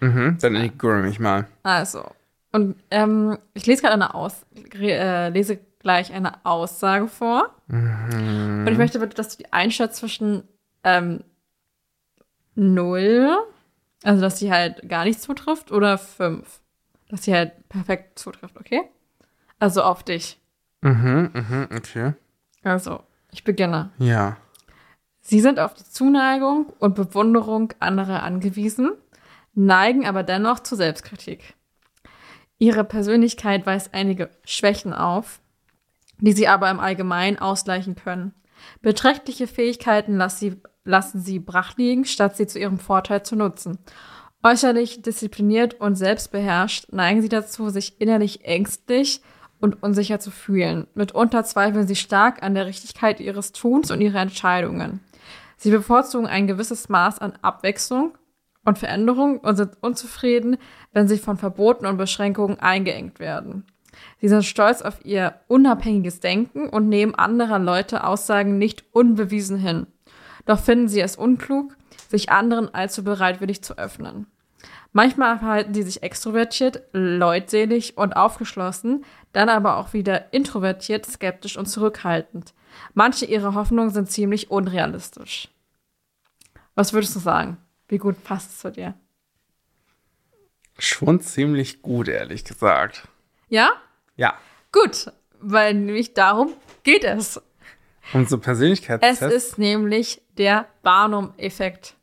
Mhm, 0.00 0.38
dann 0.40 0.54
integriere 0.54 1.02
mich 1.02 1.18
mal. 1.18 1.46
Also, 1.62 2.04
und 2.52 2.76
ähm, 2.90 3.38
ich 3.54 3.66
lese 3.66 3.82
gerade 3.82 3.94
eine 3.94 4.14
Aus, 4.14 4.46
äh, 4.74 5.28
lese 5.28 5.58
gleich 5.80 6.12
eine 6.12 6.44
Aussage 6.44 7.08
vor. 7.08 7.54
Und 7.68 8.68
ich 8.70 8.78
möchte 8.78 8.98
bitte, 8.98 9.14
dass 9.14 9.36
du 9.36 9.42
die 9.42 9.52
einschätzt 9.52 9.96
zwischen 9.96 10.44
ähm, 10.84 11.22
0, 12.54 13.36
also 14.04 14.20
dass 14.20 14.36
die 14.36 14.50
halt 14.50 14.88
gar 14.88 15.04
nicht 15.04 15.20
zutrifft, 15.20 15.70
oder 15.70 15.98
5. 15.98 16.60
Dass 17.10 17.22
die 17.22 17.34
halt 17.34 17.68
perfekt 17.68 18.18
zutrifft, 18.18 18.56
okay? 18.58 18.82
Also 19.58 19.82
auf 19.82 20.02
dich. 20.02 20.38
Mhm, 20.82 21.30
mhm, 21.32 21.68
okay. 21.76 22.12
Also, 22.62 23.02
ich 23.32 23.44
beginne. 23.44 23.90
Ja. 23.98 24.36
Sie 25.28 25.40
sind 25.40 25.60
auf 25.60 25.74
die 25.74 25.84
Zuneigung 25.84 26.72
und 26.78 26.94
Bewunderung 26.94 27.74
anderer 27.80 28.22
angewiesen, 28.22 28.92
neigen 29.52 30.06
aber 30.06 30.22
dennoch 30.22 30.60
zur 30.60 30.78
Selbstkritik. 30.78 31.52
Ihre 32.56 32.82
Persönlichkeit 32.82 33.66
weist 33.66 33.92
einige 33.92 34.30
Schwächen 34.46 34.94
auf, 34.94 35.40
die 36.16 36.32
sie 36.32 36.48
aber 36.48 36.70
im 36.70 36.80
Allgemeinen 36.80 37.38
ausgleichen 37.38 37.94
können. 37.94 38.32
Beträchtliche 38.80 39.46
Fähigkeiten 39.46 40.16
lassen 40.16 40.38
sie, 40.38 40.62
lassen 40.84 41.20
sie 41.20 41.40
brach 41.40 41.76
liegen, 41.76 42.06
statt 42.06 42.38
sie 42.38 42.46
zu 42.46 42.58
ihrem 42.58 42.78
Vorteil 42.78 43.22
zu 43.22 43.36
nutzen. 43.36 43.76
Äußerlich 44.42 45.02
diszipliniert 45.02 45.78
und 45.78 45.96
selbstbeherrscht 45.96 46.90
neigen 46.90 47.20
sie 47.20 47.28
dazu, 47.28 47.68
sich 47.68 48.00
innerlich 48.00 48.46
ängstlich 48.46 49.20
und 49.60 49.82
unsicher 49.82 50.20
zu 50.20 50.30
fühlen. 50.30 50.86
Mitunter 50.94 51.44
zweifeln 51.44 51.86
sie 51.86 51.96
stark 51.96 52.42
an 52.42 52.54
der 52.54 52.66
Richtigkeit 52.66 53.20
ihres 53.20 53.52
Tuns 53.52 53.90
und 53.90 54.00
ihrer 54.00 54.20
Entscheidungen. 54.20 55.00
Sie 55.56 55.70
bevorzugen 55.70 56.26
ein 56.26 56.46
gewisses 56.46 56.88
Maß 56.88 57.18
an 57.18 57.34
Abwechslung 57.42 58.16
und 58.64 58.78
Veränderung 58.78 59.38
und 59.38 59.56
sind 59.56 59.76
unzufrieden, 59.80 60.56
wenn 60.92 61.08
sie 61.08 61.18
von 61.18 61.36
Verboten 61.36 61.86
und 61.86 61.96
Beschränkungen 61.96 62.60
eingeengt 62.60 63.18
werden. 63.18 63.64
Sie 64.20 64.28
sind 64.28 64.44
stolz 64.44 64.82
auf 64.82 65.04
ihr 65.04 65.34
unabhängiges 65.48 66.20
Denken 66.20 66.68
und 66.68 66.88
nehmen 66.88 67.14
anderer 67.14 67.58
Leute 67.58 68.04
Aussagen 68.04 68.58
nicht 68.58 68.84
unbewiesen 68.92 69.58
hin. 69.58 69.86
doch 70.46 70.60
finden 70.60 70.88
sie 70.88 71.00
es 71.00 71.16
unklug, 71.16 71.76
sich 72.08 72.30
anderen 72.30 72.72
allzu 72.72 73.04
bereitwillig 73.04 73.62
zu 73.62 73.76
öffnen. 73.76 74.26
Manchmal 74.98 75.38
verhalten 75.38 75.74
sie 75.74 75.84
sich 75.84 76.02
extrovertiert, 76.02 76.82
leutselig 76.90 77.96
und 77.96 78.14
aufgeschlossen, 78.14 79.04
dann 79.32 79.48
aber 79.48 79.76
auch 79.76 79.92
wieder 79.92 80.32
introvertiert, 80.32 81.06
skeptisch 81.06 81.56
und 81.56 81.66
zurückhaltend. 81.66 82.52
Manche 82.94 83.24
ihrer 83.24 83.54
Hoffnungen 83.54 83.90
sind 83.90 84.10
ziemlich 84.10 84.50
unrealistisch. 84.50 85.50
Was 86.74 86.92
würdest 86.92 87.14
du 87.14 87.20
sagen? 87.20 87.58
Wie 87.86 87.98
gut 87.98 88.24
passt 88.24 88.50
es 88.50 88.58
zu 88.58 88.72
dir? 88.72 88.94
Schon 90.80 91.20
ziemlich 91.20 91.80
gut, 91.80 92.08
ehrlich 92.08 92.42
gesagt. 92.42 93.06
Ja? 93.48 93.70
Ja. 94.16 94.34
Gut, 94.72 95.12
weil 95.38 95.74
nämlich 95.74 96.14
darum 96.14 96.54
geht 96.82 97.04
es. 97.04 97.40
Um 98.12 98.26
so 98.26 98.36
Persönlichkeitstest. 98.38 99.22
Es 99.22 99.32
ist 99.32 99.58
nämlich 99.58 100.20
der 100.38 100.66
Barnum-Effekt. 100.82 101.94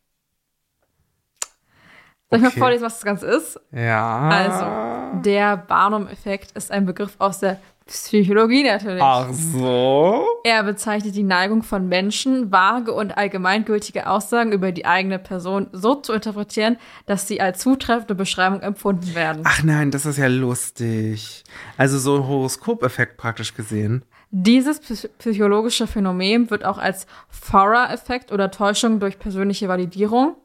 Soll 2.35 2.37
ich 2.37 2.41
mal 2.43 2.49
Okay. 2.49 2.59
vorlesen, 2.59 2.83
was 2.85 2.93
das 2.95 3.03
Ganze 3.05 3.25
ist? 3.27 3.59
Ja. 3.71 4.29
Also, 4.29 5.21
der 5.21 5.57
Barnum-Effekt 5.57 6.51
ist 6.53 6.71
ein 6.71 6.85
Begriff 6.85 7.15
aus 7.19 7.39
der 7.39 7.59
Psychologie 7.87 8.63
natürlich. 8.63 9.01
Ach 9.03 9.27
so. 9.31 10.25
Er 10.43 10.63
bezeichnet 10.63 11.15
die 11.15 11.21
Neigung 11.21 11.61
von 11.61 11.87
Menschen, 11.87 12.51
vage 12.51 12.91
und 12.91 13.15
allgemeingültige 13.15 14.07
Aussagen 14.09 14.51
über 14.53 14.71
die 14.71 14.87
eigene 14.87 15.19
Person 15.19 15.67
so 15.71 15.93
zu 15.93 16.13
interpretieren, 16.13 16.77
dass 17.05 17.27
sie 17.27 17.39
als 17.41 17.59
zutreffende 17.59 18.15
Beschreibung 18.15 18.61
empfunden 18.61 19.13
werden. 19.13 19.43
Ach 19.45 19.61
nein, 19.61 19.91
das 19.91 20.07
ist 20.07 20.17
ja 20.17 20.25
lustig. 20.25 21.43
Also 21.77 21.99
so 21.99 22.15
ein 22.15 22.27
Horoskopeffekt 22.27 23.17
praktisch 23.17 23.53
gesehen. 23.53 24.03
Dieses 24.31 24.81
psy- 24.81 25.09
psychologische 25.19 25.85
Phänomen 25.85 26.49
wird 26.49 26.65
auch 26.65 26.79
als 26.79 27.05
Forer-Effekt 27.29 28.31
oder 28.31 28.49
Täuschung 28.49 28.99
durch 28.99 29.19
persönliche 29.19 29.67
Validierung 29.67 30.35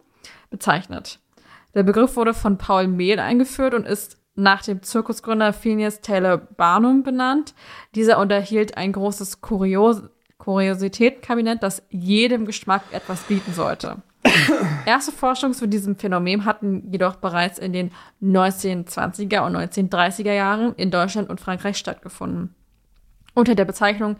bezeichnet. 0.51 1.21
Der 1.75 1.83
Begriff 1.83 2.17
wurde 2.17 2.35
von 2.35 2.59
Paul 2.59 2.89
Mehl 2.89 3.19
eingeführt 3.19 3.75
und 3.75 3.87
ist 3.87 4.19
nach 4.35 4.63
dem 4.63 4.83
Zirkusgründer 4.83 5.53
Phineas 5.53 6.01
Taylor 6.01 6.39
Barnum 6.39 7.03
benannt. 7.03 7.55
Dieser 7.95 8.19
unterhielt 8.19 8.77
ein 8.77 8.93
großes 8.93 9.41
Kurios 9.41 10.03
Kuriositätenkabinett, 10.39 11.63
das 11.63 11.83
jedem 11.91 12.47
Geschmack 12.47 12.83
etwas 12.93 13.21
bieten 13.25 13.53
sollte. 13.53 13.99
Erste 14.87 15.13
Forschungen 15.13 15.53
zu 15.53 15.69
diesem 15.69 15.97
Phänomen 15.97 16.47
hatten 16.47 16.91
jedoch 16.91 17.17
bereits 17.17 17.59
in 17.59 17.75
den 17.75 17.91
1920er 18.23 19.45
und 19.45 19.57
1930er 19.57 20.33
Jahren 20.33 20.75
in 20.77 20.91
Deutschland 20.91 21.29
und 21.29 21.41
Frankreich 21.41 21.77
stattgefunden. 21.77 22.55
Unter 23.35 23.55
der 23.55 23.67
Bezeichnung 23.67 24.17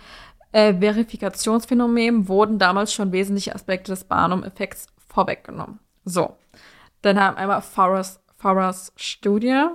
äh, 0.53 0.75
Verifikationsphänomen 0.75 2.29
wurden 2.29 2.59
damals 2.59 2.93
schon 2.93 3.13
wesentliche 3.13 3.55
Aspekte 3.55 3.93
des 3.93 4.05
Barnum-Effekts 4.05 4.89
vorweggenommen. 5.09 5.79
So, 6.05 6.37
dann 7.03 7.19
haben 7.19 7.37
wir 7.37 7.41
einmal 7.43 7.63
Farrers, 7.63 8.21
Farrers 8.37 8.93
Studie. 8.97 9.67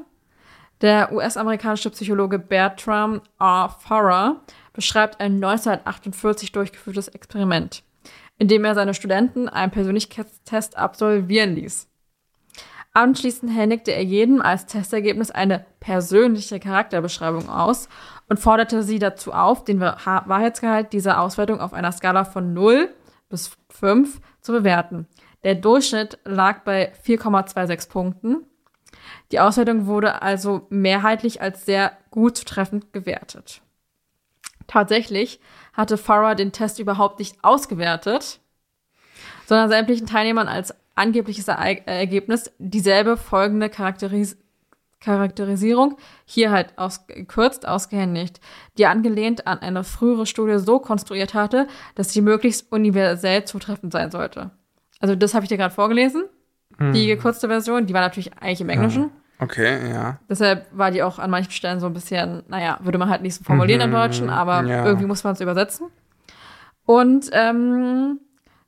Der 0.81 1.11
US-amerikanische 1.13 1.89
Psychologe 1.89 2.37
Bertram 2.37 3.21
R. 3.39 3.69
Farrar 3.79 4.41
beschreibt 4.73 5.19
ein 5.21 5.35
1948 5.35 6.51
durchgeführtes 6.51 7.07
Experiment, 7.07 7.83
in 8.37 8.47
dem 8.47 8.65
er 8.65 8.75
seine 8.75 8.93
Studenten 8.93 9.47
einen 9.47 9.71
Persönlichkeitstest 9.71 10.77
absolvieren 10.77 11.55
ließ. 11.55 11.87
Anschließend 12.93 13.51
händigte 13.53 13.91
er 13.91 14.03
jedem 14.03 14.41
als 14.41 14.67
Testergebnis 14.67 15.29
eine 15.29 15.65
persönliche 15.81 16.61
Charakterbeschreibung 16.61 17.49
aus 17.49 17.89
und 18.29 18.39
forderte 18.39 18.83
sie 18.83 18.99
dazu 18.99 19.33
auf, 19.33 19.65
den 19.65 19.81
Wahr- 19.81 20.23
Wahrheitsgehalt 20.27 20.93
dieser 20.93 21.19
Auswertung 21.19 21.59
auf 21.59 21.73
einer 21.73 21.91
Skala 21.91 22.23
von 22.23 22.53
0 22.53 22.89
bis 23.29 23.51
5 23.69 24.21
zu 24.39 24.53
bewerten. 24.53 25.07
Der 25.45 25.53
Durchschnitt 25.53 26.17
lag 26.25 26.63
bei 26.63 26.91
4,26 27.05 27.87
Punkten. 27.87 28.47
Die 29.31 29.39
Auswertung 29.39 29.85
wurde 29.85 30.23
also 30.23 30.65
mehrheitlich 30.71 31.39
als 31.39 31.65
sehr 31.65 31.95
gut 32.09 32.35
zutreffend 32.35 32.91
gewertet. 32.93 33.61
Tatsächlich 34.65 35.39
hatte 35.73 35.97
Farrar 35.97 36.33
den 36.33 36.51
Test 36.51 36.79
überhaupt 36.79 37.19
nicht 37.19 37.43
ausgewertet, 37.43 38.39
sondern 39.45 39.69
sämtlichen 39.69 40.07
Teilnehmern 40.07 40.47
als 40.47 40.73
angebliches 40.95 41.47
äh, 41.47 41.75
Ergebnis 41.85 42.51
dieselbe 42.57 43.15
folgende 43.15 43.69
Charakteris 43.69 44.37
Charakterisierung, 44.99 45.97
hier 46.25 46.49
halt 46.49 46.79
ausgekürzt, 46.79 47.67
ausgehändigt, 47.67 48.39
die 48.79 48.87
angelehnt 48.87 49.45
an 49.45 49.59
eine 49.59 49.83
frühere 49.83 50.25
Studie 50.25 50.57
so 50.57 50.79
konstruiert 50.79 51.35
hatte, 51.35 51.67
dass 51.93 52.11
sie 52.11 52.21
möglichst 52.21 52.71
universell 52.71 53.45
zutreffend 53.45 53.93
sein 53.93 54.09
sollte. 54.09 54.49
Also 55.05 55.15
das 55.15 55.35
habe 55.35 55.45
ich 55.45 55.49
dir 55.49 55.57
gerade 55.57 55.71
vorgelesen, 55.71 56.23
die 56.79 57.05
gekürzte 57.05 57.47
Version, 57.47 57.85
die 57.85 57.93
war 57.93 58.01
natürlich 58.01 58.33
eigentlich 58.39 58.61
im 58.61 58.69
Englischen. 58.69 59.11
Okay, 59.37 59.87
ja. 59.87 60.17
Deshalb 60.27 60.65
war 60.71 60.89
die 60.89 61.03
auch 61.03 61.19
an 61.19 61.29
manchen 61.29 61.51
Stellen 61.51 61.79
so 61.79 61.85
ein 61.85 61.93
bisschen, 61.93 62.41
naja, 62.47 62.79
würde 62.81 62.97
man 62.97 63.07
halt 63.07 63.21
nicht 63.21 63.35
so 63.35 63.43
formulieren 63.43 63.81
im 63.81 63.91
Deutschen, 63.91 64.31
aber 64.31 64.63
ja. 64.63 64.83
irgendwie 64.83 65.05
muss 65.05 65.23
man 65.23 65.33
es 65.33 65.41
übersetzen. 65.41 65.91
Und 66.87 67.29
ähm, 67.33 68.19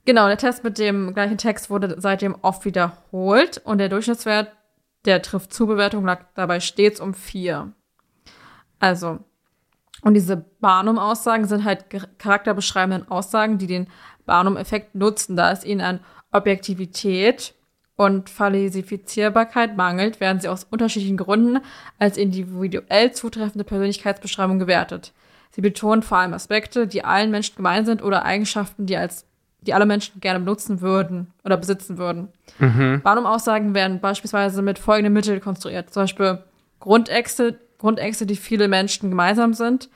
genau, 0.06 0.28
der 0.28 0.38
Test 0.38 0.64
mit 0.64 0.78
dem 0.78 1.16
gleichen 1.16 1.40
Text 1.40 1.72
wurde 1.72 1.96
seitdem 1.98 2.36
oft 2.44 2.66
wiederholt 2.66 3.60
und 3.64 3.80
der 3.80 3.90
Durchschnittswert 3.90 4.52
der 5.06 5.24
Trifft-zu-Bewertung 5.24 6.06
lag 6.06 6.20
dabei 6.36 6.60
stets 6.60 7.02
um 7.02 7.16
vier. 7.16 7.74
Also, 8.78 9.18
und 10.04 10.14
diese 10.14 10.38
Barnum-Aussagen 10.60 11.46
sind 11.46 11.64
halt 11.64 11.86
charakterbeschreibenden 12.20 13.10
Aussagen, 13.10 13.58
die 13.58 13.66
den 13.66 13.88
Barnum-Effekt 14.28 14.94
nutzen, 14.94 15.36
da 15.36 15.52
es 15.52 15.66
ihnen 15.66 15.82
an 15.82 16.00
Objektivität 16.32 17.54
und 17.96 18.30
Falsifizierbarkeit 18.30 19.76
mangelt, 19.76 20.20
werden 20.20 20.40
sie 20.40 20.48
aus 20.48 20.66
unterschiedlichen 20.70 21.18
Gründen 21.18 21.60
als 21.98 22.18
individuell 22.18 23.12
zutreffende 23.12 23.64
Persönlichkeitsbeschreibung 23.64 24.60
gewertet. 24.60 25.14
Sie 25.52 25.62
betonen 25.62 26.04
vor 26.04 26.20
allem 26.20 26.34
Aspekte, 26.34 26.86
die 26.86 27.04
allen 27.04 27.32
Menschen 27.32 27.56
gemein 27.56 27.86
sind 27.86 28.04
oder 28.04 28.24
Eigenschaften, 28.24 28.86
die 28.86 28.98
als 28.98 29.26
die 29.62 29.74
alle 29.74 29.88
Menschen 29.88 30.22
gerne 30.22 30.40
benutzen 30.40 30.82
würden 30.82 31.34
oder 31.44 31.58
besitzen 31.58 31.98
würden. 31.98 32.30
Barnum-Aussagen 33.04 33.74
werden 33.74 34.00
beispielsweise 34.00 34.62
mit 34.62 34.80
folgenden 34.80 35.14
Mitteln 35.14 35.42
konstruiert. 35.42 35.92
Zum 35.92 36.04
Beispiel 36.04 36.44
Grundäxte, 36.80 37.60
Grundäxte, 37.80 38.26
die 38.26 38.36
viele 38.36 38.68
Menschen 38.68 39.10
gemeinsam 39.10 39.54
sind, 39.54 39.90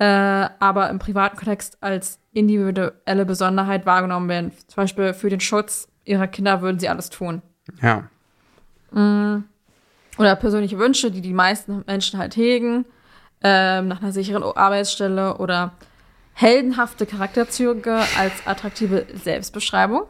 äh, 0.00 0.48
aber 0.58 0.88
im 0.88 0.98
privaten 0.98 1.36
Kontext 1.36 1.76
als 1.82 2.18
individuelle 2.32 3.26
Besonderheit 3.26 3.84
wahrgenommen 3.84 4.30
werden. 4.30 4.52
Zum 4.66 4.76
Beispiel 4.82 5.12
für 5.12 5.28
den 5.28 5.40
Schutz 5.40 5.88
ihrer 6.04 6.26
Kinder 6.26 6.62
würden 6.62 6.78
sie 6.78 6.88
alles 6.88 7.10
tun. 7.10 7.42
Ja. 7.82 8.08
Oder 8.92 10.36
persönliche 10.36 10.78
Wünsche, 10.78 11.10
die 11.10 11.20
die 11.20 11.34
meisten 11.34 11.84
Menschen 11.86 12.18
halt 12.18 12.34
hegen, 12.34 12.86
ähm, 13.42 13.88
nach 13.88 14.00
einer 14.00 14.12
sicheren 14.12 14.42
Arbeitsstelle 14.42 15.36
oder 15.36 15.72
heldenhafte 16.32 17.04
Charakterzüge 17.04 18.00
als 18.18 18.32
attraktive 18.46 19.06
Selbstbeschreibung. 19.22 20.06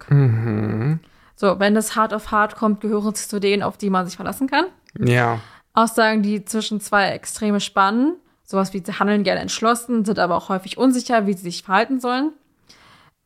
So, 1.35 1.59
wenn 1.59 1.75
das 1.75 1.97
hart 1.97 2.15
auf 2.15 2.31
hart 2.31 2.55
kommt, 2.55 2.81
gehören 2.81 3.15
sie 3.15 3.27
zu 3.27 3.41
denen, 3.41 3.63
auf 3.65 3.77
die 3.77 3.91
man 3.91 4.07
sich 4.07 4.17
verlassen 4.17 4.47
kann. 4.49 4.67
Ja. 4.99 5.41
Aussagen, 5.75 6.23
die 6.23 6.45
zwischen 6.45 6.81
zwei 6.81 7.09
Extreme 7.09 7.61
spannen, 7.61 8.17
sowas 8.51 8.75
wie 8.75 8.83
sie 8.85 8.99
handeln 8.99 9.23
gerne 9.23 9.41
entschlossen, 9.41 10.05
sind 10.05 10.19
aber 10.19 10.37
auch 10.37 10.49
häufig 10.49 10.77
unsicher, 10.77 11.27
wie 11.27 11.33
sie 11.35 11.43
sich 11.43 11.63
verhalten 11.63 12.01
sollen. 12.01 12.33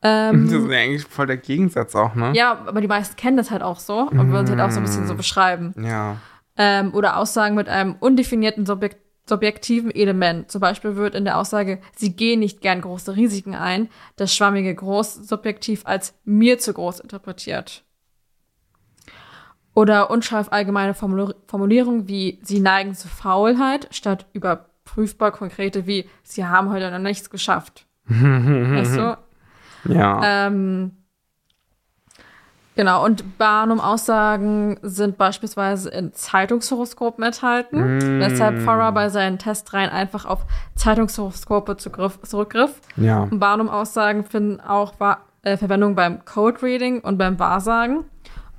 Das 0.03 0.35
ist 0.53 0.71
ja 0.71 0.77
eigentlich 0.79 1.05
voll 1.05 1.27
der 1.27 1.39
Gegensatz 1.39 1.95
auch, 1.95 2.15
ne? 2.15 2.33
Ja, 2.35 2.59
aber 2.67 2.83
die 2.83 2.89
meisten 2.89 3.17
kennen 3.17 3.39
das 3.39 3.51
halt 3.51 3.63
auch 3.63 3.79
so 3.79 4.01
und 4.01 4.31
würden 4.31 4.45
es 4.45 4.51
halt 4.51 4.61
auch 4.61 4.71
so 4.71 4.79
ein 4.81 4.83
bisschen 4.83 5.07
so 5.07 5.15
beschreiben. 5.15 5.73
Ja. 5.83 6.19
ähm, 6.59 6.93
oder 6.93 7.17
Aussagen 7.17 7.55
mit 7.55 7.71
einem 7.71 7.97
undefinierten 8.01 8.67
Subjek 8.67 8.97
subjektiven 9.27 9.91
Element. 9.91 10.51
Zum 10.51 10.61
Beispiel 10.61 10.97
wird 10.97 11.15
in 11.15 11.25
der 11.25 11.39
Aussage, 11.39 11.81
sie 11.97 12.15
gehen 12.15 12.41
nicht 12.41 12.61
gern 12.61 12.83
große 12.83 13.17
Risiken 13.17 13.55
ein, 13.55 13.89
das 14.17 14.35
schwammige 14.35 14.75
groß 14.75 15.15
subjektiv 15.27 15.87
als 15.87 16.13
mir 16.27 16.59
zu 16.59 16.75
groß 16.75 17.01
interpretiert. 17.01 17.83
Oder 19.75 20.11
unscharf 20.11 20.49
allgemeine 20.53 20.93
Formulier- 20.93 21.35
Formulierungen 21.47 22.07
wie 22.09 22.39
sie 22.43 22.61
neigen 22.61 22.95
zu 22.95 23.09
Faulheit 23.09 23.89
statt 23.91 24.27
überprüfbar 24.95 25.33
konkrete 25.33 25.87
wie 25.87 26.09
sie 26.23 26.45
haben 26.47 26.71
heute 26.71 26.91
noch 26.91 26.99
nichts 26.99 27.31
geschafft. 27.31 27.87
weißt 28.07 28.97
du? 28.97 29.19
Ja. 29.87 30.47
Ähm, 30.47 30.93
genau, 32.75 33.05
und 33.05 33.39
Barnum-Aussagen 33.39 34.79
sind 34.83 35.19
beispielsweise 35.19 35.91
in 35.91 36.13
Zeitungshoroskopen 36.13 37.25
enthalten, 37.25 38.21
weshalb 38.21 38.61
Farrar 38.63 38.93
bei 38.93 39.09
seinen 39.09 39.39
Testreihen 39.39 39.91
einfach 39.91 40.25
auf 40.25 40.45
Zeitungshoroskope 40.75 41.77
zugriff, 41.77 42.21
zurückgriff. 42.23 42.81
ja. 42.97 43.25
Und 43.25 43.39
Barnum-Aussagen 43.39 44.25
finden 44.25 44.61
auch 44.61 44.95
äh, 45.43 45.57
Verwendung 45.57 45.95
beim 45.95 46.25
Code-Reading 46.25 47.01
und 47.01 47.19
beim 47.19 47.39
Wahrsagen. 47.39 48.05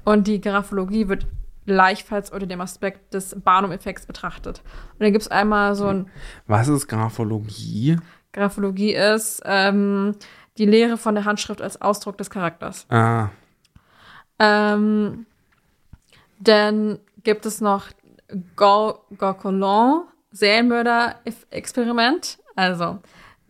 Und 0.04 0.28
die 0.28 0.39
Graphologie 0.39 1.08
wird 1.08 1.26
gleichfalls 1.65 2.30
unter 2.32 2.45
dem 2.47 2.62
Aspekt 2.62 3.13
des 3.13 3.36
Barnum-Effekts 3.43 4.06
betrachtet. 4.06 4.62
Und 4.93 5.01
dann 5.04 5.12
gibt 5.12 5.23
es 5.23 5.28
einmal 5.32 5.75
so 5.75 5.88
ein 5.88 6.10
Was 6.47 6.67
ist 6.67 6.88
Graphologie? 6.88 7.97
Graphologie 8.34 8.93
ist, 8.93 9.41
ähm, 9.45 10.15
die 10.58 10.65
Lehre 10.65 10.97
von 10.97 11.15
der 11.15 11.25
Handschrift 11.25 11.62
als 11.62 11.82
Ausdruck 11.82 12.17
des 12.17 12.30
Charakters. 12.30 12.86
Ah, 12.89 13.30
Ähm, 14.39 15.25
dann 16.39 16.99
gibt 17.23 17.45
es 17.45 17.62
noch 17.62 17.86
Gorcolon, 18.58 20.04
Serienmörder-Experiment. 20.32 22.39
Also, 22.56 22.99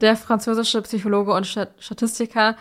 der 0.01 0.15
französische 0.15 0.82
Psychologe 0.84 1.34
und 1.34 1.47
Stat- 1.47 1.73
Statistiker 1.80 2.56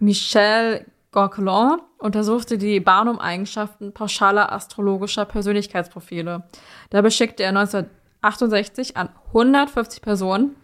Michel 0.00 0.84
Gorcolon 1.18 1.80
untersuchte 1.98 2.58
die 2.58 2.78
Barnum-Eigenschaften 2.78 3.92
pauschaler 3.92 4.52
astrologischer 4.52 5.24
Persönlichkeitsprofile. 5.24 6.44
Dabei 6.90 7.10
schickte 7.10 7.42
er 7.42 7.48
1968 7.48 8.96
an 8.96 9.08
150 9.26 10.00
Personen, 10.00 10.54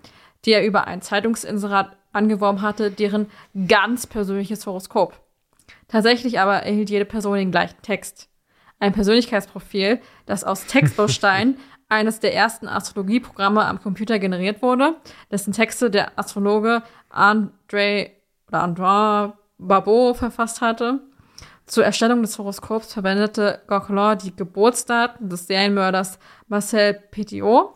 die 0.44 0.52
er 0.52 0.64
über 0.64 0.86
ein 0.86 1.02
Zeitungsinserat 1.02 1.96
angeworben 2.12 2.62
hatte, 2.62 2.92
deren 2.92 3.26
ganz 3.66 4.06
persönliches 4.06 4.64
Horoskop. 4.64 5.18
Tatsächlich 5.88 6.38
aber 6.38 6.62
erhielt 6.62 6.88
jede 6.88 7.04
Person 7.04 7.36
den 7.36 7.50
gleichen 7.50 7.82
Text. 7.82 8.28
Ein 8.78 8.92
Persönlichkeitsprofil, 8.92 10.00
das 10.24 10.44
aus 10.44 10.66
Textbausteinen 10.66 11.56
eines 11.88 12.20
der 12.20 12.32
ersten 12.32 12.68
Astrologieprogramme 12.68 13.64
am 13.64 13.82
Computer 13.82 14.20
generiert 14.20 14.62
wurde, 14.62 14.94
dessen 15.32 15.52
Texte 15.52 15.90
der 15.90 16.16
Astrologe 16.16 16.84
André 17.10 18.12
oder 18.46 18.64
André 18.64 19.32
Barbeau 19.58 20.14
verfasst 20.14 20.60
hatte. 20.60 21.00
Zur 21.66 21.84
Erstellung 21.84 22.22
des 22.22 22.38
Horoskops 22.38 22.92
verwendete 22.92 23.62
Gauquelin 23.66 24.18
die 24.18 24.36
Geburtsdaten 24.36 25.28
des 25.28 25.46
Serienmörders 25.46 26.18
Marcel 26.46 26.94
Petiot 27.10 27.74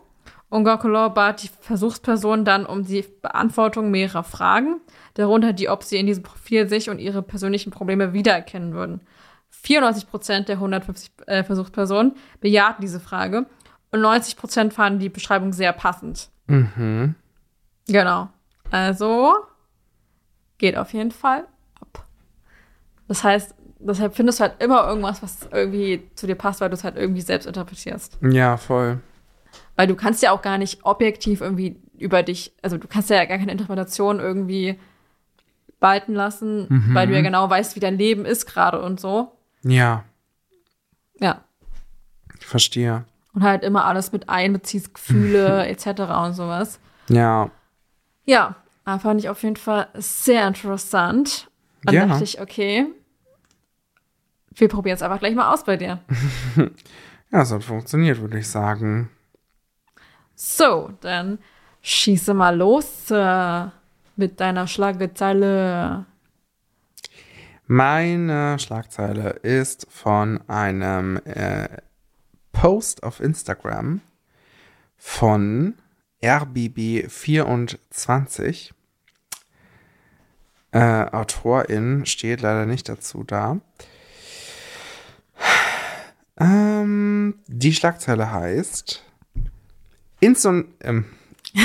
und 0.49 0.63
Gauquelin 0.63 1.13
bat 1.13 1.43
die 1.43 1.49
Versuchsperson 1.61 2.45
dann 2.45 2.65
um 2.65 2.83
die 2.83 3.05
Beantwortung 3.21 3.91
mehrerer 3.91 4.23
Fragen, 4.23 4.81
darunter 5.15 5.53
die, 5.53 5.69
ob 5.69 5.83
sie 5.83 5.97
in 5.97 6.07
diesem 6.07 6.23
Profil 6.23 6.69
sich 6.69 6.89
und 6.89 6.99
ihre 6.99 7.21
persönlichen 7.21 7.71
Probleme 7.71 8.13
wiedererkennen 8.13 8.73
würden. 8.73 9.01
94 9.49 10.07
Prozent 10.07 10.47
der 10.49 10.55
150 10.55 11.11
äh, 11.25 11.43
Versuchspersonen 11.43 12.13
bejahten 12.39 12.81
diese 12.81 12.99
Frage 12.99 13.47
und 13.91 14.01
90 14.01 14.37
Prozent 14.37 14.73
fanden 14.73 14.99
die 14.99 15.09
Beschreibung 15.09 15.53
sehr 15.53 15.73
passend. 15.73 16.29
mhm. 16.47 17.15
Genau. 17.87 18.29
Also 18.69 19.33
geht 20.59 20.77
auf 20.77 20.93
jeden 20.93 21.09
Fall. 21.09 21.47
Das 23.09 23.23
heißt, 23.25 23.53
deshalb 23.79 24.15
findest 24.15 24.39
du 24.39 24.43
halt 24.43 24.61
immer 24.63 24.87
irgendwas, 24.87 25.21
was 25.21 25.39
irgendwie 25.51 26.09
zu 26.15 26.25
dir 26.27 26.35
passt, 26.35 26.61
weil 26.61 26.69
du 26.69 26.75
es 26.75 26.83
halt 26.85 26.95
irgendwie 26.95 27.21
selbst 27.21 27.45
interpretierst. 27.47 28.17
Ja, 28.21 28.55
voll. 28.55 28.99
Weil 29.75 29.87
du 29.87 29.95
kannst 29.95 30.21
ja 30.23 30.31
auch 30.31 30.41
gar 30.41 30.57
nicht 30.57 30.85
objektiv 30.85 31.41
irgendwie 31.41 31.75
über 31.97 32.23
dich, 32.23 32.53
also 32.61 32.77
du 32.77 32.87
kannst 32.87 33.09
ja 33.09 33.25
gar 33.25 33.37
keine 33.37 33.51
Interpretation 33.51 34.19
irgendwie 34.21 34.79
walten 35.81 36.13
lassen, 36.13 36.67
weil 36.93 37.07
du 37.07 37.13
ja 37.15 37.21
genau 37.21 37.49
weißt, 37.49 37.75
wie 37.75 37.79
dein 37.79 37.97
Leben 37.97 38.25
ist 38.25 38.45
gerade 38.45 38.81
und 38.81 38.99
so. 38.99 39.31
Ja, 39.63 40.03
Ja. 41.19 41.43
ich 42.39 42.45
verstehe. 42.45 43.05
Und 43.33 43.43
halt 43.43 43.63
immer 43.63 43.85
alles 43.85 44.11
mit 44.11 44.27
einbeziehst, 44.29 44.93
Gefühle 44.93 45.65
etc. 45.67 45.87
und 46.25 46.33
sowas. 46.33 46.79
Ja, 47.09 47.49
Ja, 48.25 48.55
fand 48.85 49.19
ich 49.21 49.29
auf 49.29 49.41
jeden 49.43 49.55
Fall 49.55 49.87
sehr 49.95 50.47
interessant. 50.47 51.49
Dann 51.83 51.95
Ja. 51.95 52.05
dachte 52.07 52.23
ich, 52.23 52.41
okay, 52.41 52.87
wir 54.59 54.67
probieren 54.67 54.95
es 54.95 55.01
einfach 55.01 55.19
gleich 55.19 55.35
mal 55.35 55.53
aus 55.53 55.63
bei 55.63 55.77
dir. 55.77 55.99
ja, 57.31 57.41
es 57.41 57.51
hat 57.51 57.63
funktioniert, 57.63 58.19
würde 58.19 58.39
ich 58.39 58.47
sagen. 58.47 59.09
So, 60.35 60.91
dann 61.01 61.39
schieße 61.81 62.33
mal 62.33 62.55
los 62.55 63.11
äh, 63.11 63.65
mit 64.15 64.39
deiner 64.39 64.67
Schlagzeile. 64.67 66.05
Meine 67.67 68.57
Schlagzeile 68.59 69.29
ist 69.29 69.87
von 69.89 70.39
einem 70.47 71.17
äh, 71.25 71.67
Post 72.51 73.03
auf 73.03 73.19
Instagram 73.19 74.01
von 74.97 75.75
RBB24. 76.21 78.71
Äh, 80.71 81.05
Autorin 81.11 82.05
steht 82.05 82.41
leider 82.41 82.65
nicht 82.65 82.89
dazu 82.89 83.23
da. 83.23 83.59
Ähm, 86.39 87.35
die 87.47 87.73
Schlagzeile 87.73 88.31
heißt 88.31 89.03
Inson 90.19 90.73
ähm, 90.81 91.05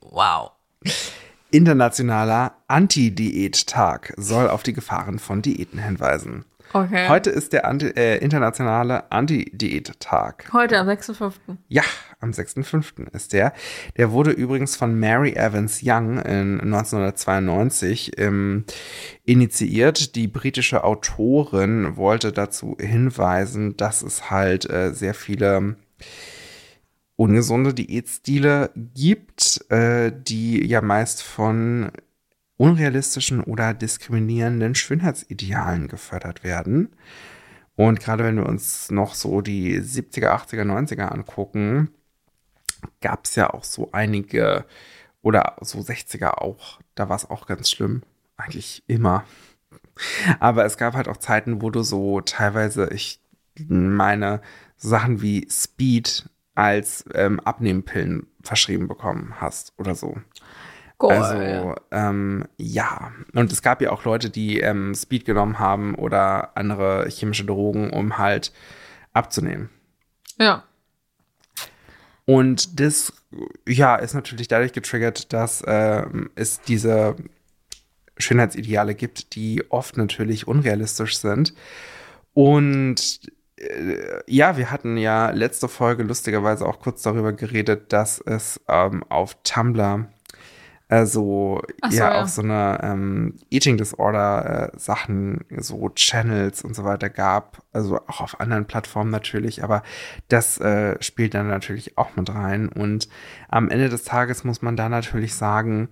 Wow. 0.00 0.52
Internationaler 1.50 2.56
Anti-Diät-Tag 2.68 4.14
soll 4.16 4.48
auf 4.48 4.62
die 4.62 4.72
Gefahren 4.72 5.18
von 5.18 5.42
Diäten 5.42 5.78
hinweisen. 5.78 6.44
Okay. 6.72 7.08
Heute 7.08 7.30
ist 7.30 7.52
der 7.52 7.66
Anti 7.66 7.86
äh, 7.88 8.18
internationale 8.18 9.10
Anti-Diät-Tag. 9.10 10.50
Heute 10.52 10.78
am 10.78 10.88
6.5. 10.88 11.32
Ja, 11.68 11.82
am 12.20 12.30
6.5. 12.30 13.12
ist 13.14 13.32
der. 13.32 13.52
Der 13.96 14.10
wurde 14.10 14.32
übrigens 14.32 14.76
von 14.76 14.98
Mary 14.98 15.32
Evans 15.32 15.80
Young 15.82 16.18
in 16.18 16.60
1992 16.60 18.18
ähm, 18.18 18.64
initiiert. 19.24 20.16
Die 20.16 20.28
britische 20.28 20.84
Autorin 20.84 21.96
wollte 21.96 22.32
dazu 22.32 22.76
hinweisen, 22.80 23.76
dass 23.76 24.02
es 24.02 24.30
halt 24.30 24.68
äh, 24.68 24.92
sehr 24.92 25.14
viele 25.14 25.76
ungesunde 27.16 27.72
Diätstile 27.72 28.70
gibt, 28.74 29.64
äh, 29.70 30.12
die 30.14 30.66
ja 30.66 30.82
meist 30.82 31.22
von 31.22 31.90
unrealistischen 32.56 33.42
oder 33.42 33.74
diskriminierenden 33.74 34.74
Schönheitsidealen 34.74 35.88
gefördert 35.88 36.44
werden. 36.44 36.94
Und 37.74 38.00
gerade 38.00 38.24
wenn 38.24 38.36
wir 38.36 38.46
uns 38.46 38.90
noch 38.90 39.14
so 39.14 39.42
die 39.42 39.78
70er, 39.78 40.30
80er, 40.30 40.62
90er 40.62 41.08
angucken, 41.08 41.90
gab 43.00 43.26
es 43.26 43.34
ja 43.34 43.50
auch 43.52 43.64
so 43.64 43.90
einige 43.92 44.64
oder 45.22 45.56
so 45.60 45.80
60er 45.80 46.38
auch. 46.38 46.80
Da 46.94 47.08
war 47.08 47.16
es 47.16 47.28
auch 47.28 47.46
ganz 47.46 47.70
schlimm. 47.70 48.02
Eigentlich 48.36 48.82
immer. 48.86 49.24
Aber 50.40 50.64
es 50.64 50.76
gab 50.76 50.94
halt 50.94 51.08
auch 51.08 51.16
Zeiten, 51.16 51.62
wo 51.62 51.70
du 51.70 51.82
so 51.82 52.20
teilweise, 52.20 52.88
ich 52.92 53.20
meine, 53.66 54.40
Sachen 54.76 55.22
wie 55.22 55.48
Speed 55.50 56.28
als 56.54 57.04
ähm, 57.14 57.40
Abnehmpillen 57.40 58.26
verschrieben 58.42 58.88
bekommen 58.88 59.34
hast 59.40 59.72
oder 59.78 59.94
so. 59.94 60.16
Cool. 61.00 61.12
Also, 61.12 61.74
ähm, 61.90 62.46
ja. 62.56 63.12
Und 63.34 63.52
es 63.52 63.60
gab 63.60 63.82
ja 63.82 63.90
auch 63.90 64.04
Leute, 64.04 64.30
die 64.30 64.60
ähm, 64.60 64.94
Speed 64.94 65.26
genommen 65.26 65.58
haben 65.58 65.94
oder 65.94 66.56
andere 66.56 67.06
chemische 67.10 67.44
Drogen, 67.44 67.90
um 67.90 68.18
halt 68.18 68.52
abzunehmen. 69.12 69.70
ja. 70.38 70.64
Und 72.28 72.80
das, 72.80 73.12
ja, 73.68 73.94
ist 73.94 74.14
natürlich 74.14 74.48
dadurch 74.48 74.72
getriggert, 74.72 75.32
dass 75.32 75.62
ähm, 75.64 76.30
es 76.34 76.60
diese 76.60 77.14
Schönheitsideale 78.18 78.96
gibt, 78.96 79.36
die 79.36 79.62
oft 79.70 79.96
natürlich 79.96 80.48
unrealistisch 80.48 81.18
sind. 81.18 81.54
Und 82.34 83.20
äh, 83.56 84.22
ja, 84.26 84.56
wir 84.56 84.72
hatten 84.72 84.96
ja 84.96 85.30
letzte 85.30 85.68
Folge 85.68 86.02
lustigerweise 86.02 86.66
auch 86.66 86.80
kurz 86.80 87.02
darüber 87.02 87.32
geredet, 87.32 87.92
dass 87.92 88.20
es 88.20 88.60
ähm, 88.68 89.04
auf 89.08 89.36
Tumblr 89.44 90.08
also 90.88 91.62
Ach 91.80 91.90
so, 91.90 91.98
ja, 91.98 92.12
ja. 92.12 92.22
auch 92.22 92.28
so 92.28 92.42
eine 92.42 92.78
ähm, 92.82 93.34
Eating 93.50 93.76
Disorder 93.76 94.72
äh, 94.72 94.78
Sachen, 94.78 95.44
so 95.56 95.88
Channels 95.90 96.62
und 96.62 96.76
so 96.76 96.84
weiter 96.84 97.10
gab, 97.10 97.62
also 97.72 97.98
auch 98.06 98.20
auf 98.20 98.40
anderen 98.40 98.66
Plattformen 98.66 99.10
natürlich, 99.10 99.64
aber 99.64 99.82
das 100.28 100.58
äh, 100.58 101.00
spielt 101.02 101.34
dann 101.34 101.48
natürlich 101.48 101.98
auch 101.98 102.14
mit 102.14 102.32
rein 102.32 102.68
und 102.68 103.08
am 103.48 103.68
Ende 103.68 103.88
des 103.88 104.04
Tages 104.04 104.44
muss 104.44 104.62
man 104.62 104.76
da 104.76 104.88
natürlich 104.88 105.34
sagen, 105.34 105.88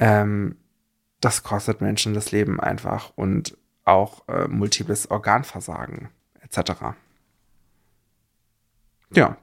ähm, 0.00 0.56
das 1.20 1.44
kostet 1.44 1.80
Menschen 1.80 2.14
das 2.14 2.32
Leben 2.32 2.60
einfach 2.60 3.12
und 3.14 3.56
auch 3.84 4.26
äh, 4.28 4.48
multiples 4.48 5.10
Organversagen 5.10 6.08
etc. 6.40 6.72
Ja, 9.14 9.36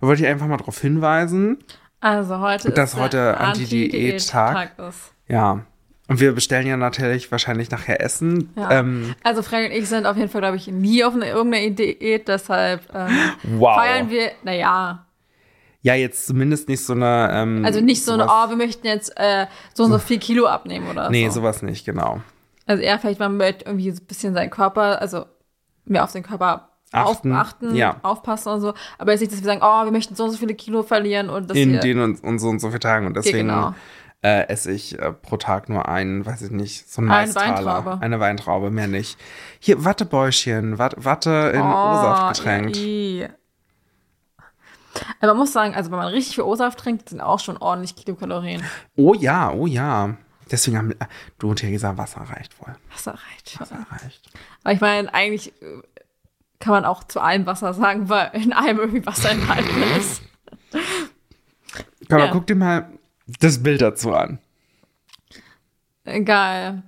da 0.00 0.06
wollte 0.06 0.22
ich 0.22 0.28
einfach 0.28 0.46
mal 0.46 0.56
darauf 0.56 0.80
hinweisen. 0.80 1.58
Also 2.04 2.38
heute 2.40 2.70
Das 2.70 2.92
ist 2.92 3.00
heute 3.00 3.40
Anti-Diät-Tag. 3.40 4.78
Ist. 4.78 5.14
Ja. 5.26 5.64
Und 6.06 6.20
wir 6.20 6.32
bestellen 6.34 6.66
ja 6.66 6.76
natürlich 6.76 7.32
wahrscheinlich 7.32 7.70
nachher 7.70 8.02
Essen. 8.02 8.52
Ja. 8.56 8.72
Ähm, 8.72 9.14
Also 9.22 9.40
Frank 9.42 9.70
und 9.70 9.72
ich 9.72 9.88
sind 9.88 10.04
auf 10.04 10.14
jeden 10.18 10.28
Fall, 10.28 10.42
glaube 10.42 10.58
ich, 10.58 10.66
nie 10.66 11.02
auf 11.02 11.14
eine, 11.14 11.30
irgendeiner 11.30 11.70
Diät, 11.74 12.28
deshalb 12.28 12.82
ähm, 12.94 13.08
wow. 13.44 13.76
feiern 13.76 14.10
wir, 14.10 14.32
naja, 14.42 15.06
Ja, 15.80 15.94
jetzt 15.94 16.26
zumindest 16.26 16.68
nicht 16.68 16.84
so 16.84 16.92
eine. 16.92 17.30
Ähm, 17.32 17.64
also 17.64 17.80
nicht 17.80 18.04
so 18.04 18.12
eine, 18.12 18.26
oh, 18.26 18.50
wir 18.50 18.56
möchten 18.56 18.86
jetzt 18.86 19.10
äh, 19.16 19.46
so 19.72 19.84
und 19.84 19.92
so 19.92 19.98
viel 19.98 20.18
Kilo 20.18 20.44
abnehmen 20.46 20.90
oder 20.90 21.08
Nee, 21.08 21.28
so. 21.28 21.36
sowas 21.36 21.62
nicht, 21.62 21.86
genau. 21.86 22.20
Also 22.66 22.82
eher 22.82 22.98
vielleicht, 22.98 23.18
man 23.18 23.38
möchte 23.38 23.64
irgendwie 23.64 23.90
so 23.92 24.02
ein 24.02 24.06
bisschen 24.06 24.34
seinen 24.34 24.50
Körper, 24.50 25.00
also 25.00 25.24
mehr 25.86 26.04
auf 26.04 26.12
den 26.12 26.22
Körper 26.22 26.68
Achten, 26.94 27.32
aufpassen, 27.34 27.74
ja. 27.74 27.96
aufpassen 28.02 28.52
und 28.52 28.60
so. 28.60 28.74
Aber 28.98 29.12
jetzt 29.12 29.20
nicht, 29.20 29.32
dass 29.32 29.40
wir 29.40 29.46
sagen, 29.46 29.60
oh, 29.62 29.84
wir 29.84 29.92
möchten 29.92 30.14
so 30.14 30.24
und 30.24 30.30
so 30.30 30.36
viele 30.36 30.54
Kilo 30.54 30.82
verlieren 30.82 31.28
und 31.30 31.50
das 31.50 31.56
In 31.56 31.80
den 31.80 32.00
und, 32.00 32.22
und 32.22 32.38
so 32.38 32.48
und 32.48 32.60
so 32.60 32.68
vielen 32.68 32.80
Tagen. 32.80 33.06
Und 33.06 33.16
deswegen 33.16 33.48
genau. 33.48 33.74
äh, 34.22 34.48
esse 34.48 34.72
ich 34.72 34.98
äh, 34.98 35.12
pro 35.12 35.36
Tag 35.36 35.68
nur 35.68 35.88
einen, 35.88 36.24
weiß 36.24 36.42
ich 36.42 36.50
nicht, 36.50 36.90
so 36.90 37.02
einen 37.02 37.10
Eine 37.10 37.26
Maistaler. 37.26 37.66
Weintraube. 37.66 37.98
Eine 38.02 38.20
Weintraube, 38.20 38.70
mehr 38.70 38.88
nicht. 38.88 39.18
Hier, 39.58 39.84
Wattebäuschen, 39.84 40.78
Wat 40.78 41.04
Watte 41.04 41.52
in 41.54 41.60
O-Saft 41.60 42.36
getränkt. 42.36 42.76
Oh, 42.76 42.80
Ja, 42.80 43.26
i. 43.26 43.28
Aber 45.20 45.28
man 45.28 45.38
muss 45.38 45.52
sagen, 45.52 45.74
also 45.74 45.90
wenn 45.90 45.98
man 45.98 46.08
richtig 46.08 46.36
viel 46.36 46.44
O-Saft 46.44 46.78
trinkt, 46.78 47.08
sind 47.08 47.20
auch 47.20 47.40
schon 47.40 47.56
ordentlich 47.56 47.96
Kilokalorien. 47.96 48.62
Oh 48.96 49.14
ja, 49.14 49.52
oh 49.52 49.66
ja. 49.66 50.16
Deswegen 50.50 50.78
haben 50.78 50.92
äh, 50.92 51.06
du 51.38 51.50
und 51.50 51.56
Theresa, 51.56 51.96
Wasser 51.96 52.20
reicht 52.20 52.60
wohl. 52.60 52.74
Wasser 52.92 53.12
reicht. 53.12 53.60
Wasser 53.60 53.86
reicht. 53.90 54.30
Aber 54.62 54.74
ich 54.74 54.80
meine, 54.80 55.12
eigentlich 55.12 55.52
äh, 55.62 55.82
kann 56.64 56.72
man 56.72 56.84
auch 56.86 57.04
zu 57.04 57.20
allem 57.20 57.44
Wasser 57.44 57.74
sagen, 57.74 58.08
weil 58.08 58.30
in 58.32 58.54
allem 58.54 58.78
irgendwie 58.78 59.04
Wasser 59.04 59.30
enthalten 59.30 59.82
ist. 59.98 60.22
Komm, 62.08 62.18
Ja. 62.18 62.28
guck 62.32 62.46
dir 62.46 62.54
mal 62.56 62.88
das 63.40 63.62
Bild 63.62 63.82
dazu 63.82 64.14
an. 64.14 64.38
Geil. 66.24 66.82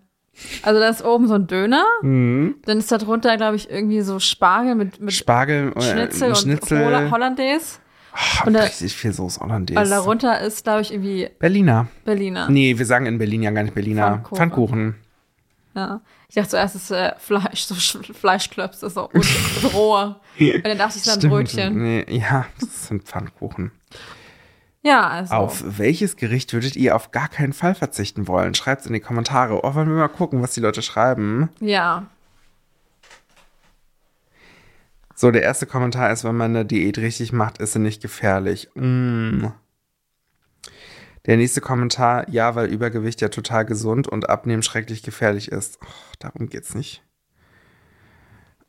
Also 0.63 0.81
da 0.81 0.89
ist 0.89 1.03
oben 1.05 1.27
so 1.29 1.35
ein 1.35 1.47
Döner, 1.47 1.85
Mhm. 2.03 2.57
dann 2.67 2.79
ist 2.79 2.91
da 2.93 2.99
drunter, 2.99 3.37
glaube 3.37 3.57
ich, 3.57 3.71
irgendwie 3.71 4.01
so 4.03 4.19
Spargel 4.19 4.75
mit, 4.75 5.01
mit 5.01 5.13
Spargel, 5.15 5.73
äh, 5.77 5.81
Schnitzel, 5.83 6.35
Schnitzel. 6.37 6.79
und 6.79 6.85
Holla- 6.87 7.11
Hollandaise. 7.11 7.79
Oh, 8.15 8.47
und 8.47 8.53
da- 8.55 8.61
richtig 8.61 8.95
viel 8.95 9.13
Soße 9.13 9.41
Hollandaise. 9.41 9.81
Und 9.81 9.91
darunter 9.91 10.41
ist, 10.41 10.65
glaube 10.65 10.83
ich, 10.83 10.93
irgendwie 10.93 11.29
Berliner. 11.39 11.89
Berliner. 12.05 12.49
Nee, 12.51 12.79
wir 12.79 12.87
sagen 12.87 13.07
in 13.07 13.19
Berlin 13.19 13.43
ja 13.43 13.51
gar 13.51 13.63
nicht 13.63 13.75
Berliner. 13.75 14.09
Pfannkuchen. 14.09 14.37
Pfannkuchen. 14.37 14.95
Ja. 15.77 16.01
Ich 16.29 16.35
dachte 16.35 16.49
zuerst, 16.49 16.75
es 16.75 16.85
ist 16.85 16.91
äh, 16.91 17.13
Fleisch, 17.19 17.65
so 17.65 17.75
Sch- 17.75 18.13
Fleischklöpse, 18.15 18.89
so 18.91 19.11
und 19.11 19.27
rohe. 19.75 20.17
Und 20.41 20.65
dann 20.67 20.79
dachte 20.79 20.99
ich, 20.99 21.07
es 21.07 21.17
ist 21.17 21.23
ein. 21.25 21.31
Brötchen. 21.31 21.83
Nee, 21.83 22.05
ja, 22.09 22.47
das 22.59 22.89
sind 22.89 23.05
Pfannkuchen. 23.05 23.71
Ja, 24.83 25.07
also. 25.09 25.35
Auf 25.35 25.63
welches 25.79 26.17
Gericht 26.17 26.53
würdet 26.55 26.77
ihr 26.77 26.97
auf 26.97 27.11
gar 27.11 27.29
keinen 27.29 27.53
Fall 27.53 27.75
verzichten 27.75 28.27
wollen? 28.27 28.55
Schreibt's 28.55 28.87
in 28.87 28.93
die 28.95 29.01
Kommentare. 29.01 29.61
Oh, 29.65 29.75
wollen 29.75 29.89
wir 29.89 29.97
mal 29.97 30.09
gucken, 30.09 30.41
was 30.43 30.53
die 30.55 30.61
Leute 30.61 30.81
schreiben. 30.81 31.51
Ja. 31.61 32.07
So, 35.15 35.31
der 35.31 35.43
erste 35.43 35.67
Kommentar 35.67 36.11
ist, 36.13 36.25
wenn 36.25 36.37
man 36.37 36.55
eine 36.55 36.65
Diät 36.65 36.99
richtig 36.99 37.33
macht, 37.33 37.59
ist 37.59 37.73
sie 37.75 37.79
nicht 37.79 38.01
gefährlich. 38.03 38.69
Mm. 38.75 39.47
Der 41.27 41.37
nächste 41.37 41.61
Kommentar, 41.61 42.29
ja, 42.31 42.55
weil 42.55 42.69
Übergewicht 42.73 43.21
ja 43.21 43.29
total 43.29 43.65
gesund 43.65 44.07
und 44.07 44.29
Abnehmen 44.29 44.63
schrecklich 44.63 45.03
gefährlich 45.03 45.51
ist. 45.51 45.79
Oh, 45.83 46.15
darum 46.21 46.49
geht's 46.49 46.75
nicht. 46.75 47.03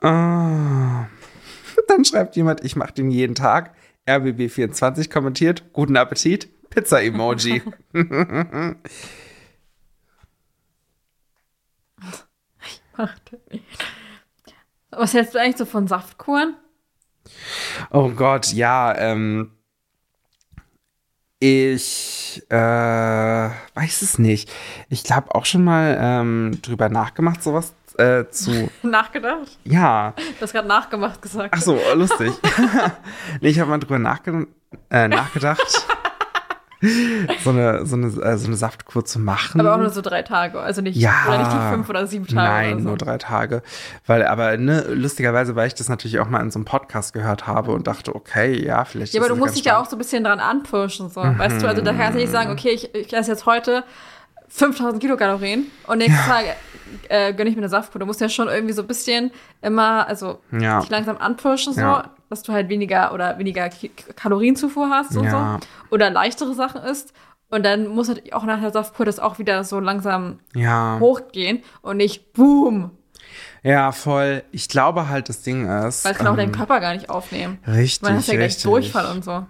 Ah. 0.01 1.05
Dann 1.87 2.03
schreibt 2.03 2.35
jemand, 2.35 2.63
ich 2.63 2.75
mache 2.75 2.93
den 2.93 3.11
jeden 3.11 3.35
Tag. 3.35 3.75
RBB24 4.07 5.11
kommentiert, 5.11 5.71
guten 5.73 5.97
Appetit, 5.97 6.49
Pizza-Emoji. 6.69 7.61
Was 14.89 15.13
hältst 15.13 15.35
du 15.35 15.39
eigentlich 15.39 15.57
so 15.57 15.65
von 15.65 15.87
Saftkuren? 15.87 16.55
Oh 17.91 18.09
Gott, 18.09 18.53
ja, 18.53 18.97
ähm. 18.97 19.56
Ich 21.39 22.43
äh, 22.49 22.55
weiß 22.55 24.01
es 24.01 24.17
nicht. 24.17 24.51
Ich 24.89 25.03
glaube 25.03 25.35
auch 25.35 25.45
schon 25.45 25.63
mal 25.63 25.97
ähm, 26.01 26.59
drüber 26.63 26.89
nachgemacht, 26.89 27.43
sowas 27.43 27.75
äh, 27.97 28.25
zu. 28.29 28.69
Nachgedacht? 28.81 29.59
Ja. 29.63 30.13
Du 30.17 30.41
hast 30.41 30.53
gerade 30.53 30.67
nachgemacht 30.67 31.21
gesagt. 31.21 31.53
Ach 31.55 31.61
so, 31.61 31.79
lustig. 31.93 32.33
nee, 33.41 33.49
ich 33.49 33.59
habe 33.59 33.69
mal 33.69 33.77
drüber 33.77 33.99
nachge 33.99 34.47
äh, 34.89 35.07
nachgedacht, 35.07 35.87
so 37.43 37.49
eine, 37.49 37.85
so, 37.85 37.95
eine, 37.95 38.07
äh, 38.07 38.37
so 38.37 38.47
eine 38.47 38.55
Saftkur 38.55 39.03
zu 39.05 39.19
machen. 39.19 39.59
Aber 39.59 39.73
auch 39.73 39.79
nur 39.79 39.89
so 39.89 40.01
drei 40.01 40.21
Tage. 40.21 40.59
Also 40.59 40.81
nicht, 40.81 40.95
Ja. 40.97 41.13
oder 41.27 41.37
nicht 41.39 41.51
die 41.51 41.73
fünf 41.73 41.89
oder 41.89 42.05
sieben 42.07 42.27
Tage. 42.27 42.35
Nein, 42.35 42.79
so. 42.83 42.89
nur 42.89 42.97
drei 42.97 43.17
Tage. 43.17 43.63
Weil, 44.05 44.25
aber 44.25 44.57
ne, 44.57 44.85
lustigerweise, 44.89 45.55
weil 45.55 45.67
ich 45.67 45.75
das 45.75 45.89
natürlich 45.89 46.19
auch 46.19 46.29
mal 46.29 46.41
in 46.41 46.51
so 46.51 46.59
einem 46.59 46.65
Podcast 46.65 47.13
gehört 47.13 47.47
habe 47.47 47.71
und 47.71 47.87
dachte, 47.87 48.13
okay, 48.15 48.63
ja, 48.63 48.85
vielleicht 48.85 49.13
Ja, 49.13 49.21
aber 49.21 49.29
du 49.29 49.35
musst 49.35 49.55
dich 49.55 49.65
ja 49.65 49.79
auch 49.79 49.85
so 49.89 49.95
ein 49.95 49.99
bisschen 49.99 50.23
dran 50.23 50.39
anpushen, 50.39 51.09
so. 51.09 51.21
Weißt 51.21 51.61
du, 51.61 51.67
also 51.67 51.81
da 51.81 51.93
kannst 51.93 52.13
du 52.13 52.19
nicht 52.19 52.31
sagen, 52.31 52.51
okay, 52.51 52.69
ich, 52.69 52.93
ich 52.93 53.13
esse 53.13 53.31
jetzt 53.31 53.45
heute 53.45 53.83
5000 54.49 55.01
Kilokalorien 55.01 55.65
und 55.87 55.97
nächsten 55.97 56.25
Tag 56.29 56.45
äh, 57.09 57.33
gönne 57.33 57.49
ich 57.49 57.55
mir 57.55 57.61
eine 57.63 57.69
Saftkur. 57.69 57.99
Du 57.99 58.05
musst 58.05 58.21
ja 58.21 58.29
schon 58.29 58.47
irgendwie 58.47 58.73
so 58.73 58.81
ein 58.81 58.87
bisschen 58.87 59.31
immer, 59.61 60.07
also 60.07 60.39
Ja. 60.51 60.83
langsam 60.89 61.17
anpushen, 61.17 61.73
so, 61.73 61.81
Ja. 61.81 62.11
Dass 62.29 62.43
du 62.43 62.53
halt 62.53 62.69
weniger 62.69 63.13
oder 63.13 63.37
weniger 63.39 63.69
Kalorienzufuhr 64.15 64.89
hast 64.89 65.15
und 65.17 65.25
Ja. 65.25 65.59
so. 65.61 65.67
Oder 65.95 66.09
leichtere 66.09 66.53
Sachen 66.53 66.81
isst. 66.81 67.13
Und 67.49 67.65
dann 67.65 67.87
muss 67.87 68.09
halt 68.09 68.33
auch 68.33 68.43
nach 68.43 68.59
der 68.59 68.71
Saftkur 68.71 69.05
das 69.05 69.19
auch 69.19 69.39
wieder 69.39 69.63
so 69.63 69.79
langsam 69.79 70.39
Ja. 70.53 70.97
hochgehen 70.99 71.63
und 71.81 71.97
nicht 71.97 72.33
boom. 72.33 72.91
Ja, 73.63 73.91
voll. 73.91 74.43
Ich 74.51 74.69
glaube 74.69 75.09
halt, 75.09 75.29
das 75.29 75.41
Ding 75.43 75.63
ist. 75.69 76.05
Weil 76.05 76.11
es 76.13 76.17
kann 76.17 76.27
auch 76.27 76.35
dein 76.35 76.49
ähm, 76.49 76.55
Körper 76.55 76.79
gar 76.79 76.93
nicht 76.93 77.09
aufnehmen. 77.09 77.59
Richtig, 77.67 78.01
Man 78.01 78.17
hat 78.17 78.27
ja 78.27 78.35
gleich. 78.35 78.61
Durchfall 78.61 79.05
und 79.15 79.23
so. 79.23 79.45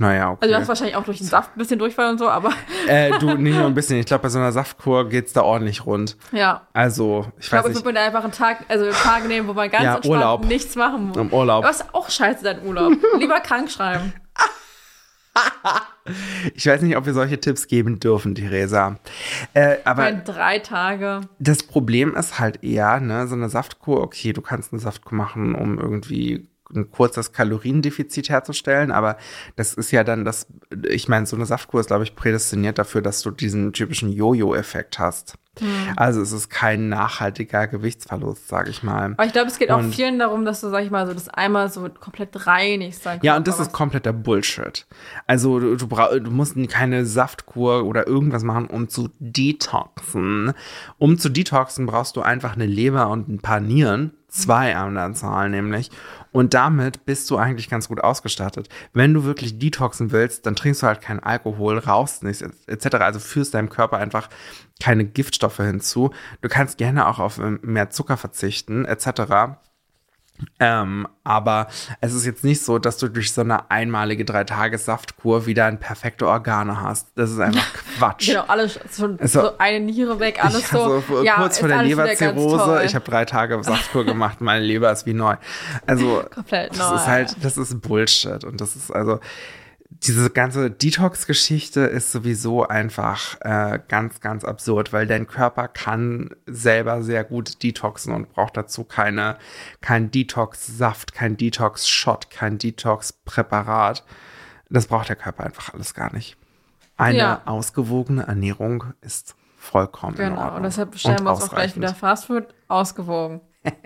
Naja, 0.00 0.30
okay. 0.30 0.38
Also 0.42 0.54
du 0.54 0.60
hast 0.62 0.68
wahrscheinlich 0.68 0.96
auch 0.96 1.04
durch 1.04 1.18
den 1.18 1.26
Saft 1.26 1.54
ein 1.54 1.58
bisschen 1.58 1.78
Durchfall 1.78 2.08
und 2.10 2.18
so, 2.18 2.28
aber 2.30 2.52
äh, 2.88 3.18
du, 3.18 3.34
nicht 3.36 3.54
nur 3.54 3.66
ein 3.66 3.74
bisschen. 3.74 3.98
Ich 3.98 4.06
glaube, 4.06 4.22
bei 4.22 4.28
so 4.30 4.38
einer 4.38 4.50
Saftkur 4.50 5.08
geht's 5.10 5.34
da 5.34 5.42
ordentlich 5.42 5.84
rund. 5.84 6.16
ja. 6.32 6.62
Also, 6.72 7.26
ich 7.38 7.44
Ich 7.46 7.52
weiß 7.52 7.60
glaube, 7.60 7.68
ich 7.68 7.74
nicht, 7.74 7.84
würde 7.84 7.98
mir 7.98 8.00
da 8.00 8.06
einfach 8.06 8.24
einen 8.24 8.32
Tag, 8.32 8.64
also 8.68 8.84
einen 8.86 8.94
Tag 8.94 9.28
nehmen, 9.28 9.46
wo 9.46 9.52
man 9.52 9.70
ganz 9.70 9.84
Ja, 9.84 9.94
entspannt 9.96 10.14
Urlaub. 10.20 10.44
nichts 10.46 10.74
machen 10.74 11.08
muss. 11.08 11.16
im 11.18 11.30
Urlaub. 11.32 11.58
Aber 11.64 11.70
ist 11.70 11.84
auch 11.92 12.08
scheiße, 12.08 12.42
dein 12.42 12.64
Urlaub. 12.64 12.94
Lieber 13.18 13.40
krank 13.40 13.70
schreiben. 13.70 14.14
Ich 16.54 16.66
weiß 16.66 16.82
nicht, 16.82 16.96
ob 16.96 17.06
wir 17.06 17.14
solche 17.14 17.38
Tipps 17.38 17.66
geben 17.68 18.00
dürfen, 18.00 18.34
Theresa. 18.34 18.96
Äh, 19.54 19.76
aber 19.84 20.02
Weil 20.04 20.22
drei 20.24 20.58
Tage. 20.58 21.20
das 21.38 21.62
Problem 21.62 22.16
ist 22.16 22.38
halt 22.40 22.64
eher, 22.64 22.98
ne, 23.00 23.28
so 23.28 23.34
eine 23.36 23.48
Saftkur, 23.48 24.00
okay, 24.02 24.32
du 24.32 24.40
kannst 24.40 24.72
eine 24.72 24.80
Saftkur 24.80 25.16
machen, 25.16 25.54
um 25.54 25.78
irgendwie 25.78 26.48
ein 26.74 26.90
kurzes 26.90 27.32
Kaloriendefizit 27.32 28.28
herzustellen, 28.28 28.90
aber 28.90 29.16
das 29.56 29.74
ist 29.74 29.90
ja 29.90 30.04
dann 30.04 30.24
das, 30.24 30.46
ich 30.88 31.08
meine, 31.08 31.26
so 31.26 31.36
eine 31.36 31.46
Saftkur 31.46 31.80
ist, 31.80 31.86
glaube 31.88 32.04
ich, 32.04 32.14
prädestiniert 32.16 32.78
dafür, 32.78 33.02
dass 33.02 33.22
du 33.22 33.30
diesen 33.30 33.72
typischen 33.72 34.10
Jojo-Effekt 34.10 34.98
hast. 34.98 35.34
Also 35.96 36.22
es 36.22 36.32
ist 36.32 36.48
kein 36.48 36.88
nachhaltiger 36.88 37.66
Gewichtsverlust, 37.66 38.48
sage 38.48 38.70
ich 38.70 38.82
mal. 38.82 39.12
Aber 39.16 39.26
ich 39.26 39.32
glaube, 39.32 39.48
es 39.48 39.58
geht 39.58 39.70
auch 39.70 39.78
Und- 39.80 39.94
vielen 39.94 40.18
darum, 40.18 40.44
dass 40.44 40.60
du, 40.62 40.70
sag 40.70 40.84
ich 40.84 40.90
mal, 40.90 41.06
so 41.06 41.12
das 41.12 41.28
einmal 41.28 41.68
so 41.70 41.86
komplett 41.88 42.46
reinigst. 42.46 43.04
dein 43.04 43.18
Ja, 43.22 43.36
und 43.36 43.46
das 43.46 43.58
ist 43.60 43.72
kompletter 43.72 44.12
Bullshit. 44.12 44.86
Also 45.26 45.58
du, 45.58 45.76
du, 45.76 45.86
brauch, 45.88 46.10
du 46.12 46.30
musst 46.30 46.56
keine 46.70 47.04
Saftkur 47.04 47.84
oder 47.84 48.06
irgendwas 48.06 48.42
machen, 48.44 48.68
um 48.68 48.88
zu 48.88 49.10
detoxen. 49.18 50.52
Um 50.98 51.18
zu 51.18 51.28
detoxen 51.28 51.84
brauchst 51.86 52.16
du 52.16 52.22
einfach 52.22 52.54
eine 52.54 52.66
Leber 52.66 53.08
und 53.08 53.28
ein 53.28 53.40
paar 53.40 53.60
Nieren, 53.60 54.12
zwei 54.28 54.76
an 54.76 54.94
der 54.94 55.12
Zahl 55.14 55.50
nämlich. 55.50 55.90
Und 56.32 56.54
damit 56.54 57.04
bist 57.04 57.30
du 57.30 57.36
eigentlich 57.36 57.68
ganz 57.68 57.88
gut 57.88 58.00
ausgestattet. 58.00 58.68
Wenn 58.92 59.14
du 59.14 59.24
wirklich 59.24 59.58
detoxen 59.58 60.12
willst, 60.12 60.46
dann 60.46 60.56
trinkst 60.56 60.82
du 60.82 60.86
halt 60.86 61.00
keinen 61.00 61.20
Alkohol, 61.20 61.78
rauchst 61.78 62.22
nichts 62.22 62.42
etc. 62.66 62.96
Also 62.96 63.18
führst 63.18 63.54
deinem 63.54 63.68
Körper 63.68 63.98
einfach 63.98 64.28
keine 64.80 65.04
Giftstoffe 65.04 65.58
hinzu. 65.58 66.10
Du 66.40 66.48
kannst 66.48 66.78
gerne 66.78 67.08
auch 67.08 67.18
auf 67.18 67.38
ähm, 67.38 67.58
mehr 67.62 67.90
Zucker 67.90 68.16
verzichten 68.16 68.84
etc. 68.84 69.58
Ähm, 70.58 71.06
aber 71.24 71.68
es 72.00 72.12
ist 72.14 72.26
jetzt 72.26 72.44
nicht 72.44 72.62
so, 72.64 72.78
dass 72.78 72.98
du 72.98 73.08
durch 73.08 73.32
so 73.32 73.40
eine 73.42 73.70
einmalige 73.70 74.24
Drei-Tages-Saftkur 74.24 75.46
wieder 75.46 75.66
ein 75.66 75.78
perfekte 75.78 76.26
Organe 76.26 76.80
hast. 76.80 77.08
Das 77.14 77.30
ist 77.30 77.38
einfach 77.40 77.66
Quatsch. 77.98 78.28
Genau, 78.28 78.44
alles 78.46 78.78
schon 78.94 79.18
Also- 79.20 79.40
so 79.42 79.58
eine 79.58 79.80
Niere 79.80 80.18
weg, 80.20 80.44
alles 80.44 80.68
so. 80.70 81.00
so, 81.08 81.22
ja, 81.22 81.36
kurz 81.36 81.58
vor 81.58 81.68
der 81.68 81.82
Leberzirrhose, 81.82 82.82
ich 82.84 82.94
habe 82.94 83.04
drei 83.04 83.24
Tage 83.24 83.62
Saftkur 83.62 84.04
gemacht, 84.04 84.40
meine 84.40 84.64
Leber 84.64 84.90
ist 84.92 85.06
wie 85.06 85.14
neu. 85.14 85.36
Also 85.86 86.24
Komplett 86.34 86.72
das 86.72 86.90
neu. 86.90 86.96
ist 86.96 87.06
halt, 87.06 87.36
das 87.42 87.56
ist 87.58 87.80
Bullshit 87.80 88.44
und 88.44 88.60
das 88.60 88.76
ist 88.76 88.90
also 88.90 89.20
diese 89.90 90.30
ganze 90.30 90.70
Detox-Geschichte 90.70 91.80
ist 91.80 92.12
sowieso 92.12 92.66
einfach 92.66 93.36
äh, 93.40 93.80
ganz, 93.88 94.20
ganz 94.20 94.44
absurd, 94.44 94.92
weil 94.92 95.06
dein 95.06 95.26
Körper 95.26 95.68
kann 95.68 96.30
selber 96.46 97.02
sehr 97.02 97.24
gut 97.24 97.62
detoxen 97.62 98.14
und 98.14 98.30
braucht 98.32 98.56
dazu 98.56 98.84
keine, 98.84 99.36
kein 99.80 100.10
Detox-Saft, 100.10 101.12
kein 101.12 101.36
Detox-Shot, 101.36 102.30
kein 102.30 102.56
Detox-Präparat. 102.58 104.04
Das 104.70 104.86
braucht 104.86 105.08
der 105.08 105.16
Körper 105.16 105.44
einfach 105.44 105.74
alles 105.74 105.92
gar 105.94 106.12
nicht. 106.14 106.36
Eine 106.96 107.18
Ja. 107.18 107.42
ausgewogene 107.46 108.22
Ernährung 108.26 108.84
ist 109.00 109.34
vollkommen 109.58 110.16
in 110.16 110.28
Genau, 110.30 110.36
Ordnung. 110.42 110.56
und 110.58 110.62
deshalb 110.62 110.92
bestellen 110.92 111.22
wir 111.24 111.32
uns 111.32 111.42
auch 111.42 111.50
gleich 111.50 111.74
wieder 111.76 111.94
Fastfood 111.94 112.54
ausgewogen. 112.68 113.40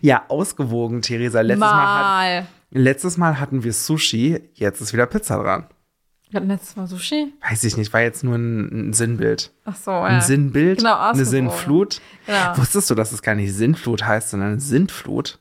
Ja, 0.00 0.24
ausgewogen, 0.28 1.02
Theresa. 1.02 1.40
Letztes 1.40 1.60
Mal, 1.60 1.70
hat, 1.70 2.02
Mal. 2.02 2.46
Letztes 2.70 3.16
Mal 3.16 3.38
hatten 3.40 3.64
wir 3.64 3.72
Sushi, 3.72 4.40
jetzt 4.54 4.80
ist 4.80 4.92
wieder 4.92 5.06
Pizza 5.06 5.36
dran. 5.42 5.66
Wir 6.30 6.38
hatten 6.40 6.48
letztes 6.48 6.74
Mal 6.76 6.86
Sushi. 6.88 7.32
Weiß 7.48 7.62
ich 7.64 7.76
nicht, 7.76 7.92
war 7.92 8.00
jetzt 8.00 8.24
nur 8.24 8.34
ein, 8.36 8.88
ein 8.88 8.92
Sinnbild. 8.92 9.52
Ach 9.64 9.76
so, 9.76 9.90
ja. 9.92 10.02
Ein 10.04 10.20
Sinnbild, 10.22 10.78
Genau, 10.78 10.98
eine. 10.98 11.24
Sinnflut. 11.24 12.00
Genau. 12.26 12.56
Wusstest 12.58 12.90
du, 12.90 12.94
dass 12.96 13.12
es 13.12 13.22
gar 13.22 13.34
nicht 13.36 13.52
Sinnflut 13.54 14.04
heißt, 14.04 14.30
sondern 14.30 14.58
Sintflut? 14.58 15.38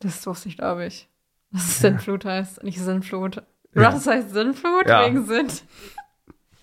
Das 0.00 0.26
wusste 0.26 0.48
ich, 0.48 0.56
glaube 0.56 0.86
ich. 0.86 1.08
Dass 1.52 1.62
es 1.68 1.78
Sinnflut 1.80 2.24
heißt, 2.24 2.62
nicht 2.62 2.78
Sinnflut. 2.80 3.36
Ja. 3.74 3.82
Ja. 3.82 3.90
Das 3.90 4.06
heißt 4.06 4.30
Sinnflut 4.32 4.86
Ja. 4.88 5.04
wegen 5.06 5.26
Sinn. 5.26 5.48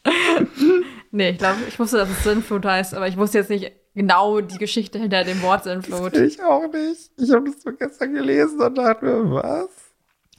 Nee, 1.11 1.31
ich 1.31 1.37
glaube, 1.39 1.57
ich 1.67 1.79
wusste, 1.79 1.97
dass 1.97 2.09
es 2.09 2.23
Sinnflut 2.23 2.63
heißt, 2.65 2.93
aber 2.93 3.07
ich 3.07 3.17
wusste 3.17 3.39
jetzt 3.39 3.49
nicht 3.49 3.71
genau 3.93 4.41
die 4.41 4.57
Geschichte 4.57 4.99
hinter 4.99 5.23
dem 5.23 5.41
Wort 5.41 5.63
Sinnflut. 5.63 6.15
Ich 6.15 6.41
auch 6.43 6.71
nicht. 6.71 7.11
Ich 7.17 7.31
habe 7.31 7.49
das 7.49 7.61
so 7.61 7.71
gestern 7.73 8.13
gelesen 8.13 8.61
und 8.61 8.75
dachte 8.75 9.05
mir, 9.05 9.31
was? 9.31 9.69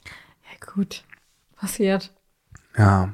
Ja, 0.05 0.73
gut. 0.73 1.03
Passiert. 1.55 2.11
Ja. 2.77 3.13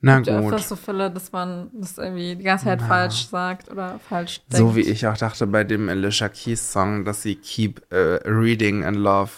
Na 0.00 0.20
Gibt 0.20 0.28
gut. 0.28 0.52
öfters 0.52 0.68
so 0.68 0.76
Fälle, 0.76 1.10
dass 1.10 1.32
man 1.32 1.70
das 1.72 1.98
irgendwie 1.98 2.36
die 2.36 2.44
ganze 2.44 2.66
Zeit 2.66 2.80
falsch 2.80 3.26
sagt 3.26 3.68
oder 3.68 3.98
falsch 3.98 4.40
denkt. 4.42 4.56
So 4.56 4.76
wie 4.76 4.82
ich 4.82 5.06
auch 5.08 5.16
dachte 5.16 5.46
bei 5.48 5.64
dem 5.64 5.88
Alicia 5.88 6.28
Keys 6.28 6.72
Song, 6.72 7.04
dass 7.04 7.22
sie 7.22 7.34
Keep 7.34 7.90
äh, 7.90 8.20
Reading 8.24 8.84
in 8.84 8.94
Love 8.94 9.32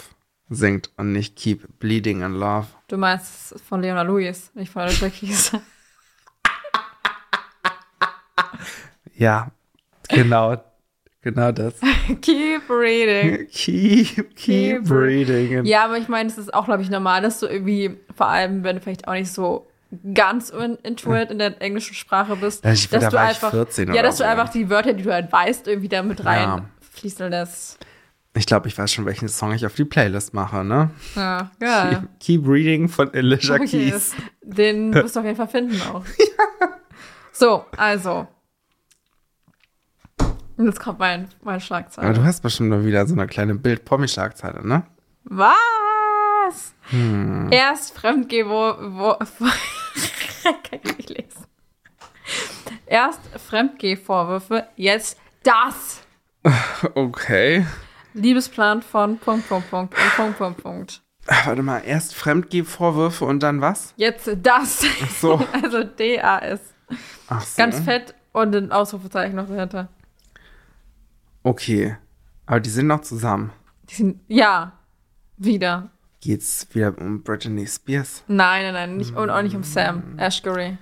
singt 0.49 0.91
und 0.97 1.13
nicht 1.13 1.35
Keep 1.35 1.79
Bleeding 1.79 2.21
in 2.21 2.33
Love. 2.33 2.67
Du 2.87 2.97
meinst 2.97 3.59
von 3.67 3.81
Leona 3.81 4.03
Lewis, 4.03 4.51
nicht 4.53 4.71
von 4.71 4.83
Alicia 4.83 5.09
Keys. 5.09 5.51
Ja, 9.15 9.51
genau. 10.13 10.57
Genau 11.23 11.51
das. 11.51 11.75
Keep 12.21 12.67
reading. 12.69 13.47
Keep, 13.51 14.35
keep 14.35 14.35
Keep 14.35 14.89
reading. 14.91 15.51
in- 15.51 15.65
Ja, 15.65 15.85
aber 15.85 15.97
ich 15.99 16.07
meine, 16.07 16.27
es 16.29 16.37
ist 16.39 16.51
auch, 16.53 16.65
glaube 16.65 16.81
ich, 16.81 16.89
normal, 16.89 17.21
dass 17.21 17.39
du 17.39 17.45
irgendwie, 17.45 17.95
vor 18.15 18.25
allem, 18.27 18.63
wenn 18.63 18.77
du 18.77 18.81
vielleicht 18.81 19.07
auch 19.07 19.13
nicht 19.13 19.31
so 19.31 19.67
ganz 20.15 20.49
in- 20.49 20.77
intuit 20.81 21.29
in 21.29 21.37
der 21.37 21.61
englischen 21.61 21.93
Sprache 21.93 22.35
bist, 22.37 22.65
Ja, 22.65 22.71
ich- 22.71 22.89
da 22.89 22.97
dass 22.97 23.09
du 23.11 23.19
einfach, 23.19 23.51
14 23.51 23.93
ja, 23.93 24.01
dass 24.01 24.17
du 24.17 24.23
so. 24.23 24.29
einfach 24.29 24.49
die 24.49 24.67
Wörter, 24.71 24.93
die 24.93 25.03
du 25.03 25.13
halt 25.13 25.31
weißt, 25.31 25.67
irgendwie 25.67 25.89
da 25.89 26.01
mit 26.01 26.25
rein 26.25 26.63
Ja. 27.13 27.27
lässt. 27.27 27.77
Ich 28.33 28.45
glaube, 28.47 28.67
ich 28.69 28.77
weiß 28.77 28.91
schon, 28.91 29.05
welchen 29.05 29.27
Song 29.27 29.51
ich 29.53 29.65
auf 29.65 29.75
die 29.75 29.83
Playlist 29.85 30.33
mache, 30.33 30.63
ne? 30.63 30.89
Ja, 31.15 31.51
ja. 31.61 31.89
Keep, 31.89 32.09
keep 32.19 32.47
Reading 32.47 32.87
von 32.89 33.13
Alicia 33.13 33.55
Okay, 33.55 33.67
Keys. 33.91 34.13
den 34.41 34.91
wirst 34.93 35.15
du 35.17 35.19
auf 35.19 35.25
jeden 35.25 35.37
Fall 35.37 35.49
finden 35.49 35.79
auch. 35.91 36.03
So, 37.33 37.65
also. 37.77 38.27
Und 40.61 40.67
jetzt 40.67 40.79
kommt 40.79 40.99
mein, 40.99 41.27
mein 41.41 41.55
Aber 41.55 41.59
Schlagzeile. 41.59 42.13
du 42.13 42.23
hast 42.23 42.41
bestimmt 42.41 42.69
nur 42.69 42.85
wieder 42.85 43.07
so 43.07 43.15
eine 43.15 43.25
kleine 43.25 43.55
Bild-Promi-Schlagzeile, 43.55 44.63
ne? 44.63 44.83
Was? 45.23 46.75
Hm. 46.91 47.47
Erst 47.51 47.97
Fremdgeh, 47.97 48.45
wo, 48.45 48.75
wo 48.79 49.13
kann 50.43 50.79
ich 50.83 50.97
nicht 50.97 51.09
lesen. 51.09 51.45
Erst 52.85 53.21
Fremdgeh-Vorwürfe, 53.49 54.67
jetzt 54.75 55.17
das. 55.41 56.03
Okay. 56.93 57.65
Liebesplan 58.13 58.83
von 58.83 59.17
Punkt, 59.17 59.49
Punkt, 59.49 59.67
Punkt 59.71 59.95
und 59.95 60.15
Punkt, 60.15 60.37
Punkt, 60.37 60.61
Punkt. 60.61 61.01
Ach, 61.25 61.47
Warte 61.47 61.63
mal, 61.63 61.79
erst 61.79 62.13
Fremdgeh-Vorwürfe 62.13 63.25
und 63.25 63.41
dann 63.41 63.61
was? 63.61 63.95
Jetzt 63.97 64.29
das. 64.43 64.85
so. 65.19 65.43
Also 65.63 65.83
D-A-S. 65.83 66.59
Ach 67.29 67.41
so. 67.41 67.57
Ganz 67.57 67.79
fett 67.79 68.13
und 68.31 68.55
ein 68.55 68.71
Ausrufezeichen 68.71 69.35
noch 69.37 69.47
dahinter. 69.47 69.89
Okay. 71.43 71.97
Aber 72.45 72.59
die 72.59 72.69
sind 72.69 72.87
noch 72.87 73.01
zusammen. 73.01 73.51
Die 73.89 73.95
sind, 73.95 74.19
ja, 74.27 74.73
wieder. 75.37 75.89
Geht's 76.21 76.67
wieder 76.73 76.95
um 76.97 77.23
Brittany 77.23 77.65
Spears? 77.65 78.23
Nein, 78.27 78.63
nein, 78.63 78.73
nein, 78.73 78.97
nicht, 78.97 79.15
und 79.15 79.29
auch 79.29 79.41
nicht 79.41 79.55
um 79.55 79.63
Sam 79.63 80.17
Ashbury. 80.17 80.77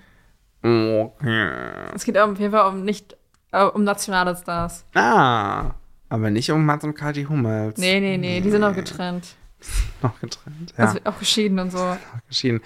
Okay. 0.62 1.52
Es 1.96 2.04
geht 2.04 2.18
auf 2.18 2.38
jeden 2.40 2.52
Fall 2.52 2.68
um 2.68 2.84
nicht 2.84 3.16
äh, 3.52 3.64
um 3.64 3.84
nationale 3.84 4.36
Stars. 4.36 4.86
Ah. 4.94 5.76
Aber 6.10 6.30
nicht 6.30 6.52
um 6.52 6.66
Mats 6.66 6.84
und 6.84 6.96
Kathi 6.96 7.26
Hummels. 7.26 7.78
Nee, 7.78 8.00
nee, 8.00 8.18
nee, 8.18 8.42
die 8.42 8.50
sind 8.50 8.62
noch 8.62 8.76
getrennt. 8.76 9.36
Noch 10.02 10.18
getrennt. 10.22 10.74
Ja, 10.78 10.86
Also 10.86 11.00
auch 11.04 11.20
geschieden 11.20 11.60
und 11.60 11.70
so. 11.70 11.80
Aber 11.80 11.96
noch 11.96 12.26
geschieden. 12.30 12.62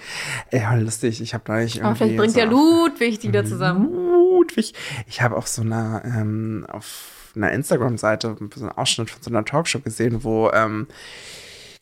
Ey, 0.52 0.60
voll 0.60 0.78
lustig. 0.82 1.20
Ich 1.20 1.34
habe 1.34 1.42
da 1.44 1.56
nicht 1.56 1.78
irgendwie 1.78 1.96
vielleicht 1.96 2.16
bringt 2.16 2.32
so 2.34 2.38
ja 2.38 2.44
Ludwig 2.44 3.18
die 3.18 3.28
wieder 3.28 3.44
zusammen. 3.44 3.92
Ludwig. 3.92 4.74
Ich 5.08 5.20
habe 5.20 5.34
auf 5.34 5.48
so 5.48 5.62
einer, 5.62 6.02
ähm, 6.04 6.64
auf 6.70 7.13
einer 7.36 7.52
Instagram-Seite 7.52 8.36
so 8.54 8.60
einen 8.62 8.72
Ausschnitt 8.72 9.10
von 9.10 9.22
so 9.22 9.30
einer 9.30 9.44
Talkshow 9.44 9.80
gesehen, 9.80 10.24
wo 10.24 10.50
ähm, 10.50 10.86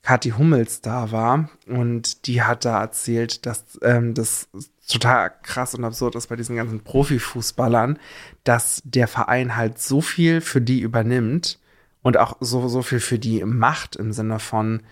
Kathi 0.03 0.31
Hummels 0.31 0.81
da 0.81 1.13
war 1.13 1.49
und 1.67 2.27
die 2.27 2.43
hat 2.43 2.65
da 2.65 2.81
erzählt, 2.81 3.47
dass 3.47 3.79
ähm, 3.83 4.15
das 4.15 4.49
total 4.89 5.33
krass 5.43 5.75
und 5.75 5.85
absurd 5.85 6.17
ist 6.17 6.27
bei 6.27 6.37
diesen 6.37 6.57
ganzen 6.57 6.83
Profifußballern, 6.83 7.99
dass 8.45 8.83
der 8.85 9.07
Verein 9.07 9.57
halt 9.57 9.79
so 9.79 10.01
viel 10.01 10.41
für 10.41 10.61
die 10.61 10.81
übernimmt 10.81 11.61
und 12.03 12.17
auch 12.17 12.37
so, 12.41 12.69
so 12.69 12.83
viel 12.83 13.01
für 13.01 13.19
die 13.19 13.45
macht 13.45 13.97
im 13.97 14.13
Sinne 14.13 14.41
von, 14.41 14.83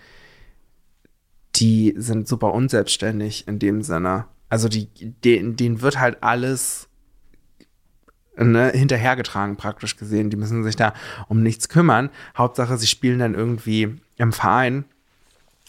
die 1.55 1.93
sind 1.97 2.27
super 2.27 2.53
unselbstständig 2.53 3.47
in 3.47 3.59
dem 3.59 3.81
Sinne. 3.81 4.25
Also 4.47 4.69
die, 4.69 4.87
denen, 4.95 5.57
denen 5.57 5.81
wird 5.81 5.99
halt 5.99 6.23
alles 6.23 6.87
ne, 8.37 8.71
hinterhergetragen 8.71 9.55
praktisch 9.55 9.97
gesehen. 9.97 10.29
Die 10.29 10.37
müssen 10.37 10.63
sich 10.63 10.75
da 10.75 10.93
um 11.27 11.43
nichts 11.43 11.69
kümmern. 11.69 12.09
Hauptsache, 12.37 12.77
sie 12.77 12.87
spielen 12.87 13.19
dann 13.19 13.33
irgendwie 13.33 13.97
im 14.17 14.33
Verein. 14.33 14.85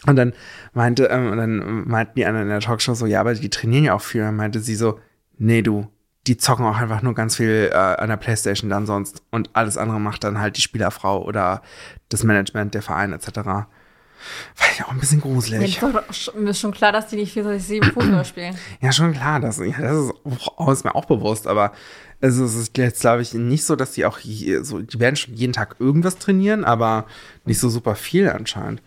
Und 0.05 0.17
dann 0.17 0.33
meinte, 0.73 1.05
ähm, 1.05 1.31
und 1.31 1.37
dann 1.37 1.87
meinten 1.87 2.15
die 2.15 2.25
anderen 2.25 2.47
in 2.47 2.51
der 2.51 2.59
Talkshow 2.59 2.93
so, 2.93 3.05
ja, 3.05 3.21
aber 3.21 3.33
die 3.35 3.49
trainieren 3.49 3.85
ja 3.85 3.93
auch 3.93 4.01
viel. 4.01 4.21
Und 4.21 4.27
dann 4.27 4.35
meinte 4.35 4.59
sie 4.59 4.75
so, 4.75 4.99
nee, 5.37 5.61
du, 5.61 5.87
die 6.27 6.37
zocken 6.37 6.65
auch 6.65 6.77
einfach 6.77 7.01
nur 7.01 7.13
ganz 7.13 7.37
viel 7.37 7.69
äh, 7.71 7.75
an 7.75 8.09
der 8.09 8.17
Playstation 8.17 8.69
dann 8.69 8.85
sonst. 8.85 9.23
Und 9.31 9.49
alles 9.53 9.77
andere 9.77 9.99
macht 9.99 10.23
dann 10.23 10.39
halt 10.39 10.57
die 10.57 10.61
Spielerfrau 10.61 11.23
oder 11.23 11.61
das 12.09 12.23
Management, 12.23 12.73
der 12.73 12.81
Verein 12.81 13.13
etc. 13.13 13.67
War 14.57 14.67
ja 14.79 14.85
auch 14.85 14.91
ein 14.91 14.99
bisschen 14.99 15.19
Ja, 15.19 15.23
gruselig. 15.25 15.75
ist, 15.75 15.83
doch 15.83 16.13
schon, 16.13 16.43
mir 16.43 16.49
ist 16.51 16.59
schon 16.59 16.71
klar, 16.73 16.91
dass 16.91 17.07
die 17.07 17.15
nicht 17.17 17.35
24-7 17.37 17.91
Fußball 17.91 18.25
spielen. 18.25 18.57
Ja, 18.81 18.91
schon 18.91 19.13
klar, 19.13 19.39
das, 19.39 19.57
ja, 19.59 19.73
das 19.79 19.97
ist, 20.05 20.13
auch, 20.57 20.69
ist 20.69 20.83
mir 20.83 20.95
auch 20.95 21.05
bewusst, 21.05 21.47
aber 21.47 21.71
also, 22.21 22.45
es 22.45 22.55
ist 22.55 22.77
jetzt, 22.77 23.01
glaube 23.01 23.21
ich, 23.21 23.33
nicht 23.33 23.65
so, 23.65 23.75
dass 23.75 23.91
die 23.91 24.05
auch 24.05 24.17
je, 24.19 24.61
so, 24.63 24.79
die 24.79 24.99
werden 24.99 25.17
schon 25.17 25.33
jeden 25.33 25.51
Tag 25.51 25.75
irgendwas 25.79 26.17
trainieren, 26.17 26.63
aber 26.63 27.05
nicht 27.43 27.59
so 27.59 27.67
super 27.69 27.95
viel 27.95 28.29
anscheinend. 28.29 28.81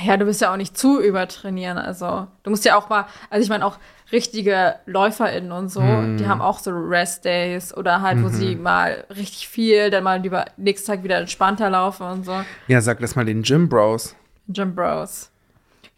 Naja, 0.00 0.16
du 0.16 0.24
bist 0.24 0.40
ja 0.40 0.50
auch 0.52 0.56
nicht 0.56 0.76
zu 0.76 1.00
übertrainieren. 1.00 1.76
Also, 1.78 2.26
du 2.42 2.50
musst 2.50 2.64
ja 2.64 2.76
auch 2.76 2.88
mal, 2.88 3.06
also 3.30 3.44
ich 3.44 3.48
meine 3.50 3.64
auch 3.66 3.76
richtige 4.10 4.74
LäuferInnen 4.86 5.52
und 5.52 5.68
so, 5.68 5.82
Hm. 5.82 6.16
die 6.16 6.26
haben 6.26 6.40
auch 6.40 6.58
so 6.58 6.70
Rest-Days 6.72 7.76
oder 7.76 8.00
halt, 8.00 8.18
wo 8.22 8.26
Mhm. 8.28 8.32
sie 8.32 8.56
mal 8.56 9.04
richtig 9.10 9.46
viel, 9.48 9.90
dann 9.90 10.02
mal 10.02 10.20
lieber 10.20 10.46
nächsten 10.56 10.86
Tag 10.88 11.04
wieder 11.04 11.18
entspannter 11.18 11.70
laufen 11.70 12.04
und 12.06 12.24
so. 12.24 12.40
Ja, 12.68 12.80
sag 12.80 12.98
das 13.00 13.14
mal 13.16 13.24
den 13.24 13.42
Gym 13.42 13.68
Gym 14.52 14.74
Bros. 14.74 15.30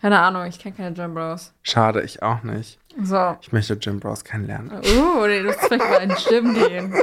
Keine 0.01 0.19
Ahnung, 0.21 0.45
ich 0.47 0.59
kenne 0.59 0.75
keine 0.77 0.93
Gym 0.95 1.15
Bros. 1.15 1.53
Schade, 1.63 2.03
ich 2.03 2.23
auch 2.23 2.43
nicht. 2.43 2.79
So. 3.03 3.37
Ich 3.41 3.53
möchte 3.53 3.77
Gym 3.77 4.01
Bros 4.01 4.23
kennenlernen. 4.25 4.71
Uh, 4.73 5.27
nee, 5.27 5.41
du 5.41 5.47
musst 5.47 5.61
vielleicht 5.61 5.85
mal 5.91 6.03
in 6.03 6.09
den 6.11 6.19
Gym 6.29 6.55
gehen. 6.55 6.95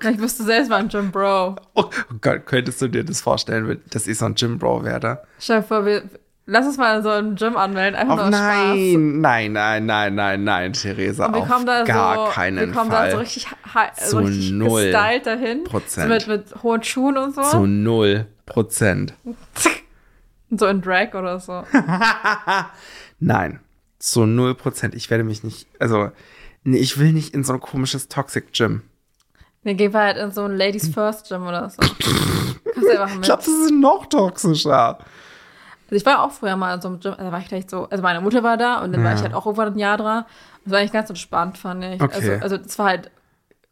Vielleicht 0.00 0.20
bist 0.20 0.38
du 0.40 0.44
selbst 0.44 0.68
mal 0.70 0.76
ein 0.80 0.88
Gym 0.88 1.10
Bro. 1.10 1.56
Oh 1.74 1.84
Gott, 2.20 2.46
könntest 2.46 2.80
du 2.82 2.88
dir 2.88 3.04
das 3.04 3.20
vorstellen, 3.20 3.80
dass 3.90 4.06
ich 4.06 4.18
so 4.18 4.26
ein 4.26 4.34
Gym 4.34 4.58
Bro 4.58 4.84
werde? 4.84 5.22
Stell 5.38 5.60
dir 5.60 5.66
vor, 5.66 5.84
wir, 5.86 6.02
lass 6.46 6.66
uns 6.66 6.76
mal 6.76 6.98
in 6.98 7.02
so 7.02 7.08
ein 7.10 7.34
Gym 7.36 7.56
anmelden, 7.56 7.94
einfach 7.98 8.14
Oh 8.14 8.16
nur 8.16 8.28
aus 8.28 8.34
Spaß. 8.34 8.76
nein, 8.76 9.20
nein, 9.20 9.52
nein, 9.52 9.86
nein, 9.86 10.14
nein, 10.14 10.44
nein, 10.44 10.72
Theresa, 10.74 11.26
Und 11.26 11.34
wir 11.34 11.40
auf 11.42 11.48
kommen 11.48 11.66
da 11.66 11.82
gar 11.84 12.26
so, 12.26 12.32
keinen 12.32 12.68
wir 12.68 12.72
kommen 12.74 12.90
Fall. 12.90 13.06
da 13.06 13.12
so 13.12 13.18
richtig, 13.18 13.46
so 13.96 14.18
richtig 14.18 14.58
gestylt 14.60 15.26
dahin. 15.26 15.64
Prozent. 15.64 16.06
So 16.22 16.30
mit, 16.30 16.44
mit 16.52 16.62
hohen 16.62 16.82
Schuhen 16.84 17.16
und 17.18 17.34
so. 17.34 17.42
Zu 17.42 17.66
null 17.66 18.26
Prozent. 18.46 19.14
So 20.58 20.66
in 20.66 20.80
Drag 20.82 21.14
oder 21.14 21.38
so. 21.40 21.64
Nein, 23.20 23.60
zu 23.98 24.26
null 24.26 24.54
Prozent. 24.54 24.94
Ich 24.94 25.10
werde 25.10 25.24
mich 25.24 25.42
nicht, 25.44 25.66
also, 25.78 26.10
nee, 26.64 26.78
ich 26.78 26.98
will 26.98 27.12
nicht 27.12 27.34
in 27.34 27.44
so 27.44 27.52
ein 27.54 27.60
komisches 27.60 28.08
Toxic 28.08 28.52
Gym. 28.52 28.82
Wir 29.62 29.74
gehen 29.74 29.92
wir 29.92 30.00
halt 30.00 30.16
in 30.18 30.30
so 30.30 30.42
ein 30.44 30.56
Ladies 30.56 30.88
First 30.88 31.28
Gym 31.28 31.46
oder 31.46 31.70
so. 31.70 31.78
Kannst 31.80 32.02
du 32.82 32.90
einfach 33.02 33.14
Ich 33.16 33.22
glaube, 33.22 33.42
das 33.42 33.48
ist 33.48 33.70
noch 33.72 34.06
toxischer. 34.06 34.98
Also 35.86 35.96
ich 35.96 36.04
war 36.06 36.22
auch 36.22 36.32
früher 36.32 36.56
mal 36.56 36.74
in 36.74 36.80
so 36.82 36.88
einem 36.88 37.00
Gym, 37.00 37.14
also 37.16 37.32
war 37.32 37.40
ich 37.40 37.48
gleich 37.48 37.64
so, 37.68 37.88
also 37.88 38.02
meine 38.02 38.20
Mutter 38.20 38.42
war 38.42 38.56
da 38.56 38.82
und 38.82 38.92
dann 38.92 39.02
war 39.04 39.12
Ja. 39.12 39.16
ich 39.16 39.22
halt 39.22 39.34
auch 39.34 39.46
irgendwann 39.46 39.72
ein 39.74 39.78
Jahr 39.78 39.96
dran. 39.96 40.24
Das 40.64 40.72
war 40.72 40.78
eigentlich 40.80 40.92
ganz 40.92 41.08
entspannt, 41.10 41.56
fand 41.58 41.84
ich. 41.84 42.00
Okay. 42.00 42.14
Also, 42.14 42.32
also 42.42 42.56
das 42.58 42.78
war 42.78 42.86
halt, 42.86 43.10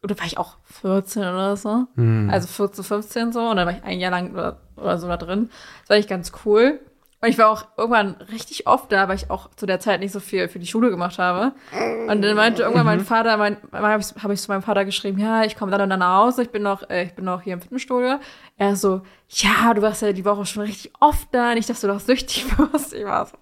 oder 0.03 0.17
war 0.19 0.25
ich 0.25 0.37
auch 0.37 0.57
14 0.81 1.21
oder 1.21 1.55
so. 1.55 1.85
Hm. 1.95 2.29
Also 2.31 2.47
14, 2.47 2.83
15 2.83 3.31
so 3.31 3.41
und 3.41 3.57
dann 3.57 3.67
war 3.67 3.75
ich 3.75 3.83
ein 3.83 3.99
Jahr 3.99 4.11
lang 4.11 4.33
oder, 4.33 4.59
oder 4.75 4.97
so 4.97 5.07
da 5.07 5.17
drin. 5.17 5.49
Das 5.81 5.89
war 5.89 5.95
eigentlich 5.95 6.07
ganz 6.07 6.31
cool. 6.45 6.79
Und 7.21 7.29
ich 7.29 7.37
war 7.37 7.49
auch 7.49 7.65
irgendwann 7.77 8.15
richtig 8.33 8.67
oft 8.67 8.91
da, 8.91 9.07
weil 9.07 9.15
ich 9.15 9.31
auch 9.31 9.49
zu 9.55 9.65
der 9.65 9.79
Zeit 9.79 10.01
nicht 10.01 10.11
so 10.11 10.19
viel 10.19 10.49
für 10.49 10.59
die 10.59 10.67
Schule 10.67 10.89
gemacht 10.89 11.19
habe. 11.19 11.53
Und 12.09 12.21
dann 12.21 12.35
meinte 12.35 12.63
irgendwann 12.63 12.85
mein 12.85 12.99
Vater, 12.99 13.37
mein, 13.37 13.55
habe 13.71 14.01
ich, 14.01 14.21
hab 14.21 14.29
ich 14.29 14.41
zu 14.41 14.51
meinem 14.51 14.61
Vater 14.61 14.83
geschrieben, 14.83 15.19
ja, 15.19 15.45
ich 15.45 15.55
komme 15.55 15.71
dann 15.71 15.79
und 15.79 15.89
dann 15.89 15.99
nach 15.99 16.17
Hause, 16.25 16.41
ich 16.41 16.49
bin 16.49 16.63
noch, 16.63 16.89
äh, 16.89 17.05
ich 17.05 17.13
bin 17.13 17.23
noch 17.23 17.41
hier 17.41 17.53
im 17.53 17.61
Fitnessstudio. 17.61 18.19
Er 18.57 18.75
so, 18.75 19.03
ja, 19.29 19.73
du 19.73 19.81
warst 19.81 20.01
ja 20.01 20.11
die 20.11 20.25
Woche 20.25 20.45
schon 20.45 20.63
richtig 20.63 20.91
oft 20.99 21.29
da, 21.31 21.53
nicht, 21.53 21.69
dass 21.69 21.79
du 21.79 21.87
doch 21.87 22.01
süchtig 22.01 22.45
wirst. 22.57 22.91
Ich 22.91 23.05
war 23.05 23.27
so, 23.27 23.37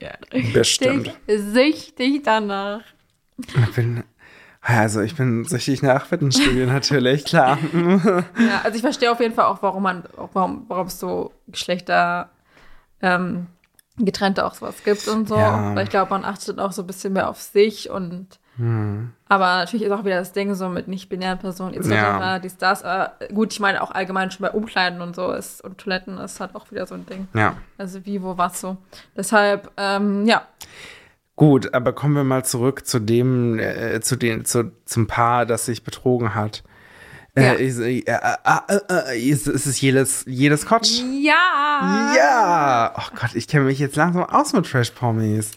ja, 0.00 0.12
Bestimmt. 0.52 1.06
richtig 1.06 1.40
süchtig 1.54 2.22
danach. 2.24 2.82
Ich 3.38 3.74
bin, 3.74 4.04
also, 4.76 5.00
ich 5.00 5.16
bin 5.16 5.44
süchtig 5.44 5.82
nach 5.82 6.06
Fitnessstudio 6.06 6.66
natürlich, 6.66 7.24
klar. 7.24 7.58
Ja, 7.72 8.60
also 8.64 8.76
ich 8.76 8.82
verstehe 8.82 9.10
auf 9.10 9.20
jeden 9.20 9.34
Fall 9.34 9.46
auch, 9.46 9.62
warum 9.62 9.82
man, 9.82 10.04
warum, 10.32 10.66
warum 10.68 10.86
es 10.86 11.00
so 11.00 11.32
Geschlechter 11.46 12.28
ähm, 13.00 13.46
getrennte 13.96 14.44
auch 14.44 14.54
sowas 14.54 14.84
gibt 14.84 15.08
und 15.08 15.28
so. 15.28 15.36
Ja. 15.36 15.74
Weil 15.74 15.84
ich 15.84 15.90
glaube, 15.90 16.10
man 16.10 16.24
achtet 16.24 16.58
auch 16.58 16.72
so 16.72 16.82
ein 16.82 16.86
bisschen 16.86 17.12
mehr 17.12 17.28
auf 17.28 17.40
sich 17.40 17.90
und 17.90 18.38
Aber 18.58 19.46
natürlich 19.58 19.86
ist 19.86 19.92
auch 19.92 20.04
wieder 20.04 20.18
das 20.18 20.32
Ding 20.32 20.54
so 20.54 20.68
mit 20.68 20.88
nicht-binären 20.88 21.38
Personen 21.38 21.74
etc. 21.74 21.90
Ja. 21.90 22.38
Dies, 22.38 22.56
das. 22.56 22.82
Aber 22.82 23.12
gut, 23.32 23.52
ich 23.52 23.60
meine 23.60 23.82
auch 23.82 23.92
allgemein 23.92 24.30
schon 24.30 24.44
bei 24.44 24.50
Umkleiden 24.50 25.00
und 25.00 25.14
so 25.14 25.30
ist 25.32 25.62
und 25.62 25.78
Toiletten 25.78 26.18
ist 26.18 26.40
halt 26.40 26.54
auch 26.54 26.70
wieder 26.70 26.86
so 26.86 26.94
ein 26.94 27.06
Ding. 27.06 27.28
Ja. 27.34 27.56
Also 27.76 28.04
wie, 28.04 28.22
wo, 28.22 28.36
was 28.36 28.60
so. 28.60 28.76
Deshalb, 29.16 29.70
ähm, 29.76 30.26
ja. 30.26 30.42
Gut, 31.38 31.72
aber 31.72 31.92
kommen 31.92 32.14
wir 32.14 32.24
mal 32.24 32.44
zurück 32.44 32.84
zu 32.84 32.98
dem, 32.98 33.60
äh, 33.60 34.00
zu 34.00 34.16
den, 34.16 34.44
zu, 34.44 34.72
zum 34.84 35.06
Paar, 35.06 35.46
das 35.46 35.66
sich 35.66 35.84
betrogen 35.84 36.34
hat. 36.34 36.64
Ja. 37.36 37.52
Äh, 37.52 37.64
ist, 37.64 37.78
äh, 37.78 38.00
äh, 38.00 38.12
äh, 38.66 39.12
äh, 39.12 39.20
ist, 39.20 39.46
ist 39.46 39.66
es 39.66 39.80
jedes, 39.80 40.24
jedes 40.26 40.66
Kotsch? 40.66 41.00
Ja! 41.22 42.12
Ja! 42.16 42.92
Oh 42.98 43.14
Gott, 43.14 43.36
ich 43.36 43.46
kenne 43.46 43.66
mich 43.66 43.78
jetzt 43.78 43.94
langsam 43.94 44.24
aus 44.24 44.52
mit 44.52 44.68
Trash 44.68 44.90
Pommies. 44.90 45.52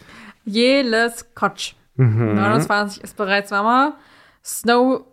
Jeles 0.45 1.33
Kotsch. 1.33 1.73
Mhm. 1.95 2.35
29 2.35 3.03
ist 3.03 3.17
bereits 3.17 3.49
Mama. 3.49 3.97
Snow 4.45 5.05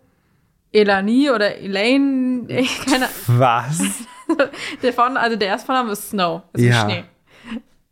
Elani 0.71 1.31
oder 1.31 1.57
Elaine, 1.57 2.45
ich 2.47 2.85
keine 2.85 3.09
Was? 3.25 3.81
Der 4.83 4.93
von, 4.93 5.17
also 5.17 5.35
der 5.35 5.47
erste 5.47 5.65
Vorname 5.65 5.93
ist 5.93 6.11
Snow, 6.11 6.43
ist 6.53 6.61
Ja. 6.61 6.81
Schnee. 6.83 7.05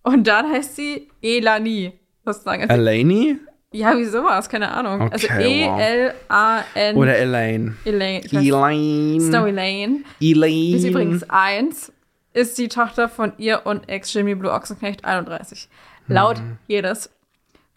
Und 0.04 0.28
dann 0.28 0.52
heißt 0.52 0.76
sie 0.76 1.10
Elani, 1.24 2.00
sozusagen. 2.34 2.64
Also, 2.64 2.74
Eleni? 2.74 3.38
ja, 3.74 3.98
wie 3.98 4.06
sowas, 4.06 4.48
keine 4.50 4.72
Ahnung. 4.72 5.12
also 5.12 5.28
Okay, 5.28 5.66
wow. 5.68 5.80
E-L-A-N. 5.80 6.96
Oder 6.96 7.18
Elaine? 7.18 7.76
Elaine. 7.86 8.24
Elaine. 8.32 9.20
Snow 9.22 9.46
Elaine. 9.48 10.04
Elaine. 10.22 10.78
Ist 10.78 10.84
übrigens 10.86 11.30
eins, 11.30 11.92
ist 12.34 12.58
die 12.58 12.68
Tochter 12.68 13.10
von 13.10 13.34
ihr 13.38 13.62
und 13.66 13.90
Ex 13.90 14.14
Jimmy 14.14 14.36
Blue 14.36 14.52
Ochsenknecht 14.52 15.04
31. 15.06 15.68
Laut 16.08 16.40
Mhm. 16.40 16.58
jedes 16.68 17.10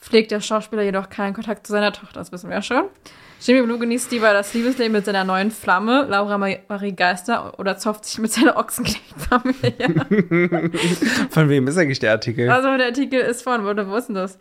pflegt 0.01 0.30
der 0.30 0.40
Schauspieler 0.40 0.82
jedoch 0.82 1.09
keinen 1.11 1.34
Kontakt 1.34 1.66
zu 1.66 1.72
seiner 1.72 1.92
Tochter, 1.92 2.20
das 2.20 2.32
wissen 2.32 2.48
wir 2.48 2.57
ja 2.57 2.62
schon. 2.62 2.84
Jimmy 3.42 3.62
Blue 3.62 3.78
genießt 3.78 4.11
lieber 4.12 4.34
das 4.34 4.53
Liebesleben 4.53 4.92
mit 4.92 5.07
seiner 5.07 5.24
neuen 5.24 5.51
Flamme, 5.51 6.05
Laura 6.09 6.36
Ma- 6.36 6.57
Marie 6.68 6.92
Geister, 6.94 7.59
oder 7.59 7.78
zopft 7.78 8.05
sich 8.05 8.18
mit 8.18 8.30
seiner 8.30 8.55
Ochsenknecht-Familie. 8.59 10.70
Von 11.30 11.48
wem 11.48 11.66
ist 11.66 11.78
eigentlich 11.78 12.01
der 12.01 12.11
Artikel? 12.12 12.51
also 12.51 12.76
der 12.76 12.88
Artikel 12.88 13.18
ist 13.20 13.40
von, 13.42 13.64
wo, 13.64 13.68
wo 13.90 13.96
ist 13.96 14.09
denn 14.09 14.14
das? 14.16 14.38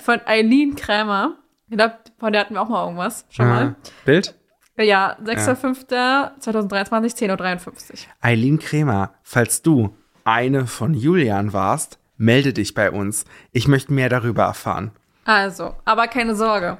Von- 0.00 0.20
Eileen 0.24 0.76
Krämer. 0.76 1.34
Ich 1.68 1.76
glaube, 1.76 1.96
von 2.18 2.32
der 2.32 2.40
hatten 2.40 2.54
wir 2.54 2.62
auch 2.62 2.70
mal 2.70 2.84
irgendwas, 2.84 3.26
schon 3.28 3.44
Ah, 3.46 3.54
mal. 3.54 3.76
Bild? 4.06 4.34
Ja, 4.78 5.18
6.5.2023, 5.22 7.16
10.53 7.18 7.92
Uhr. 7.92 7.98
Eileen 8.20 8.58
Kremer, 8.58 9.14
falls 9.22 9.62
du 9.62 9.94
eine 10.24 10.66
von 10.66 10.94
Julian 10.94 11.52
warst, 11.52 11.97
melde 12.18 12.52
dich 12.52 12.74
bei 12.74 12.90
uns. 12.90 13.24
Ich 13.52 13.66
möchte 13.66 13.92
mehr 13.92 14.10
darüber 14.10 14.42
erfahren. 14.44 14.90
Also, 15.24 15.74
aber 15.84 16.08
keine 16.08 16.34
Sorge. 16.34 16.76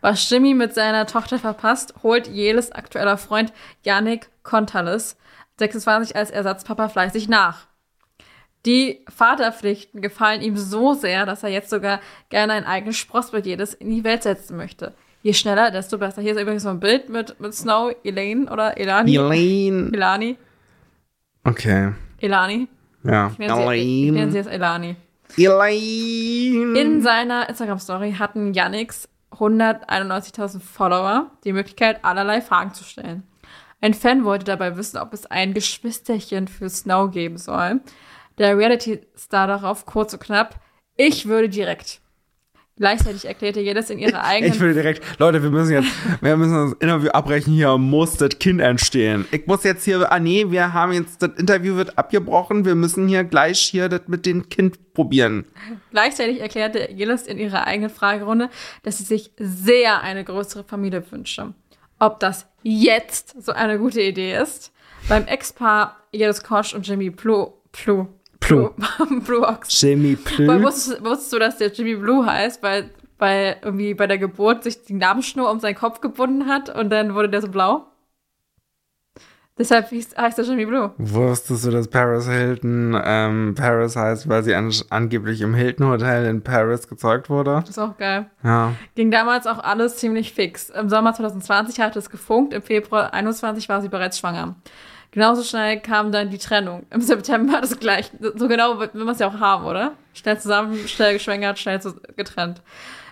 Was 0.00 0.30
Jimmy 0.30 0.54
mit 0.54 0.72
seiner 0.72 1.06
Tochter 1.06 1.38
verpasst, 1.38 1.94
holt 2.02 2.26
Jeles 2.26 2.72
aktueller 2.72 3.18
Freund 3.18 3.52
Yannick 3.82 4.30
Kontales, 4.42 5.18
26, 5.58 6.16
als 6.16 6.30
Ersatzpapa 6.30 6.88
fleißig 6.88 7.28
nach. 7.28 7.66
Die 8.66 9.04
Vaterpflichten 9.08 10.00
gefallen 10.00 10.42
ihm 10.42 10.56
so 10.56 10.94
sehr, 10.94 11.26
dass 11.26 11.42
er 11.42 11.50
jetzt 11.50 11.70
sogar 11.70 12.00
gerne 12.28 12.54
ein 12.54 12.64
eigenes 12.64 12.96
Spross 12.96 13.32
mit 13.32 13.46
Jedes 13.46 13.74
in 13.74 13.90
die 13.90 14.04
Welt 14.04 14.22
setzen 14.22 14.56
möchte. 14.56 14.94
Je 15.22 15.34
schneller, 15.34 15.70
desto 15.70 15.98
besser. 15.98 16.22
Hier 16.22 16.32
ist 16.32 16.40
übrigens 16.40 16.62
so 16.62 16.70
ein 16.70 16.80
Bild 16.80 17.10
mit, 17.10 17.40
mit 17.40 17.54
Snow, 17.54 17.94
Elaine 18.04 18.50
oder 18.50 18.78
Elani. 18.78 19.16
Elaine. 19.16 19.90
Elani. 19.92 20.38
Okay. 21.44 21.92
Elani. 22.18 22.68
Ja. 23.02 23.30
Ich 23.32 23.38
nenne 23.38 23.66
sie, 23.66 24.06
ich 24.06 24.12
nenne 24.12 24.30
sie 24.30 24.38
jetzt 24.38 24.50
Elani. 24.50 24.96
Elaine. 25.36 26.78
In 26.78 27.02
seiner 27.02 27.48
Instagram-Story 27.48 28.16
hatten 28.18 28.52
Yannicks 28.52 29.08
191.000 29.32 30.60
Follower 30.60 31.30
die 31.44 31.52
Möglichkeit, 31.52 32.04
allerlei 32.04 32.40
Fragen 32.40 32.74
zu 32.74 32.84
stellen. 32.84 33.22
Ein 33.80 33.94
Fan 33.94 34.24
wollte 34.24 34.44
dabei 34.44 34.76
wissen, 34.76 34.98
ob 34.98 35.14
es 35.14 35.26
ein 35.26 35.54
Geschwisterchen 35.54 36.48
für 36.48 36.68
Snow 36.68 37.10
geben 37.10 37.38
soll. 37.38 37.80
Der 38.38 38.58
Reality-Star 38.58 39.46
darauf 39.46 39.86
kurz 39.86 40.12
und 40.12 40.22
knapp, 40.22 40.60
ich 40.96 41.26
würde 41.26 41.48
direkt. 41.48 42.00
Gleichzeitig 42.80 43.26
erklärte 43.26 43.60
jedes 43.60 43.90
in 43.90 43.98
ihrer 43.98 44.24
eigenen 44.24 44.54
Ich 44.54 44.58
will 44.58 44.72
direkt, 44.72 45.02
Leute, 45.18 45.42
wir 45.42 45.50
müssen 45.50 45.70
jetzt, 45.70 45.90
wir 46.22 46.34
müssen 46.38 46.54
das 46.54 46.72
Interview 46.80 47.10
abbrechen. 47.10 47.52
Hier 47.52 47.76
muss 47.76 48.16
das 48.16 48.38
Kind 48.38 48.62
entstehen. 48.62 49.26
Ich 49.32 49.46
muss 49.46 49.64
jetzt 49.64 49.84
hier, 49.84 50.10
ah 50.10 50.18
nee, 50.18 50.46
wir 50.48 50.72
haben 50.72 50.94
jetzt, 50.94 51.20
das 51.20 51.32
Interview 51.36 51.76
wird 51.76 51.98
abgebrochen. 51.98 52.64
Wir 52.64 52.74
müssen 52.74 53.06
hier 53.06 53.22
gleich 53.24 53.60
hier 53.60 53.90
das 53.90 54.00
mit 54.06 54.24
dem 54.24 54.48
Kind 54.48 54.94
probieren. 54.94 55.44
Gleichzeitig 55.90 56.40
erklärte 56.40 56.88
Gillis 56.94 57.26
in 57.26 57.36
ihrer 57.36 57.66
eigenen 57.66 57.90
Fragerunde, 57.90 58.48
dass 58.82 58.96
sie 58.96 59.04
sich 59.04 59.30
sehr 59.36 60.00
eine 60.00 60.24
größere 60.24 60.64
Familie 60.64 61.04
wünsche. 61.10 61.52
Ob 61.98 62.18
das 62.18 62.46
jetzt 62.62 63.42
so 63.44 63.52
eine 63.52 63.78
gute 63.78 64.00
Idee 64.00 64.38
ist? 64.38 64.72
Beim 65.06 65.26
Ex-Paar 65.26 65.98
Gillis 66.12 66.42
Kosch 66.42 66.72
und 66.72 66.88
Jimmy 66.88 67.10
Blue, 67.10 67.52
Blue, 67.72 68.08
Blue. 68.56 68.74
Blue, 68.98 69.20
Blue. 69.26 69.58
Jimmy 69.68 70.16
Weil 70.16 70.46
Plü. 70.46 70.62
wusstest, 70.62 71.04
wusstest 71.04 71.32
du, 71.32 71.38
dass 71.38 71.56
der 71.58 71.68
Jimmy 71.72 71.94
Blue 71.96 72.24
heißt, 72.24 72.62
weil, 72.62 72.90
weil 73.18 73.56
irgendwie 73.62 73.94
bei 73.94 74.06
der 74.06 74.18
Geburt 74.18 74.64
sich 74.64 74.84
die 74.84 74.94
Namenschnur 74.94 75.50
um 75.50 75.60
seinen 75.60 75.74
Kopf 75.76 76.00
gebunden 76.00 76.46
hat 76.46 76.74
und 76.74 76.90
dann 76.90 77.14
wurde 77.14 77.28
der 77.28 77.42
so 77.42 77.48
blau? 77.48 77.86
Deshalb 79.60 79.90
heißt 79.90 80.38
er 80.38 80.44
Jimmy 80.46 80.64
Blue. 80.64 80.90
Wusstest 80.96 81.66
du, 81.66 81.70
dass 81.70 81.86
Paris 81.88 82.26
Hilton 82.26 82.98
ähm, 83.04 83.54
Paris 83.54 83.94
heißt, 83.94 84.26
weil 84.26 84.42
sie 84.42 84.54
an, 84.54 84.72
angeblich 84.88 85.42
im 85.42 85.52
Hilton 85.52 85.86
Hotel 85.86 86.24
in 86.24 86.40
Paris 86.42 86.88
gezeugt 86.88 87.28
wurde? 87.28 87.56
Das 87.60 87.68
ist 87.68 87.78
auch 87.78 87.98
geil. 87.98 88.30
Ja. 88.42 88.72
Ging 88.94 89.10
damals 89.10 89.46
auch 89.46 89.58
alles 89.58 89.98
ziemlich 89.98 90.32
fix. 90.32 90.70
Im 90.70 90.88
Sommer 90.88 91.12
2020 91.12 91.78
hatte 91.78 91.98
es 91.98 92.08
gefunkt, 92.08 92.54
im 92.54 92.62
Februar 92.62 93.10
2021 93.10 93.68
war 93.68 93.82
sie 93.82 93.90
bereits 93.90 94.18
schwanger. 94.18 94.54
Genauso 95.12 95.42
schnell 95.42 95.80
kam 95.80 96.12
dann 96.12 96.30
die 96.30 96.38
Trennung. 96.38 96.86
Im 96.90 97.00
September 97.00 97.60
das 97.60 97.78
gleiche. 97.78 98.10
So 98.36 98.46
genau 98.46 98.78
will 98.78 98.90
man 98.94 99.08
es 99.08 99.18
ja 99.18 99.26
auch 99.28 99.40
haben, 99.40 99.64
oder? 99.64 99.92
Schnell 100.14 100.38
zusammen, 100.38 100.86
schnell 100.86 101.14
geschwängert, 101.14 101.58
schnell 101.58 101.80
getrennt. 102.16 102.62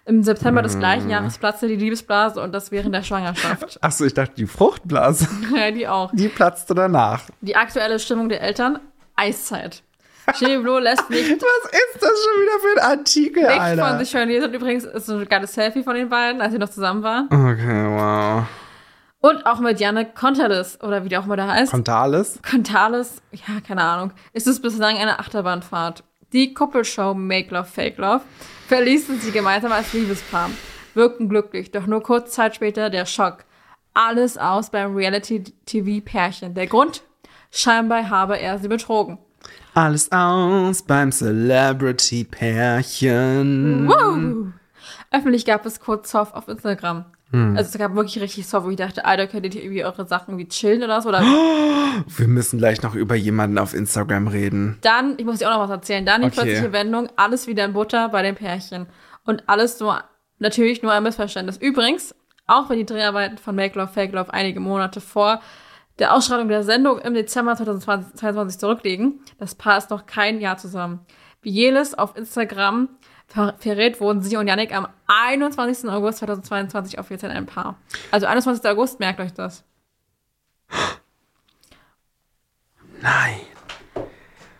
Im 0.04 0.22
September 0.22 0.62
des 0.62 0.78
gleichen 0.78 1.10
Jahres 1.10 1.36
platzte 1.36 1.68
die 1.68 1.76
Liebesblase 1.76 2.40
und 2.40 2.52
das 2.52 2.70
während 2.70 2.94
der 2.94 3.02
Schwangerschaft. 3.02 3.78
Achso, 3.82 4.04
ich 4.06 4.14
dachte, 4.14 4.32
die 4.36 4.46
Fruchtblase, 4.46 5.28
ja, 5.54 5.70
die 5.70 5.86
auch. 5.86 6.10
die 6.14 6.28
platzte 6.28 6.74
danach. 6.74 7.24
Die 7.42 7.56
aktuelle 7.56 7.98
Stimmung 7.98 8.28
der 8.30 8.40
Eltern? 8.40 8.78
Eiszeit. 9.16 9.82
Jimmy 10.38 10.62
Blue 10.62 10.80
lässt 10.80 11.10
nicht, 11.10 11.28
Was 11.30 11.70
ist 11.70 12.02
das 12.02 12.10
schon 12.10 12.42
wieder 12.42 12.58
für 12.62 12.80
ein 12.80 12.98
Artikel, 12.98 13.42
nicht 13.42 13.52
von 13.52 13.60
Alter? 13.60 13.98
sich 13.98 14.14
hören 14.14 14.28
lesen. 14.28 14.54
Übrigens 14.54 14.84
ist 14.84 15.06
so 15.06 15.16
ein 15.18 15.28
geiles 15.28 15.52
Selfie 15.52 15.82
von 15.82 15.94
den 15.94 16.08
beiden, 16.08 16.40
als 16.40 16.52
sie 16.52 16.58
noch 16.58 16.70
zusammen 16.70 17.02
waren. 17.02 17.26
Okay, 17.26 17.86
wow. 17.98 18.46
Und 19.20 19.46
auch 19.46 19.58
mit 19.58 19.80
Janne 19.80 20.06
Contales, 20.06 20.80
oder 20.80 21.04
wie 21.04 21.08
der 21.08 21.18
auch 21.20 21.26
mal 21.26 21.36
da 21.36 21.48
heißt. 21.48 21.72
Contales? 21.72 22.38
Contales, 22.48 23.20
ja, 23.32 23.60
keine 23.66 23.82
Ahnung, 23.82 24.12
ist 24.32 24.46
es 24.46 24.62
bislang 24.62 24.96
eine 24.96 25.18
Achterbahnfahrt. 25.18 26.04
Die 26.32 26.54
Kuppelshow 26.54 27.14
Make 27.14 27.52
Love, 27.52 27.64
Fake 27.64 27.98
Love 27.98 28.20
verließen 28.68 29.18
sie 29.20 29.32
gemeinsam 29.32 29.72
als 29.72 29.92
Liebespaar, 29.92 30.50
wirkten 30.94 31.28
glücklich, 31.28 31.72
doch 31.72 31.86
nur 31.86 32.00
kurze 32.02 32.30
Zeit 32.30 32.54
später 32.54 32.90
der 32.90 33.06
Schock. 33.06 33.38
Alles 33.94 34.38
aus 34.38 34.70
beim 34.70 34.94
Reality-TV-Pärchen. 34.94 36.54
Der 36.54 36.68
Grund? 36.68 37.02
Scheinbar 37.50 38.10
habe 38.10 38.38
er 38.38 38.58
sie 38.58 38.68
betrogen. 38.68 39.18
Alles 39.74 40.12
aus 40.12 40.82
beim 40.82 41.10
Celebrity-Pärchen. 41.10 43.92
Öffentlich 45.10 45.44
gab 45.44 45.66
es 45.66 45.80
kurz 45.80 46.10
Zoff 46.10 46.32
auf 46.34 46.46
Instagram. 46.46 47.06
Hm. 47.30 47.56
Also 47.56 47.70
es 47.70 47.78
gab 47.78 47.94
wirklich 47.94 48.20
richtig 48.22 48.46
Zoff, 48.46 48.64
wo 48.64 48.70
ich 48.70 48.76
dachte, 48.76 49.04
Alter, 49.04 49.26
könnt 49.26 49.54
ihr 49.54 49.62
irgendwie 49.62 49.84
eure 49.84 50.06
Sachen 50.06 50.38
wie 50.38 50.48
chillen 50.48 50.82
oder 50.82 51.02
so? 51.02 51.10
Oder 51.10 51.20
Wir 52.06 52.28
müssen 52.28 52.58
gleich 52.58 52.82
noch 52.82 52.94
über 52.94 53.14
jemanden 53.14 53.58
auf 53.58 53.74
Instagram 53.74 54.28
reden. 54.28 54.78
Dann, 54.80 55.14
ich 55.18 55.24
muss 55.24 55.38
dir 55.38 55.48
auch 55.48 55.54
noch 55.54 55.64
was 55.64 55.70
erzählen, 55.70 56.06
dann 56.06 56.22
die 56.22 56.28
Okay. 56.28 56.36
plötzliche 56.42 56.72
Wendung, 56.72 57.08
alles 57.16 57.46
wieder 57.46 57.64
in 57.64 57.72
Butter 57.74 58.08
bei 58.08 58.22
den 58.22 58.34
Pärchen. 58.34 58.86
Und 59.24 59.48
alles 59.48 59.78
nur, 59.80 60.02
natürlich 60.38 60.82
nur 60.82 60.92
ein 60.92 61.02
Missverständnis. 61.02 61.56
Übrigens, 61.58 62.14
auch 62.46 62.70
wenn 62.70 62.78
die 62.78 62.86
Dreharbeiten 62.86 63.36
von 63.36 63.54
Make 63.54 63.78
Love, 63.78 63.92
Fake 63.92 64.12
Love 64.12 64.32
einige 64.32 64.60
Monate 64.60 65.00
vor 65.02 65.40
der 65.98 66.14
Ausstrahlung 66.14 66.48
der 66.48 66.62
Sendung 66.62 66.98
im 67.00 67.12
Dezember 67.12 67.56
2022 67.56 68.58
zurückliegen, 68.58 69.20
das 69.38 69.54
Paar 69.54 69.76
ist 69.78 69.90
noch 69.90 70.06
kein 70.06 70.40
Jahr 70.40 70.56
zusammen. 70.56 71.00
Wie 71.42 71.50
Jelis 71.50 71.92
auf 71.94 72.16
Instagram 72.16 72.88
ver 73.28 73.54
verrät, 73.58 74.00
wurden 74.00 74.22
sie 74.22 74.36
und 74.36 74.48
Yannick 74.48 74.74
am 74.74 74.88
21. 75.06 75.88
August 75.90 76.18
2022 76.18 76.98
offiziell 76.98 77.30
ein 77.30 77.46
Paar. 77.46 77.76
Also 78.10 78.26
21. 78.26 78.68
August, 78.68 78.98
merkt 78.98 79.20
euch 79.20 79.32
das. 79.32 79.64
Nein. 83.00 83.40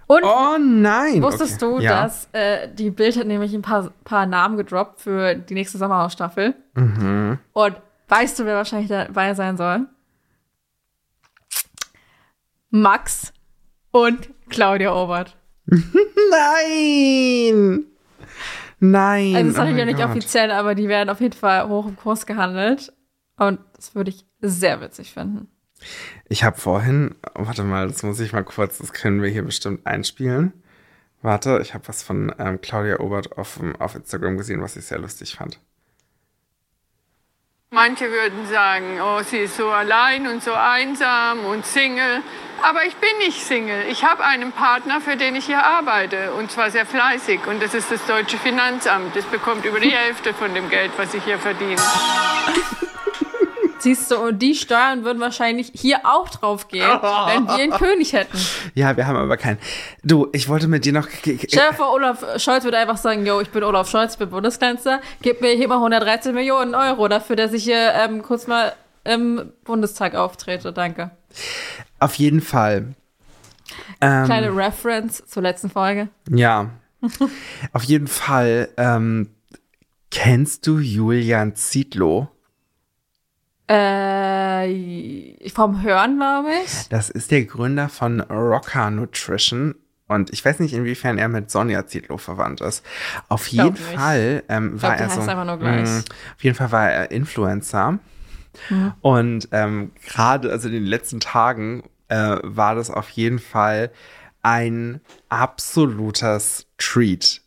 Und 0.07 0.23
Oh 0.23 0.57
nein. 0.59 1.23
Wusstest 1.23 1.62
okay. 1.62 1.77
du, 1.77 1.83
ja. 1.83 2.03
dass 2.03 2.29
äh, 2.33 2.69
die 2.73 2.91
Bild 2.91 3.16
hat 3.16 3.27
nämlich 3.27 3.53
ein 3.53 3.62
paar, 3.62 3.91
paar 4.05 4.27
Namen 4.27 4.57
gedroppt 4.57 5.03
für 5.03 5.35
die 5.35 5.55
nächste 5.55 5.77
Sommerhausstaffel? 5.77 6.55
Mhm. 6.75 7.39
Und 7.53 7.77
weißt 8.09 8.39
du, 8.39 8.47
wer 8.47 8.57
wahrscheinlich 8.57 8.89
dabei 8.89 9.35
sein 9.35 9.57
soll? 9.57 9.87
Max 12.71 13.33
und 13.91 14.31
Claudia 14.49 14.95
Obert. 14.95 15.37
Nein. 15.66 17.87
Nein. 18.81 19.35
Also, 19.35 19.53
das 19.53 19.68
ist 19.68 19.74
oh 19.74 19.76
ja 19.76 19.85
nicht 19.85 19.99
Gott. 19.99 20.11
offiziell, 20.11 20.51
aber 20.51 20.74
die 20.74 20.89
werden 20.89 21.11
auf 21.11 21.20
jeden 21.20 21.37
Fall 21.37 21.68
hoch 21.68 21.87
im 21.87 21.97
Kurs 21.97 22.26
gehandelt. 22.26 22.93
Und 23.37 23.61
das 23.74 23.95
würde 23.95 24.11
ich 24.11 24.26
sehr 24.41 24.81
witzig 24.81 25.12
finden. 25.12 25.49
Ich 26.29 26.45
habe 26.45 26.59
vorhin, 26.59 27.14
warte 27.35 27.62
mal, 27.62 27.87
das 27.89 28.03
muss 28.03 28.20
ich 28.20 28.33
mal 28.33 28.45
kurz, 28.45 28.79
das 28.79 28.93
können 28.93 29.22
wir 29.22 29.31
hier 29.31 29.45
bestimmt 29.45 29.87
einspielen. 29.87 30.53
Warte, 31.22 31.61
ich 31.62 31.74
habe 31.74 31.87
was 31.89 32.03
von 32.03 32.33
ähm, 32.39 32.61
Claudia 32.61 33.01
Obert 33.01 33.37
auf, 33.39 33.61
auf 33.79 33.95
Instagram 33.95 34.37
gesehen, 34.37 34.61
was 34.62 34.76
ich 34.76 34.87
sehr 34.87 34.99
lustig 34.99 35.35
fand. 35.37 35.61
Manche 37.71 38.11
würden 38.11 38.47
sagen, 38.47 38.99
oh, 39.03 39.23
sie 39.23 39.41
ist 39.41 39.59
so 39.59 39.69
allein 39.69 40.27
und 40.27 40.43
so 40.43 40.55
einsam 40.55 41.45
und 41.45 41.66
Single. 41.66 42.23
Aber 42.62 42.87
ich 42.87 42.97
bin 42.97 43.11
nicht 43.19 43.45
Single. 43.45 43.85
Ich 43.91 44.05
habe 44.05 44.25
einen 44.25 44.53
Partner, 44.53 45.03
für 45.03 45.16
den 45.16 45.37
ich 45.37 45.45
hier 45.45 45.62
arbeite. 45.62 46.33
Und 46.33 46.51
zwar 46.51 46.71
sehr 46.71 46.87
fleißig. 46.87 47.47
Und 47.47 47.62
das 47.62 47.75
ist 47.75 47.93
das 47.93 48.07
deutsche 48.07 48.39
Finanzamt. 48.39 49.14
Das 49.14 49.27
bekommt 49.27 49.66
über 49.66 49.81
die 49.81 49.91
Hälfte 49.95 50.33
von 50.33 50.55
dem 50.55 50.71
Geld, 50.71 50.93
was 50.97 51.12
ich 51.12 51.23
hier 51.25 51.39
verdiene. 51.39 51.77
Siehst 53.81 54.11
du, 54.11 54.16
und 54.16 54.41
die 54.41 54.55
Steuern 54.55 55.05
würden 55.05 55.20
wahrscheinlich 55.20 55.72
hier 55.74 56.01
auch 56.05 56.29
drauf 56.29 56.68
gehen, 56.68 56.83
wenn 57.03 57.47
wir 57.47 57.55
einen 57.55 57.72
König 57.72 58.12
hätten. 58.12 58.39
Ja, 58.74 58.97
wir 58.97 59.07
haben 59.07 59.16
aber 59.16 59.37
keinen. 59.37 59.59
Du, 60.03 60.29
ich 60.33 60.49
wollte 60.49 60.68
mit 60.68 60.85
dir 60.85 60.93
noch. 60.93 61.09
Stell 61.09 61.72
vor, 61.74 61.93
Olaf 61.93 62.24
Scholz 62.41 62.64
würde 62.64 62.79
einfach 62.79 62.97
sagen, 62.97 63.24
yo, 63.26 63.41
ich 63.41 63.51
bin 63.51 63.62
Olaf 63.62 63.89
Scholz, 63.89 64.14
ich 64.14 64.18
bin 64.18 64.31
Bundeskanzler, 64.31 65.01
gib 65.22 65.41
mir 65.41 65.53
hier 65.53 65.68
mal 65.68 65.76
113 65.76 66.35
Millionen 66.35 66.74
Euro 66.74 67.09
dafür, 67.09 67.37
dass 67.37 67.53
ich 67.53 67.64
hier 67.64 67.93
ähm, 67.95 68.22
kurz 68.22 68.47
mal 68.47 68.72
im 69.05 69.53
Bundestag 69.64 70.14
auftrete. 70.14 70.72
Danke. 70.72 71.11
Auf 71.99 72.14
jeden 72.14 72.41
Fall. 72.41 72.95
Ähm, 74.01 74.24
Kleine 74.24 74.55
Reference 74.55 75.24
zur 75.26 75.43
letzten 75.43 75.70
Folge. 75.70 76.09
Ja. 76.31 76.70
Auf 77.72 77.85
jeden 77.85 78.07
Fall. 78.07 78.68
Ähm, 78.76 79.31
kennst 80.11 80.66
du 80.66 80.79
Julian 80.79 81.55
Zietlow? 81.55 82.29
Äh, 83.69 85.51
vom 85.51 85.83
Hören, 85.83 86.16
glaube 86.16 86.49
ich. 86.64 86.89
Das 86.89 87.11
ist 87.11 87.31
der 87.31 87.45
Gründer 87.45 87.89
von 87.89 88.21
Rocker 88.21 88.91
Nutrition. 88.91 89.75
Und 90.07 90.33
ich 90.33 90.43
weiß 90.43 90.61
nicht, 90.61 90.73
inwiefern 90.73 91.19
er 91.19 91.29
mit 91.29 91.51
Sonja 91.51 91.87
Zietlow 91.87 92.16
verwandt 92.16 92.62
ist. 92.62 92.85
Auf 93.29 93.47
jeden 93.49 93.75
Glaub 93.75 93.89
nicht. 93.91 94.01
Fall 94.01 94.43
ähm, 94.49 94.81
war 94.81 94.97
die 94.97 95.03
er 95.03 95.11
so. 95.11 95.21
mh, 95.91 95.99
auf 96.37 96.45
jeden 96.45 96.57
Fall 96.57 96.73
war 96.73 96.91
er 96.91 97.11
Influencer. 97.11 97.99
Mhm. 98.71 98.93
Und 99.03 99.49
ähm, 99.53 99.93
gerade, 100.07 100.51
also 100.51 100.69
in 100.69 100.75
den 100.75 100.87
letzten 100.87 101.21
Tagen, 101.21 101.83
äh, 102.09 102.39
war 102.43 102.75
das 102.75 102.91
auf 102.91 103.11
jeden 103.11 103.39
Fall 103.39 103.91
ein 104.43 105.01
absolutes 105.29 106.66
Treat, 106.79 107.43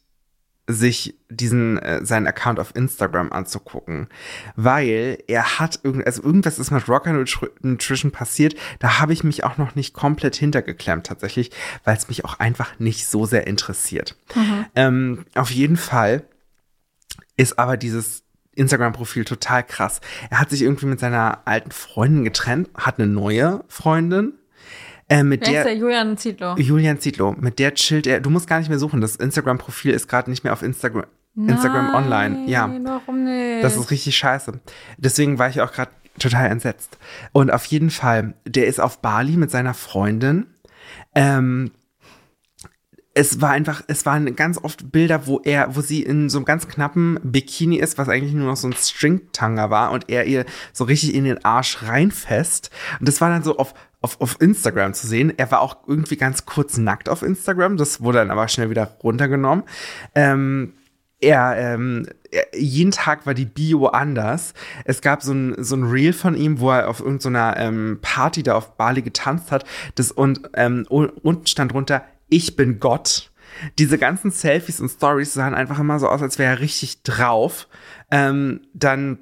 sich 0.73 1.15
diesen 1.29 1.77
äh, 1.79 2.05
seinen 2.05 2.27
Account 2.27 2.59
auf 2.59 2.75
Instagram 2.75 3.31
anzugucken, 3.31 4.07
weil 4.55 5.23
er 5.27 5.59
hat 5.59 5.79
irgend 5.83 6.05
also 6.05 6.23
irgendwas 6.23 6.59
ist 6.59 6.71
mit 6.71 6.87
Rocker 6.87 7.11
Nutri- 7.11 7.51
Nutrition 7.61 8.11
passiert, 8.11 8.55
da 8.79 8.99
habe 8.99 9.13
ich 9.13 9.23
mich 9.23 9.43
auch 9.43 9.57
noch 9.57 9.75
nicht 9.75 9.93
komplett 9.93 10.35
hintergeklemmt 10.35 11.05
tatsächlich, 11.05 11.51
weil 11.83 11.95
es 11.95 12.07
mich 12.07 12.25
auch 12.25 12.39
einfach 12.39 12.79
nicht 12.79 13.07
so 13.07 13.25
sehr 13.25 13.47
interessiert. 13.47 14.15
Ähm, 14.75 15.25
auf 15.35 15.51
jeden 15.51 15.77
Fall 15.77 16.23
ist 17.37 17.57
aber 17.59 17.77
dieses 17.77 18.23
Instagram-Profil 18.53 19.25
total 19.25 19.63
krass. 19.63 20.01
Er 20.29 20.39
hat 20.39 20.49
sich 20.49 20.61
irgendwie 20.61 20.85
mit 20.85 20.99
seiner 20.99 21.41
alten 21.45 21.71
Freundin 21.71 22.23
getrennt, 22.23 22.69
hat 22.75 22.99
eine 22.99 23.07
neue 23.07 23.63
Freundin, 23.67 24.33
äh, 25.11 25.23
mit 25.23 25.41
Wer 25.41 25.47
ist 25.47 25.53
der 25.53 25.63
der 25.65 25.75
Julian 25.75 26.17
Zietlow? 26.17 26.55
Julian 26.57 26.99
Zietlow, 26.99 27.35
mit 27.39 27.59
der 27.59 27.73
chillt 27.73 28.07
er. 28.07 28.19
Du 28.21 28.29
musst 28.29 28.47
gar 28.47 28.59
nicht 28.59 28.69
mehr 28.69 28.79
suchen. 28.79 29.01
Das 29.01 29.15
Instagram-Profil 29.17 29.91
ist 29.91 30.07
gerade 30.07 30.29
nicht 30.29 30.43
mehr 30.43 30.53
auf 30.53 30.61
Instagram, 30.61 31.05
Instagram 31.35 31.93
online. 31.93 32.45
Ja, 32.47 32.67
Nein, 32.67 32.85
Warum 32.85 33.23
nicht? 33.25 33.63
das 33.63 33.75
ist 33.75 33.91
richtig 33.91 34.15
scheiße. 34.15 34.59
Deswegen 34.97 35.37
war 35.37 35.49
ich 35.49 35.61
auch 35.61 35.71
gerade 35.71 35.91
total 36.17 36.49
entsetzt. 36.49 36.97
Und 37.31 37.51
auf 37.51 37.65
jeden 37.65 37.89
Fall, 37.89 38.35
der 38.45 38.67
ist 38.67 38.79
auf 38.79 38.99
Bali 39.01 39.37
mit 39.37 39.51
seiner 39.51 39.73
Freundin. 39.73 40.47
Ähm, 41.15 41.71
es 43.13 43.41
war 43.41 43.51
einfach, 43.51 43.83
es 43.87 44.05
waren 44.05 44.35
ganz 44.35 44.57
oft 44.57 44.91
Bilder, 44.91 45.27
wo 45.27 45.41
er, 45.43 45.75
wo 45.75 45.81
sie 45.81 46.01
in 46.01 46.29
so 46.29 46.37
einem 46.37 46.45
ganz 46.45 46.67
knappen 46.69 47.19
Bikini 47.23 47.75
ist, 47.75 47.97
was 47.97 48.07
eigentlich 48.07 48.33
nur 48.33 48.47
noch 48.47 48.55
so 48.55 48.67
ein 48.67 48.73
Stringtanger 48.73 49.69
war 49.69 49.91
und 49.91 50.09
er 50.09 50.25
ihr 50.25 50.45
so 50.71 50.85
richtig 50.85 51.13
in 51.13 51.25
den 51.25 51.43
Arsch 51.43 51.83
reinfest. 51.83 52.71
Und 52.99 53.07
das 53.07 53.19
war 53.19 53.29
dann 53.29 53.43
so 53.43 53.57
auf, 53.57 53.73
auf, 54.01 54.19
auf 54.19 54.37
Instagram 54.41 54.93
zu 54.93 55.07
sehen. 55.07 55.33
Er 55.37 55.51
war 55.51 55.61
auch 55.61 55.77
irgendwie 55.87 56.17
ganz 56.17 56.45
kurz 56.45 56.77
nackt 56.77 57.07
auf 57.07 57.21
Instagram. 57.21 57.77
Das 57.77 58.01
wurde 58.01 58.19
dann 58.19 58.31
aber 58.31 58.47
schnell 58.47 58.69
wieder 58.69 58.97
runtergenommen. 59.03 59.63
Ähm, 60.15 60.73
er, 61.19 61.55
ähm, 61.57 62.07
er, 62.31 62.47
jeden 62.57 62.91
Tag 62.91 63.27
war 63.27 63.35
die 63.35 63.45
Bio 63.45 63.87
anders. 63.87 64.53
Es 64.85 65.01
gab 65.01 65.21
so 65.21 65.33
ein, 65.33 65.63
so 65.63 65.75
ein 65.75 65.83
Reel 65.83 66.13
von 66.13 66.35
ihm, 66.35 66.59
wo 66.59 66.71
er 66.71 66.89
auf 66.89 66.99
irgendeiner 66.99 67.57
ähm, 67.57 67.99
Party 68.01 68.41
da 68.41 68.55
auf 68.55 68.75
Bali 68.75 69.03
getanzt 69.03 69.51
hat. 69.51 69.65
Das, 69.95 70.11
und 70.11 70.49
ähm, 70.55 70.85
unten 70.89 71.45
stand 71.45 71.73
drunter, 71.73 72.03
ich 72.27 72.55
bin 72.55 72.79
Gott. 72.79 73.31
Diese 73.77 73.99
ganzen 73.99 74.31
Selfies 74.31 74.79
und 74.79 74.89
Stories 74.89 75.33
sahen 75.33 75.53
einfach 75.53 75.77
immer 75.77 75.99
so 75.99 76.07
aus, 76.07 76.21
als 76.21 76.39
wäre 76.39 76.55
er 76.55 76.59
richtig 76.59 77.03
drauf. 77.03 77.67
Ähm, 78.09 78.61
dann 78.73 79.19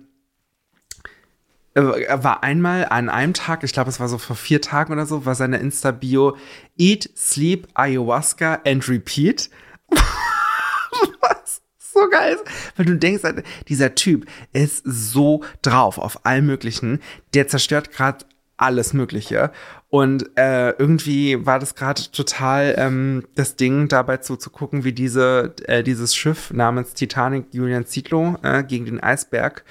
war 1.75 2.43
einmal 2.43 2.85
an 2.89 3.09
einem 3.09 3.33
Tag, 3.33 3.63
ich 3.63 3.73
glaube, 3.73 3.89
es 3.89 3.99
war 3.99 4.09
so 4.09 4.17
vor 4.17 4.35
vier 4.35 4.61
Tagen 4.61 4.93
oder 4.93 5.05
so, 5.05 5.25
war 5.25 5.35
seine 5.35 5.57
Insta-Bio 5.57 6.35
Eat, 6.77 7.09
Sleep, 7.15 7.67
Ayahuasca 7.73 8.61
and 8.65 8.87
Repeat. 8.89 9.49
Was 9.89 11.61
so 11.77 12.09
geil 12.09 12.35
ist. 12.35 12.43
Weil 12.75 12.85
du 12.85 12.97
denkst, 12.97 13.23
halt, 13.23 13.43
dieser 13.67 13.95
Typ 13.95 14.25
ist 14.53 14.83
so 14.85 15.43
drauf 15.61 15.97
auf 15.97 16.25
allem 16.25 16.47
Möglichen. 16.47 16.99
Der 17.33 17.47
zerstört 17.47 17.91
gerade 17.91 18.25
alles 18.57 18.93
Mögliche. 18.93 19.51
Und 19.89 20.37
äh, 20.37 20.71
irgendwie 20.71 21.45
war 21.45 21.59
das 21.59 21.75
gerade 21.75 22.01
total 22.11 22.75
ähm, 22.77 23.23
das 23.35 23.55
Ding, 23.55 23.87
dabei 23.87 24.17
zuzugucken, 24.17 24.83
wie 24.83 24.93
diese, 24.93 25.55
äh, 25.65 25.83
dieses 25.83 26.15
Schiff 26.15 26.51
namens 26.51 26.93
Titanic 26.93 27.45
Julian 27.53 27.85
Zietlow 27.85 28.37
äh, 28.43 28.63
gegen 28.63 28.85
den 28.85 28.99
Eisberg 28.99 29.63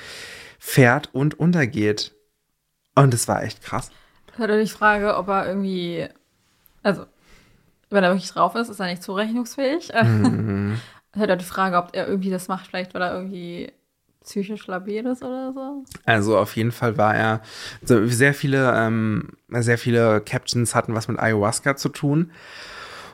fährt 0.59 1.11
und 1.15 1.39
untergeht. 1.39 2.15
Und 2.95 3.15
es 3.15 3.29
war 3.29 3.43
echt 3.43 3.63
krass. 3.63 3.91
Ich 4.33 4.39
hatte 4.39 4.61
die 4.61 4.69
Frage, 4.69 5.17
ob 5.17 5.29
er 5.29 5.47
irgendwie, 5.47 6.07
also, 6.83 7.07
wenn 7.91 8.05
er 8.05 8.11
wirklich 8.11 8.31
drauf 8.31 8.55
ist, 8.55 8.69
ist 8.69 8.81
er 8.81 8.87
nicht 8.87 9.03
zurechnungsfähig. 9.03 9.93
Mhm. 10.03 10.81
Ich 11.15 11.23
hatte 11.23 11.39
die 11.39 11.45
Frage, 11.45 11.79
ob 11.79 11.97
er 11.97 12.07
irgendwie 12.07 12.31
das 12.31 12.49
macht, 12.49 12.67
vielleicht 12.67 12.93
weil 12.95 13.03
er 13.03 13.15
irgendwie 13.15 13.73
psychisch 14.23 14.67
labil 14.67 15.07
ist 15.07 15.23
oder 15.23 15.53
so. 15.53 15.85
Also 16.05 16.39
auf 16.39 16.55
jeden 16.55 16.71
Fall 16.71 16.99
war 16.99 17.15
er, 17.17 17.41
so 17.83 18.07
sehr 18.07 18.35
viele, 18.35 18.73
ähm, 18.77 19.31
sehr 19.49 19.79
viele 19.79 20.21
Captions 20.21 20.75
hatten 20.75 20.95
was 20.95 21.09
mit 21.09 21.19
Ayahuasca 21.19 21.77
zu 21.77 21.89
tun. 21.89 22.31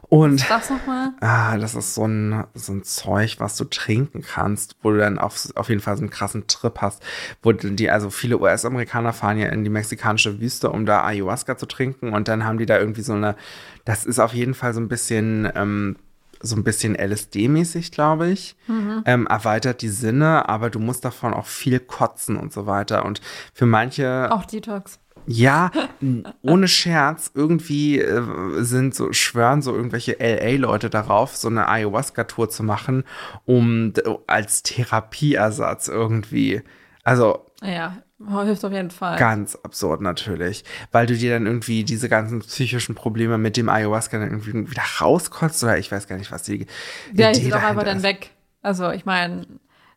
Und 0.08 0.48
Das 0.48 0.70
nochmal? 0.70 1.10
ah, 1.20 1.56
das 1.56 1.74
ist 1.74 1.94
so 1.94 2.06
ein, 2.06 2.44
so 2.54 2.72
ein 2.72 2.84
Zeug, 2.84 3.36
was 3.38 3.56
du 3.56 3.64
trinken 3.64 4.22
kannst, 4.22 4.76
wo 4.82 4.90
du 4.90 4.98
dann 4.98 5.18
auf, 5.18 5.48
auf 5.54 5.68
jeden 5.68 5.80
Fall 5.80 5.96
so 5.96 6.02
einen 6.02 6.10
krassen 6.10 6.46
Trip 6.46 6.80
hast. 6.80 7.02
Wo 7.42 7.52
die, 7.52 7.90
also 7.90 8.10
viele 8.10 8.38
US-Amerikaner 8.38 9.12
fahren 9.12 9.38
ja 9.38 9.48
in 9.48 9.64
die 9.64 9.70
mexikanische 9.70 10.40
Wüste, 10.40 10.70
um 10.70 10.86
da 10.86 11.04
Ayahuasca 11.04 11.56
zu 11.56 11.66
trinken. 11.66 12.12
Und 12.12 12.28
dann 12.28 12.44
haben 12.44 12.58
die 12.58 12.66
da 12.66 12.78
irgendwie 12.78 13.02
so 13.02 13.14
eine, 13.14 13.36
das 13.84 14.04
ist 14.04 14.18
auf 14.18 14.34
jeden 14.34 14.54
Fall 14.54 14.74
so 14.74 14.80
ein 14.80 14.88
bisschen, 14.88 15.50
ähm, 15.54 15.96
so 16.40 16.56
ein 16.56 16.64
bisschen 16.64 16.94
LSD-mäßig, 16.94 17.90
glaube 17.90 18.28
ich. 18.28 18.56
Ähm, 19.06 19.26
erweitert 19.26 19.82
die 19.82 19.88
Sinne, 19.88 20.48
aber 20.48 20.70
du 20.70 20.78
musst 20.78 21.04
davon 21.04 21.32
auch 21.32 21.46
viel 21.46 21.80
kotzen 21.80 22.36
und 22.36 22.52
so 22.52 22.66
weiter. 22.66 23.04
Und 23.04 23.20
für 23.54 23.66
manche. 23.66 24.28
Auch 24.30 24.44
Detox. 24.44 24.98
Ja, 25.26 25.70
ohne 26.42 26.68
Scherz, 26.68 27.30
irgendwie 27.34 27.98
äh, 28.00 28.22
sind 28.62 28.94
so, 28.94 29.12
schwören 29.12 29.62
so 29.62 29.74
irgendwelche 29.74 30.16
LA-Leute 30.18 30.90
darauf, 30.90 31.36
so 31.36 31.48
eine 31.48 31.68
Ayahuasca-Tour 31.68 32.50
zu 32.50 32.62
machen, 32.62 33.04
um 33.44 33.92
als 34.26 34.62
Therapieersatz 34.62 35.88
irgendwie. 35.88 36.62
Also 37.02 37.46
Ja, 37.62 37.98
hilft 38.42 38.64
auf 38.64 38.72
jeden 38.72 38.90
Fall. 38.90 39.18
ganz 39.18 39.56
absurd 39.56 40.00
natürlich, 40.00 40.64
weil 40.92 41.06
du 41.06 41.14
dir 41.16 41.32
dann 41.34 41.46
irgendwie 41.46 41.84
diese 41.84 42.08
ganzen 42.08 42.40
psychischen 42.40 42.94
Probleme 42.94 43.38
mit 43.38 43.56
dem 43.56 43.68
Ayahuasca 43.68 44.18
dann 44.18 44.30
irgendwie 44.30 44.70
wieder 44.70 44.82
rauskotzt 45.00 45.62
oder 45.64 45.78
ich 45.78 45.90
weiß 45.92 46.06
gar 46.08 46.16
nicht, 46.16 46.32
was 46.32 46.42
die 46.42 46.66
ja, 47.14 47.30
ich 47.30 47.44
ist 47.44 47.52
auch 47.52 47.62
einfach 47.62 47.84
dann 47.84 48.02
weg. 48.02 48.30
Also, 48.62 48.90
ich 48.90 49.04
meine, 49.04 49.46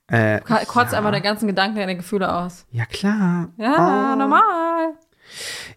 Äh, 0.10 0.40
kotzt 0.42 0.94
ja. 0.94 1.00
einfach 1.00 1.12
den 1.12 1.22
ganzen 1.24 1.48
Gedanken 1.48 1.76
deine 1.78 1.96
Gefühle 1.98 2.34
aus. 2.34 2.66
Ja, 2.72 2.86
klar. 2.86 3.50
Ja, 3.58 4.14
Oh. 4.14 4.16
normal. 4.18 4.94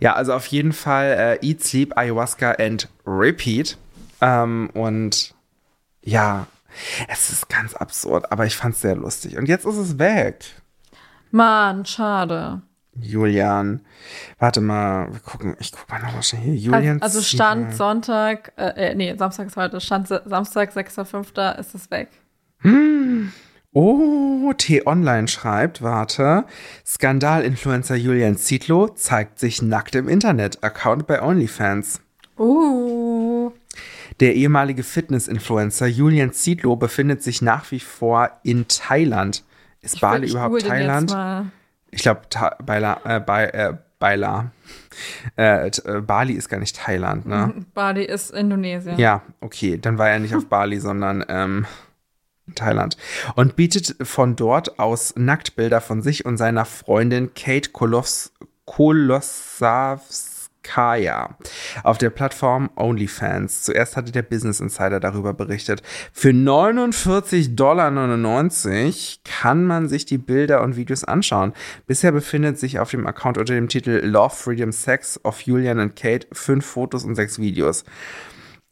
Ja, 0.00 0.14
also 0.14 0.32
auf 0.34 0.46
jeden 0.46 0.72
Fall 0.72 1.38
äh, 1.42 1.46
Eat, 1.46 1.62
Sleep, 1.62 1.96
Ayahuasca 1.96 2.52
and 2.52 2.88
Repeat. 3.06 3.76
Ähm, 4.20 4.70
und 4.74 5.34
ja, 6.02 6.46
es 7.08 7.30
ist 7.30 7.48
ganz 7.48 7.74
absurd, 7.74 8.30
aber 8.32 8.46
ich 8.46 8.56
fand's 8.56 8.80
sehr 8.80 8.96
lustig. 8.96 9.36
Und 9.36 9.46
jetzt 9.48 9.64
ist 9.66 9.76
es 9.76 9.98
weg. 9.98 10.44
Mann, 11.30 11.84
schade. 11.86 12.62
Julian. 13.00 13.80
Warte 14.38 14.61
mal, 14.61 15.12
wir 15.12 15.20
gucken, 15.20 15.56
ich 15.61 15.72
guck 15.72 15.88
mal 15.88 16.00
noch 16.00 16.22
schnell 16.22 16.42
hier. 16.42 16.54
Julian. 16.54 17.00
Also 17.00 17.20
Stand 17.22 17.74
Sonntag, 17.74 18.52
äh, 18.56 18.90
äh, 18.90 18.94
nee, 18.94 19.14
Samstag 19.16 19.46
ist 19.46 19.56
heute, 19.56 19.80
Stand 19.80 20.08
Sa- 20.08 20.22
Samstag, 20.26 20.72
6.5. 20.76 21.58
ist 21.58 21.74
es 21.74 21.90
weg. 21.90 22.08
Oh, 23.73 24.53
T-Online 24.57 25.29
schreibt, 25.29 25.81
warte. 25.81 26.45
Skandal-Influencer 26.85 27.95
Julian 27.95 28.37
Zietlow 28.37 28.89
zeigt 28.89 29.39
sich 29.39 29.62
nackt 29.62 29.95
im 29.95 30.09
Internet. 30.09 30.64
Account 30.64 31.07
bei 31.07 31.23
OnlyFans. 31.23 32.01
Uh. 32.37 33.53
Der 34.18 34.35
ehemalige 34.35 34.83
Fitness-Influencer 34.83 35.87
Julian 35.87 36.33
Zietlow 36.33 36.75
befindet 36.75 37.23
sich 37.23 37.43
nach 37.43 37.71
wie 37.71 37.79
vor 37.79 38.31
in 38.43 38.66
Thailand. 38.66 39.45
Ist 39.83 39.95
Ich 39.95 40.01
Bali 40.01 40.31
überhaupt 40.31 40.66
Thailand? 40.66 41.14
Ich 41.93 42.03
glaube, 42.03 42.23
Baila, 42.64 43.01
äh, 43.05 43.21
bei, 43.21 43.47
äh, 43.47 43.75
Baila. 44.01 44.51
Äh, 45.37 45.68
äh, 45.68 46.01
Bali 46.01 46.33
ist 46.33 46.49
gar 46.49 46.59
nicht 46.59 46.77
Thailand, 46.77 47.27
ne? 47.27 47.55
Bali 47.75 48.05
ist 48.05 48.31
Indonesien. 48.31 48.99
Ja, 48.99 49.23
okay, 49.41 49.79
dann 49.79 49.97
war 49.97 50.09
er 50.11 50.18
nicht 50.18 50.35
auf 50.35 50.47
Bali, 50.47 50.81
sondern 50.81 51.25
ähm, 51.29 51.66
Thailand. 52.55 52.96
Und 53.36 53.57
bietet 53.57 53.96
von 54.03 54.36
dort 54.36 54.78
aus 54.78 55.14
Nacktbilder 55.16 55.80
von 55.80 56.03
sich 56.03 56.24
und 56.24 56.36
seiner 56.36 56.64
Freundin 56.64 57.34
Kate 57.34 57.70
Kolos 57.70 58.32
Kolosavskaya 58.70 61.36
auf 61.82 61.98
der 61.98 62.11
Plattform 62.11 62.70
OnlyFans. 62.76 63.64
Zuerst 63.64 63.96
hatte 63.96 64.12
der 64.12 64.22
Business 64.22 64.61
Insider 64.61 65.01
darüber 65.01 65.34
berichtet. 65.34 65.82
Für 66.12 66.28
49,99 66.28 67.57
Dollar 67.57 67.90
kann 69.24 69.64
man 69.64 69.88
sich 69.88 70.07
die 70.07 70.18
Bilder 70.18 70.62
und 70.62 70.76
Videos 70.76 71.03
anschauen. 71.03 71.53
Bisher 71.88 72.12
befindet 72.12 72.61
sich 72.61 72.78
auf 72.78 72.92
dem 72.92 73.09
Account 73.09 73.38
unter 73.38 73.55
dem 73.55 73.68
Titel 73.68 74.03
Love, 74.05 74.36
Freedom, 74.36 74.70
Sex 74.70 75.18
of 75.24 75.40
Julian 75.40 75.80
und 75.80 75.96
Kate 75.96 76.28
fünf 76.32 76.64
Fotos 76.64 77.05
und 77.05 77.16
sechs 77.16 77.40
Videos. 77.40 77.82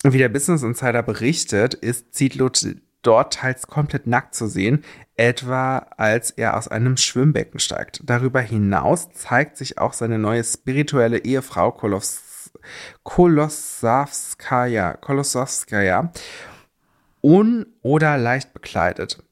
Wie 0.05 0.19
der 0.19 0.29
Business 0.29 0.63
Insider 0.63 1.03
berichtet, 1.03 1.75
ist 1.75 2.15
Zietlow 2.15 2.51
dort 3.03 3.35
teils 3.35 3.67
komplett 3.67 4.07
nackt 4.07 4.35
zu 4.35 4.47
sehen, 4.49 4.85
etwa 5.17 5.79
als 5.97 6.31
er 6.31 6.57
aus 6.57 6.69
einem 6.69 6.97
Schwimmbecken 6.97 7.61
steigt. 7.61 8.01
Darüber 8.05 8.41
hinaus 8.41 9.11
zeigt 9.13 9.57
sich 9.57 9.79
auch 9.79 9.93
seine 9.93 10.19
neue 10.19 10.45
spirituelle 10.45 11.19
Ehefrau 11.19 11.73
Kolos 11.73 12.51
Kolosavskaya, 13.03 14.95
Kolosavskaya 14.95 16.11
un- 17.23 17.67
oder 17.83 18.17
leicht 18.19 18.53
bekleidet. 18.53 19.23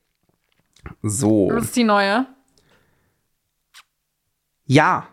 So. 1.02 1.50
Das 1.50 1.64
ist 1.64 1.76
die 1.76 1.84
neue. 1.84 2.26
Ja, 4.66 5.06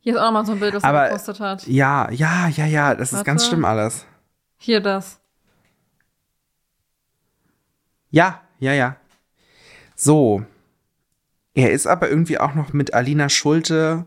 Hier 0.00 0.14
ist 0.14 0.20
auch 0.20 0.24
nochmal 0.26 0.46
so 0.46 0.52
ein 0.52 0.60
Bild, 0.60 0.74
das 0.74 0.82
er 0.82 0.88
Aber- 0.88 1.06
gepostet 1.08 1.40
hat. 1.40 1.66
ja, 1.66 2.10
ja, 2.10 2.48
ja, 2.48 2.64
ja, 2.66 2.94
das 2.94 3.08
ist 3.10 3.18
Warte. 3.18 3.26
ganz 3.26 3.46
schlimm 3.46 3.64
alles. 3.66 4.06
Hier 4.56 4.80
das. 4.80 5.20
Ja, 8.10 8.42
ja, 8.58 8.72
ja. 8.72 8.96
So. 9.94 10.44
Er 11.54 11.72
ist 11.72 11.86
aber 11.86 12.08
irgendwie 12.08 12.38
auch 12.38 12.54
noch 12.54 12.72
mit 12.72 12.94
Alina 12.94 13.28
Schulte 13.28 14.06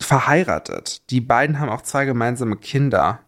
verheiratet. 0.00 1.08
Die 1.10 1.20
beiden 1.20 1.60
haben 1.60 1.68
auch 1.68 1.82
zwei 1.82 2.04
gemeinsame 2.04 2.56
Kinder. 2.56 3.20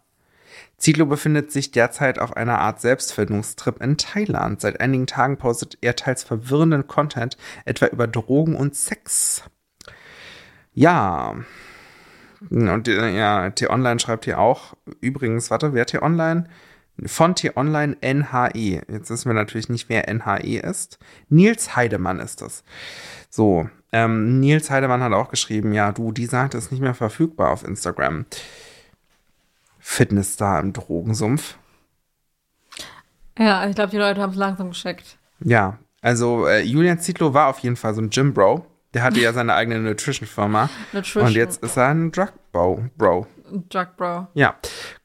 Zietlow 0.76 1.06
befindet 1.06 1.52
sich 1.52 1.70
derzeit 1.70 2.18
auf 2.18 2.36
einer 2.36 2.58
Art 2.58 2.80
Selbstfindungstrip 2.80 3.80
in 3.80 3.96
Thailand. 3.96 4.60
Seit 4.60 4.80
einigen 4.80 5.06
Tagen 5.06 5.38
postet 5.38 5.78
er 5.80 5.96
teils 5.96 6.24
verwirrenden 6.24 6.86
Content, 6.86 7.36
etwa 7.64 7.86
über 7.86 8.06
Drogen 8.06 8.56
und 8.56 8.74
Sex. 8.74 9.44
Ja. 10.72 11.36
Und 12.50 12.88
äh, 12.88 13.16
ja, 13.16 13.50
T-Online 13.50 14.00
schreibt 14.00 14.24
hier 14.24 14.38
auch, 14.38 14.74
übrigens, 15.00 15.50
warte, 15.50 15.72
wer 15.72 15.86
T-Online? 15.86 16.48
Von 17.06 17.34
T-Online 17.34 17.96
NHE. 18.00 18.82
Jetzt 18.88 19.10
wissen 19.10 19.28
wir 19.28 19.34
natürlich 19.34 19.68
nicht, 19.68 19.88
wer 19.88 20.12
NHE 20.12 20.58
ist. 20.58 20.98
Nils 21.28 21.74
Heidemann 21.74 22.20
ist 22.20 22.40
das. 22.40 22.62
So, 23.30 23.68
ähm, 23.92 24.40
Nils 24.40 24.70
Heidemann 24.70 25.02
hat 25.02 25.12
auch 25.12 25.30
geschrieben, 25.30 25.72
ja, 25.72 25.92
du, 25.92 26.12
die 26.12 26.26
Seite 26.26 26.58
ist 26.58 26.70
nicht 26.70 26.80
mehr 26.80 26.94
verfügbar 26.94 27.50
auf 27.50 27.64
Instagram. 27.64 28.26
Fitnessstar 29.78 30.60
im 30.60 30.72
Drogensumpf. 30.72 31.56
Ja, 33.38 33.66
ich 33.68 33.74
glaube, 33.74 33.90
die 33.90 33.98
Leute 33.98 34.20
haben 34.20 34.30
es 34.30 34.36
langsam 34.36 34.70
gescheckt. 34.70 35.18
Ja, 35.40 35.78
also 36.00 36.46
äh, 36.46 36.62
Julian 36.62 37.00
Zietlow 37.00 37.34
war 37.34 37.48
auf 37.48 37.58
jeden 37.58 37.76
Fall 37.76 37.94
so 37.94 38.00
ein 38.00 38.10
Gym-Bro. 38.10 38.64
Der 38.94 39.02
hatte 39.02 39.20
ja 39.20 39.32
seine 39.34 39.54
eigene 39.54 39.80
Nutrition-Firma. 39.80 40.70
Nutrition. 40.92 41.24
Und 41.24 41.32
jetzt 41.32 41.62
ist 41.62 41.76
er 41.76 41.88
ein 41.88 42.12
Drug-Bro. 42.12 42.84
Bro. 42.96 43.26
Drug 43.68 43.88
Bro. 43.96 44.28
Ja, 44.34 44.54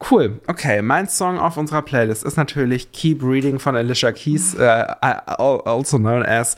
cool. 0.09 0.39
Okay, 0.47 0.81
mein 0.81 1.07
Song 1.09 1.37
auf 1.39 1.57
unserer 1.57 1.81
Playlist 1.81 2.23
ist 2.23 2.37
natürlich 2.37 2.91
Keep 2.91 3.21
Reading 3.23 3.59
von 3.59 3.75
Alicia 3.75 4.11
Keys, 4.11 4.53
äh, 4.55 4.85
also 5.01 5.97
known 5.97 6.23
as 6.23 6.55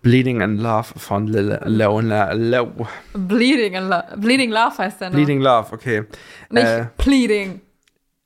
Bleeding 0.00 0.40
in 0.40 0.58
Love 0.58 0.86
von 0.96 1.26
Lil 1.26 1.58
Leona 1.64 2.32
Lo 2.32 2.72
Bleeding, 3.14 3.74
in 3.74 3.88
Lo 3.88 4.00
Bleeding 4.16 4.50
Love 4.50 4.78
heißt 4.78 5.00
der 5.00 5.10
noch. 5.10 5.16
Bleeding 5.16 5.40
Love, 5.40 5.72
okay. 5.72 6.04
Nicht 6.50 6.64
Äh, 6.66 6.86
Pleading. 6.96 7.60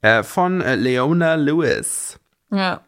äh, 0.03 0.22
von 0.22 0.61
äh, 0.61 0.74
Leona 0.76 1.34
Lewis. 1.34 2.18
Ja. 2.50 2.80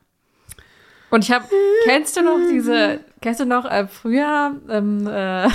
Und 1.10 1.24
ich 1.24 1.30
habe, 1.32 1.44
kennst 1.84 2.16
du 2.16 2.22
noch 2.22 2.38
diese, 2.50 3.00
kennst 3.20 3.40
du 3.40 3.46
noch 3.46 3.64
äh, 3.64 3.86
früher, 3.86 4.54
ähm, 4.68 5.06
äh, 5.06 5.48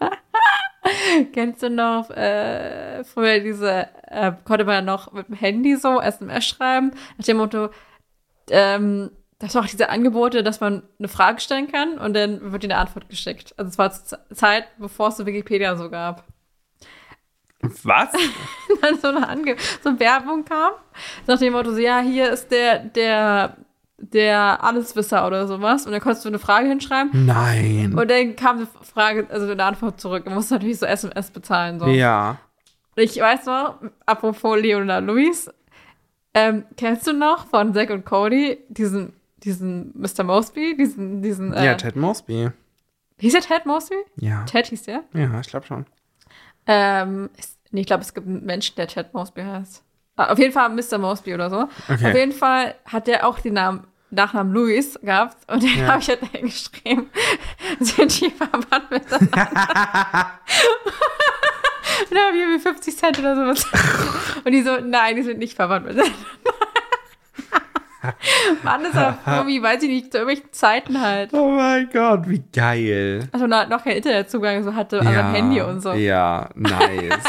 kennst 1.32 1.62
du 1.62 1.70
noch 1.70 2.10
äh, 2.10 3.04
früher 3.04 3.40
diese, 3.40 3.88
äh, 4.08 4.32
konnte 4.44 4.64
man 4.64 4.84
noch 4.84 5.12
mit 5.12 5.28
dem 5.28 5.34
Handy 5.34 5.76
so 5.76 6.00
SMS 6.00 6.44
schreiben, 6.44 6.92
nach 7.16 7.24
dem 7.24 7.36
Motto, 7.36 7.70
ähm, 8.50 9.10
das 9.38 9.54
war 9.54 9.62
auch 9.62 9.68
diese 9.68 9.88
Angebote, 9.88 10.42
dass 10.42 10.60
man 10.60 10.82
eine 10.98 11.08
Frage 11.08 11.40
stellen 11.40 11.70
kann 11.70 11.98
und 11.98 12.14
dann 12.14 12.52
wird 12.52 12.62
dir 12.62 12.68
eine 12.68 12.76
Antwort 12.76 13.08
geschickt. 13.08 13.54
Also 13.56 13.70
es 13.70 13.78
war 13.78 13.90
zur 13.90 14.18
Zeit, 14.32 14.66
bevor 14.78 15.08
es 15.08 15.16
so 15.16 15.26
Wikipedia 15.26 15.76
so 15.76 15.90
gab. 15.90 16.24
Was? 17.60 18.12
dann 18.82 18.98
so 18.98 19.08
eine 19.08 19.28
Ange 19.28 19.56
so 19.82 19.98
Werbung 19.98 20.44
kam, 20.44 20.72
nach 21.26 21.38
dem 21.38 21.52
Motto, 21.52 21.72
so, 21.72 21.78
ja, 21.78 22.00
hier 22.00 22.30
ist 22.30 22.50
der, 22.50 22.80
der, 22.80 23.56
der 24.02 24.62
Alleswisser 24.64 25.26
oder 25.26 25.46
sowas. 25.46 25.86
Und 25.86 25.92
dann 25.92 26.00
konntest 26.00 26.24
du 26.24 26.28
eine 26.28 26.38
Frage 26.40 26.68
hinschreiben. 26.68 27.24
Nein. 27.26 27.94
Und 27.96 28.10
dann 28.10 28.34
kam 28.36 28.56
eine 28.56 28.66
Frage, 28.82 29.26
also 29.30 29.50
eine 29.50 29.62
Antwort 29.64 30.00
zurück. 30.00 30.24
Du 30.24 30.30
musst 30.30 30.50
natürlich 30.50 30.78
so 30.78 30.86
SMS 30.86 31.30
bezahlen. 31.30 31.78
So. 31.78 31.86
Ja. 31.86 32.38
Und 32.96 33.02
ich 33.02 33.18
weiß 33.18 33.46
noch, 33.46 33.76
apropos 34.04 34.60
Leona 34.60 34.98
Luis, 34.98 35.48
ähm, 36.34 36.64
kennst 36.76 37.06
du 37.06 37.12
noch 37.12 37.46
von 37.46 37.72
Zack 37.74 37.90
und 37.90 38.04
Cody 38.04 38.58
diesen, 38.68 39.12
diesen 39.38 39.92
Mr. 39.94 40.24
Mosby, 40.24 40.76
diesen, 40.76 41.22
diesen, 41.22 41.52
äh, 41.54 41.64
Ja, 41.64 41.74
Ted 41.74 41.96
Mosby. 41.96 42.50
hieß 43.20 43.32
der 43.32 43.42
Ted 43.42 43.66
Mosby? 43.66 43.96
Ja. 44.16 44.44
Ted 44.44 44.66
hieß 44.66 44.82
der? 44.82 45.04
Ja, 45.14 45.40
ich 45.40 45.48
glaube 45.48 45.66
schon. 45.66 45.86
Ähm, 46.66 47.30
ich 47.72 47.86
glaube, 47.86 48.02
es 48.02 48.12
gibt 48.14 48.26
einen 48.26 48.44
Menschen, 48.44 48.76
der 48.76 48.88
Ted 48.88 49.14
Mosby 49.14 49.42
heißt. 49.42 49.82
Ah, 50.16 50.30
auf 50.32 50.38
jeden 50.38 50.52
Fall 50.52 50.68
Mr. 50.68 50.98
Mosby 50.98 51.34
oder 51.34 51.48
so. 51.48 51.68
Okay. 51.88 52.08
Auf 52.10 52.14
jeden 52.14 52.32
Fall 52.32 52.74
hat 52.84 53.06
der 53.06 53.26
auch 53.26 53.38
den 53.38 53.54
Namen, 53.54 53.86
Nachnamen 54.12 54.52
Louis 54.52 54.98
gehabt 55.02 55.36
und 55.50 55.62
den 55.62 55.78
Ja. 55.78 55.86
habe 55.88 56.00
ich 56.00 56.08
halt 56.08 56.20
hingeschrieben. 56.32 57.10
Sind 57.80 58.20
die 58.20 58.30
verwandt 58.30 58.90
miteinander? 58.90 59.20
und 62.08 62.10
dann 62.10 62.26
habe 62.26 62.36
ich 62.36 62.42
irgendwie 62.42 62.58
50 62.60 62.96
Cent 62.96 63.18
oder 63.18 63.34
sowas. 63.34 63.66
und 64.44 64.52
die 64.52 64.62
so, 64.62 64.76
nein, 64.80 65.16
die 65.16 65.22
sind 65.22 65.38
nicht 65.38 65.54
verwandt 65.56 65.86
miteinander. 65.86 66.12
Mann, 68.64 68.84
ist 68.84 68.96
aber 68.96 69.16
irgendwie, 69.26 69.62
weiß 69.62 69.80
ich 69.84 69.88
nicht, 69.88 70.10
zu 70.12 70.18
irgendwelchen 70.18 70.52
Zeiten 70.52 71.00
halt. 71.00 71.32
Oh 71.32 71.50
mein 71.50 71.88
Gott, 71.92 72.28
wie 72.28 72.42
geil. 72.52 73.28
Also 73.30 73.46
noch 73.46 73.68
noch 73.68 73.84
kein 73.84 73.96
Internetzugang 73.98 74.64
so 74.64 74.74
hatte 74.74 74.98
an 75.00 75.06
seinem 75.06 75.32
Handy 75.34 75.60
und 75.60 75.80
so. 75.80 75.92
Ja, 75.92 76.48
nice. 76.56 77.22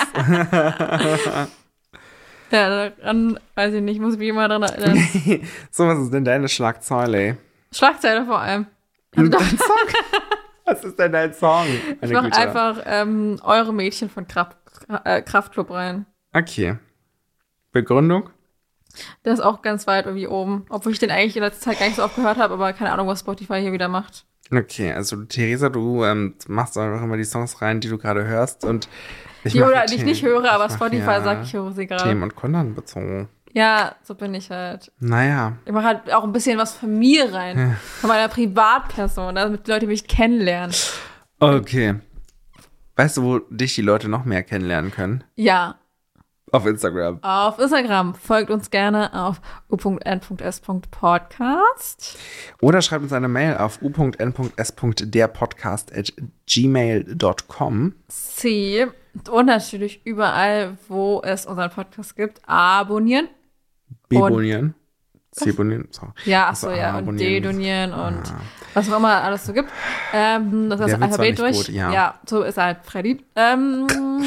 Ja, 2.54 2.89
daran, 2.91 3.39
weiß 3.56 3.74
ich 3.74 3.82
nicht, 3.82 3.99
muss 3.99 4.14
ich 4.14 4.20
mich 4.20 4.30
immer 4.30 4.47
dran 4.47 4.62
erinnern. 4.62 4.95
so, 5.72 5.88
was 5.88 5.97
ist 5.97 6.14
denn 6.14 6.24
deine 6.24 6.47
Schlagzeile? 6.47 7.38
Schlagzeile 7.72 8.26
vor 8.26 8.39
allem. 8.39 8.68
Dein 9.16 9.32
Song? 9.32 9.78
Was 10.66 10.84
ist 10.84 10.97
denn 10.97 11.12
dein 11.12 11.34
Song? 11.34 11.66
Ich 12.01 12.12
mach 12.12 12.24
Güte. 12.24 12.38
einfach 12.38 12.82
ähm, 12.86 13.39
eure 13.43 13.74
Mädchen 13.74 14.10
von 14.10 14.28
Kraft, 14.28 14.58
äh, 15.04 15.22
Kraftclub 15.22 15.70
rein. 15.70 16.06
Okay. 16.32 16.78
Begründung? 17.72 18.30
Der 19.26 19.34
ist 19.34 19.41
auch 19.41 19.62
ganz 19.62 19.86
weit 19.88 20.06
irgendwie 20.06 20.28
oben. 20.28 20.66
Obwohl 20.70 20.93
ich 20.93 20.99
den 20.99 21.12
eigentlich 21.12 21.36
in 21.36 21.43
letzter 21.43 21.72
Zeit 21.72 21.80
gar 21.80 21.88
nicht 21.88 21.97
so 21.97 22.04
oft 22.04 22.16
gehört 22.16 22.38
habe, 22.38 22.54
aber 22.54 22.74
keine 22.74 22.91
Ahnung, 22.91 23.08
was 23.08 23.20
Spotify 23.20 23.60
hier 23.62 23.72
wieder 23.74 23.88
macht. 23.88 24.26
Okay, 24.52 24.91
also 24.91 25.24
Theresa, 25.24 25.70
du 25.70 26.04
ähm, 26.04 26.36
machst 26.48 26.78
einfach 26.78 27.04
immer 27.04 27.18
die 27.18 27.24
Songs 27.24 27.62
rein, 27.62 27.80
die 27.80 27.89
du 27.89 27.98
gerade 27.98 28.26
hörst 28.26 28.66
und 28.66 28.88
ich 29.44 29.54
Die 29.54 29.62
oder 29.62 29.86
die 29.86 29.96
ich 29.96 30.04
nicht 30.04 30.24
höre, 30.24 30.52
aber 30.52 30.70
Spotify 30.70 31.04
hier 31.04 31.22
sagt, 31.22 31.46
ich 31.46 31.54
höre 31.54 31.72
sie 31.72 31.88
gerade. 31.88 32.04
Themen 32.04 32.24
und 32.24 32.36
Kontern 32.36 32.76
bezogen. 32.76 33.30
Ja, 33.54 33.96
so 34.02 34.16
bin 34.16 34.34
ich 34.34 34.50
halt. 34.50 34.91
Naja, 35.00 35.54
Ich 35.66 35.72
mache 35.72 35.86
halt 35.86 36.14
auch 36.14 36.24
ein 36.24 36.32
bisschen 36.32 36.58
was 36.58 36.76
von 36.76 36.98
mir 36.98 37.34
rein. 37.34 37.78
Von 38.00 38.08
meiner 38.10 38.28
Privatperson, 38.28 39.36
damit 39.36 39.68
die 39.68 39.72
Leute 39.72 39.88
mich 39.88 40.08
kennenlernen. 40.08 40.76
okay. 41.39 41.96
Weißt 42.96 43.18
du, 43.18 43.24
wo 43.24 43.39
dich 43.39 43.76
die 43.76 43.82
Leute 43.82 44.08
noch 44.08 44.24
mehr 44.24 44.44
kennenlernen 44.44 44.91
können? 44.91 45.24
Ja. 45.36 45.76
Auf 46.54 46.66
Instagram. 46.68 47.18
Auf 47.24 47.58
Instagram 47.58 48.14
folgt 48.14 48.51
uns 48.51 48.70
gerne 48.70 49.12
auf 49.12 49.41
u.n.s.podcast. 49.72 52.20
Oder 52.62 52.84
schreibt 52.84 53.01
uns 53.01 53.12
eine 53.12 53.28
Mail 53.28 53.58
auf 53.58 53.82
u.n.s.derpodcast 53.82 55.97
at 55.97 56.14
gmail.com. 56.45 57.95
C. 58.08 58.86
Und 59.32 59.47
natürlich 59.47 60.06
überall, 60.06 60.78
wo 60.89 61.24
es 61.26 61.47
unseren 61.47 61.72
Podcast 61.72 62.16
gibt, 62.16 62.39
abonnieren. 62.47 63.30
Bebonieren. 64.08 64.76
Cebonieren. 65.32 65.88
So. 65.89 66.10
Ja, 66.26 66.49
Achso, 66.49 66.70
ja, 66.70 66.99
und 66.99 67.20
dedonieren 67.20 67.93
und 67.93 68.32
was 68.76 68.91
auch 68.91 68.97
immer 68.97 69.24
alles 69.24 69.47
so 69.47 69.54
gibt. 69.54 69.72
Ähm, 70.14 70.70
das 70.70 70.82
ist 70.82 70.91
das 70.91 71.01
Alphabet 71.01 71.39
durch. 71.39 71.66
gut, 71.66 71.70
ja. 71.70 72.14
so 72.28 72.43
ist 72.43 72.60
halt 72.60 72.78
Freddy. 72.84 73.26
Ähm, 73.36 73.88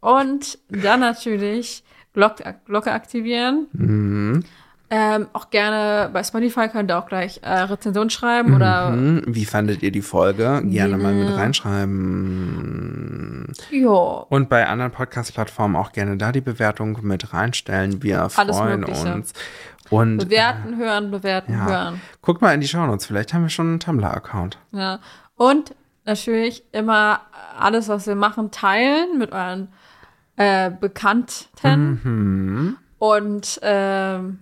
und 0.00 0.58
dann 0.68 1.00
natürlich 1.00 1.82
Glocke, 2.12 2.54
Glocke 2.66 2.92
aktivieren. 2.92 3.66
Mhm. 3.72 4.44
Ähm, 4.88 5.26
auch 5.32 5.50
gerne 5.50 6.10
bei 6.12 6.22
Spotify 6.22 6.68
könnt 6.68 6.92
ihr 6.92 6.98
auch 6.98 7.06
gleich 7.06 7.40
äh, 7.42 7.50
Rezension 7.62 8.08
schreiben 8.08 8.54
oder 8.54 8.90
Hm, 8.92 9.24
Wie 9.26 9.44
fandet 9.44 9.82
ihr 9.82 9.90
die 9.90 10.00
Folge? 10.00 10.62
Gerne 10.64 10.96
mal 10.96 11.12
mit 11.12 11.36
reinschreiben. 11.36 13.52
ja, 13.70 13.88
Und 13.90 14.48
bei 14.48 14.66
anderen 14.66 14.90
Podcast-Plattformen 14.92 15.74
auch 15.76 15.90
gerne 15.92 16.16
da 16.16 16.30
die 16.32 16.40
Bewertung 16.40 16.98
mit 17.02 17.32
reinstellen. 17.32 18.02
Wir 18.04 18.28
Alles 18.36 18.56
freuen 18.56 18.80
Mögliche. 18.80 19.12
uns. 19.14 19.32
Und 19.90 20.18
bewerten, 20.18 20.76
hören, 20.78 21.10
bewerten, 21.12 21.52
ja, 21.52 21.66
hören. 21.66 22.00
guckt 22.22 22.40
mal 22.42 22.52
in 22.54 22.60
die 22.60 22.66
Shownotes. 22.68 23.06
Vielleicht 23.06 23.32
haben 23.34 23.42
wir 23.42 23.50
schon 23.50 23.68
einen 23.68 23.80
Tumblr-Account. 23.80 24.58
Ja. 24.72 24.98
Und 25.36 25.74
natürlich 26.04 26.64
immer 26.72 27.20
alles, 27.58 27.88
was 27.88 28.06
wir 28.06 28.14
machen, 28.16 28.50
teilen 28.50 29.18
mit 29.18 29.32
euren 29.32 29.68
äh, 30.36 30.70
Bekannten 30.70 32.00
Mhm. 32.02 32.76
und 32.98 33.58
ähm, 33.62 34.38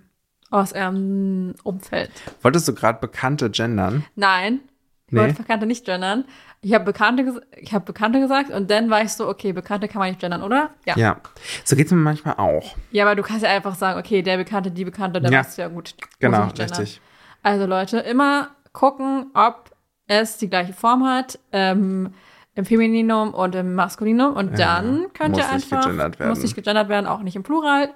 aus 0.51 0.73
eurem 0.73 1.55
Umfeld. 1.65 2.11
Wolltest 2.43 2.69
du 2.69 2.75
gerade 2.75 2.99
Bekannte 3.01 3.51
gendern? 3.51 4.05
Nein, 4.15 4.61
ich 5.07 5.13
Nee. 5.13 5.21
wollte 5.21 5.35
Bekannte 5.35 5.67
nicht 5.67 5.85
gendern. 5.85 6.25
Ich 6.61 6.73
habe 6.73 6.85
Bekannte, 6.85 7.43
ich 7.57 7.75
hab 7.75 7.85
Bekannte 7.85 8.21
gesagt 8.21 8.51
und 8.51 8.71
dann 8.71 8.89
war 8.89 9.03
ich 9.03 9.13
so, 9.13 9.29
okay, 9.29 9.53
Bekannte 9.53 9.87
kann 9.89 9.99
man 9.99 10.09
nicht 10.09 10.21
gendern, 10.21 10.43
oder? 10.43 10.71
Ja. 10.87 10.97
Ja. 10.97 11.17
So 11.65 11.77
geht's 11.77 11.91
mir 11.91 11.99
manchmal 11.99 12.35
auch. 12.37 12.75
Ja, 12.91 13.05
aber 13.05 13.15
du 13.17 13.23
kannst 13.23 13.43
ja 13.43 13.51
einfach 13.51 13.75
sagen, 13.75 13.99
okay, 13.99 14.23
der 14.23 14.37
Bekannte, 14.39 14.71
die 14.71 14.85
Bekannte, 14.85 15.21
dann 15.21 15.33
Ja. 15.33 15.41
ist 15.43 15.59
ja 15.59 15.69
gut. 15.69 15.95
Genau, 16.21 16.49
richtig. 16.59 17.01
Also 17.43 17.67
Leute, 17.67 17.99
immer 17.99 18.49
gucken, 18.73 19.27
ob 19.35 19.71
es 20.07 20.39
die 20.39 20.49
gleiche 20.49 20.73
Form 20.73 21.05
hat, 21.07 21.39
ähm, 21.53 22.15
im 22.55 22.65
Femininum 22.65 23.35
und 23.35 23.55
im 23.55 23.75
Maskulinum. 23.75 24.35
Und 24.35 24.59
Ja, 24.59 24.77
dann 24.81 25.07
könnt 25.13 25.37
ihr 25.37 25.43
nicht 25.53 25.73
einfach, 25.73 25.87
werden. 25.97 26.29
muss 26.29 26.41
nicht 26.43 26.55
gegendert 26.55 26.89
werden, 26.89 27.07
auch 27.07 27.21
nicht 27.21 27.37
im 27.37 27.43
Plural. 27.43 27.91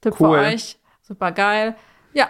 Tipp 0.00 0.14
Cool. 0.20 0.38
für 0.38 0.44
euch, 0.46 0.78
super 1.02 1.32
geil. 1.32 1.74
Ja, 2.12 2.28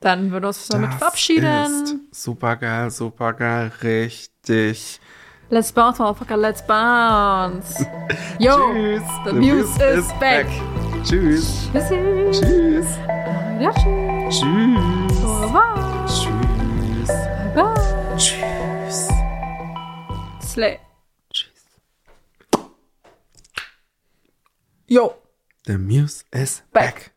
dann 0.00 0.30
würden 0.30 0.42
wir 0.44 0.48
uns 0.48 0.66
damit 0.68 0.90
Das 0.90 0.98
verabschieden. 0.98 2.08
Super 2.10 2.56
geil, 2.56 2.90
super 2.90 3.32
geil, 3.32 3.70
richtig. 3.82 5.00
Let's 5.50 5.72
bounce, 5.72 5.98
motherfucker, 6.00 6.36
let's 6.36 6.64
bounce. 6.64 7.84
Yo, 8.38 8.56
Tschüss. 8.72 9.02
the 9.26 9.32
muse 9.32 9.82
is 9.82 10.08
back. 10.20 10.46
Tschüss. 11.02 11.68
Tschüssi. 11.72 12.30
Tschüss. 12.32 12.86
Ja, 13.58 13.72
tschüss. 13.72 14.40
Tschüss. 14.40 15.22
Revoir. 15.42 16.06
Tschüss. 16.06 17.08
Bye. 17.54 18.16
Tschüss. 18.16 18.49
Slay. 20.50 20.80
Tschüss. 21.32 21.64
Yo. 24.88 25.14
The 25.66 25.78
muse 25.78 26.24
is 26.32 26.62
Back. 26.72 26.94
back. 26.94 27.12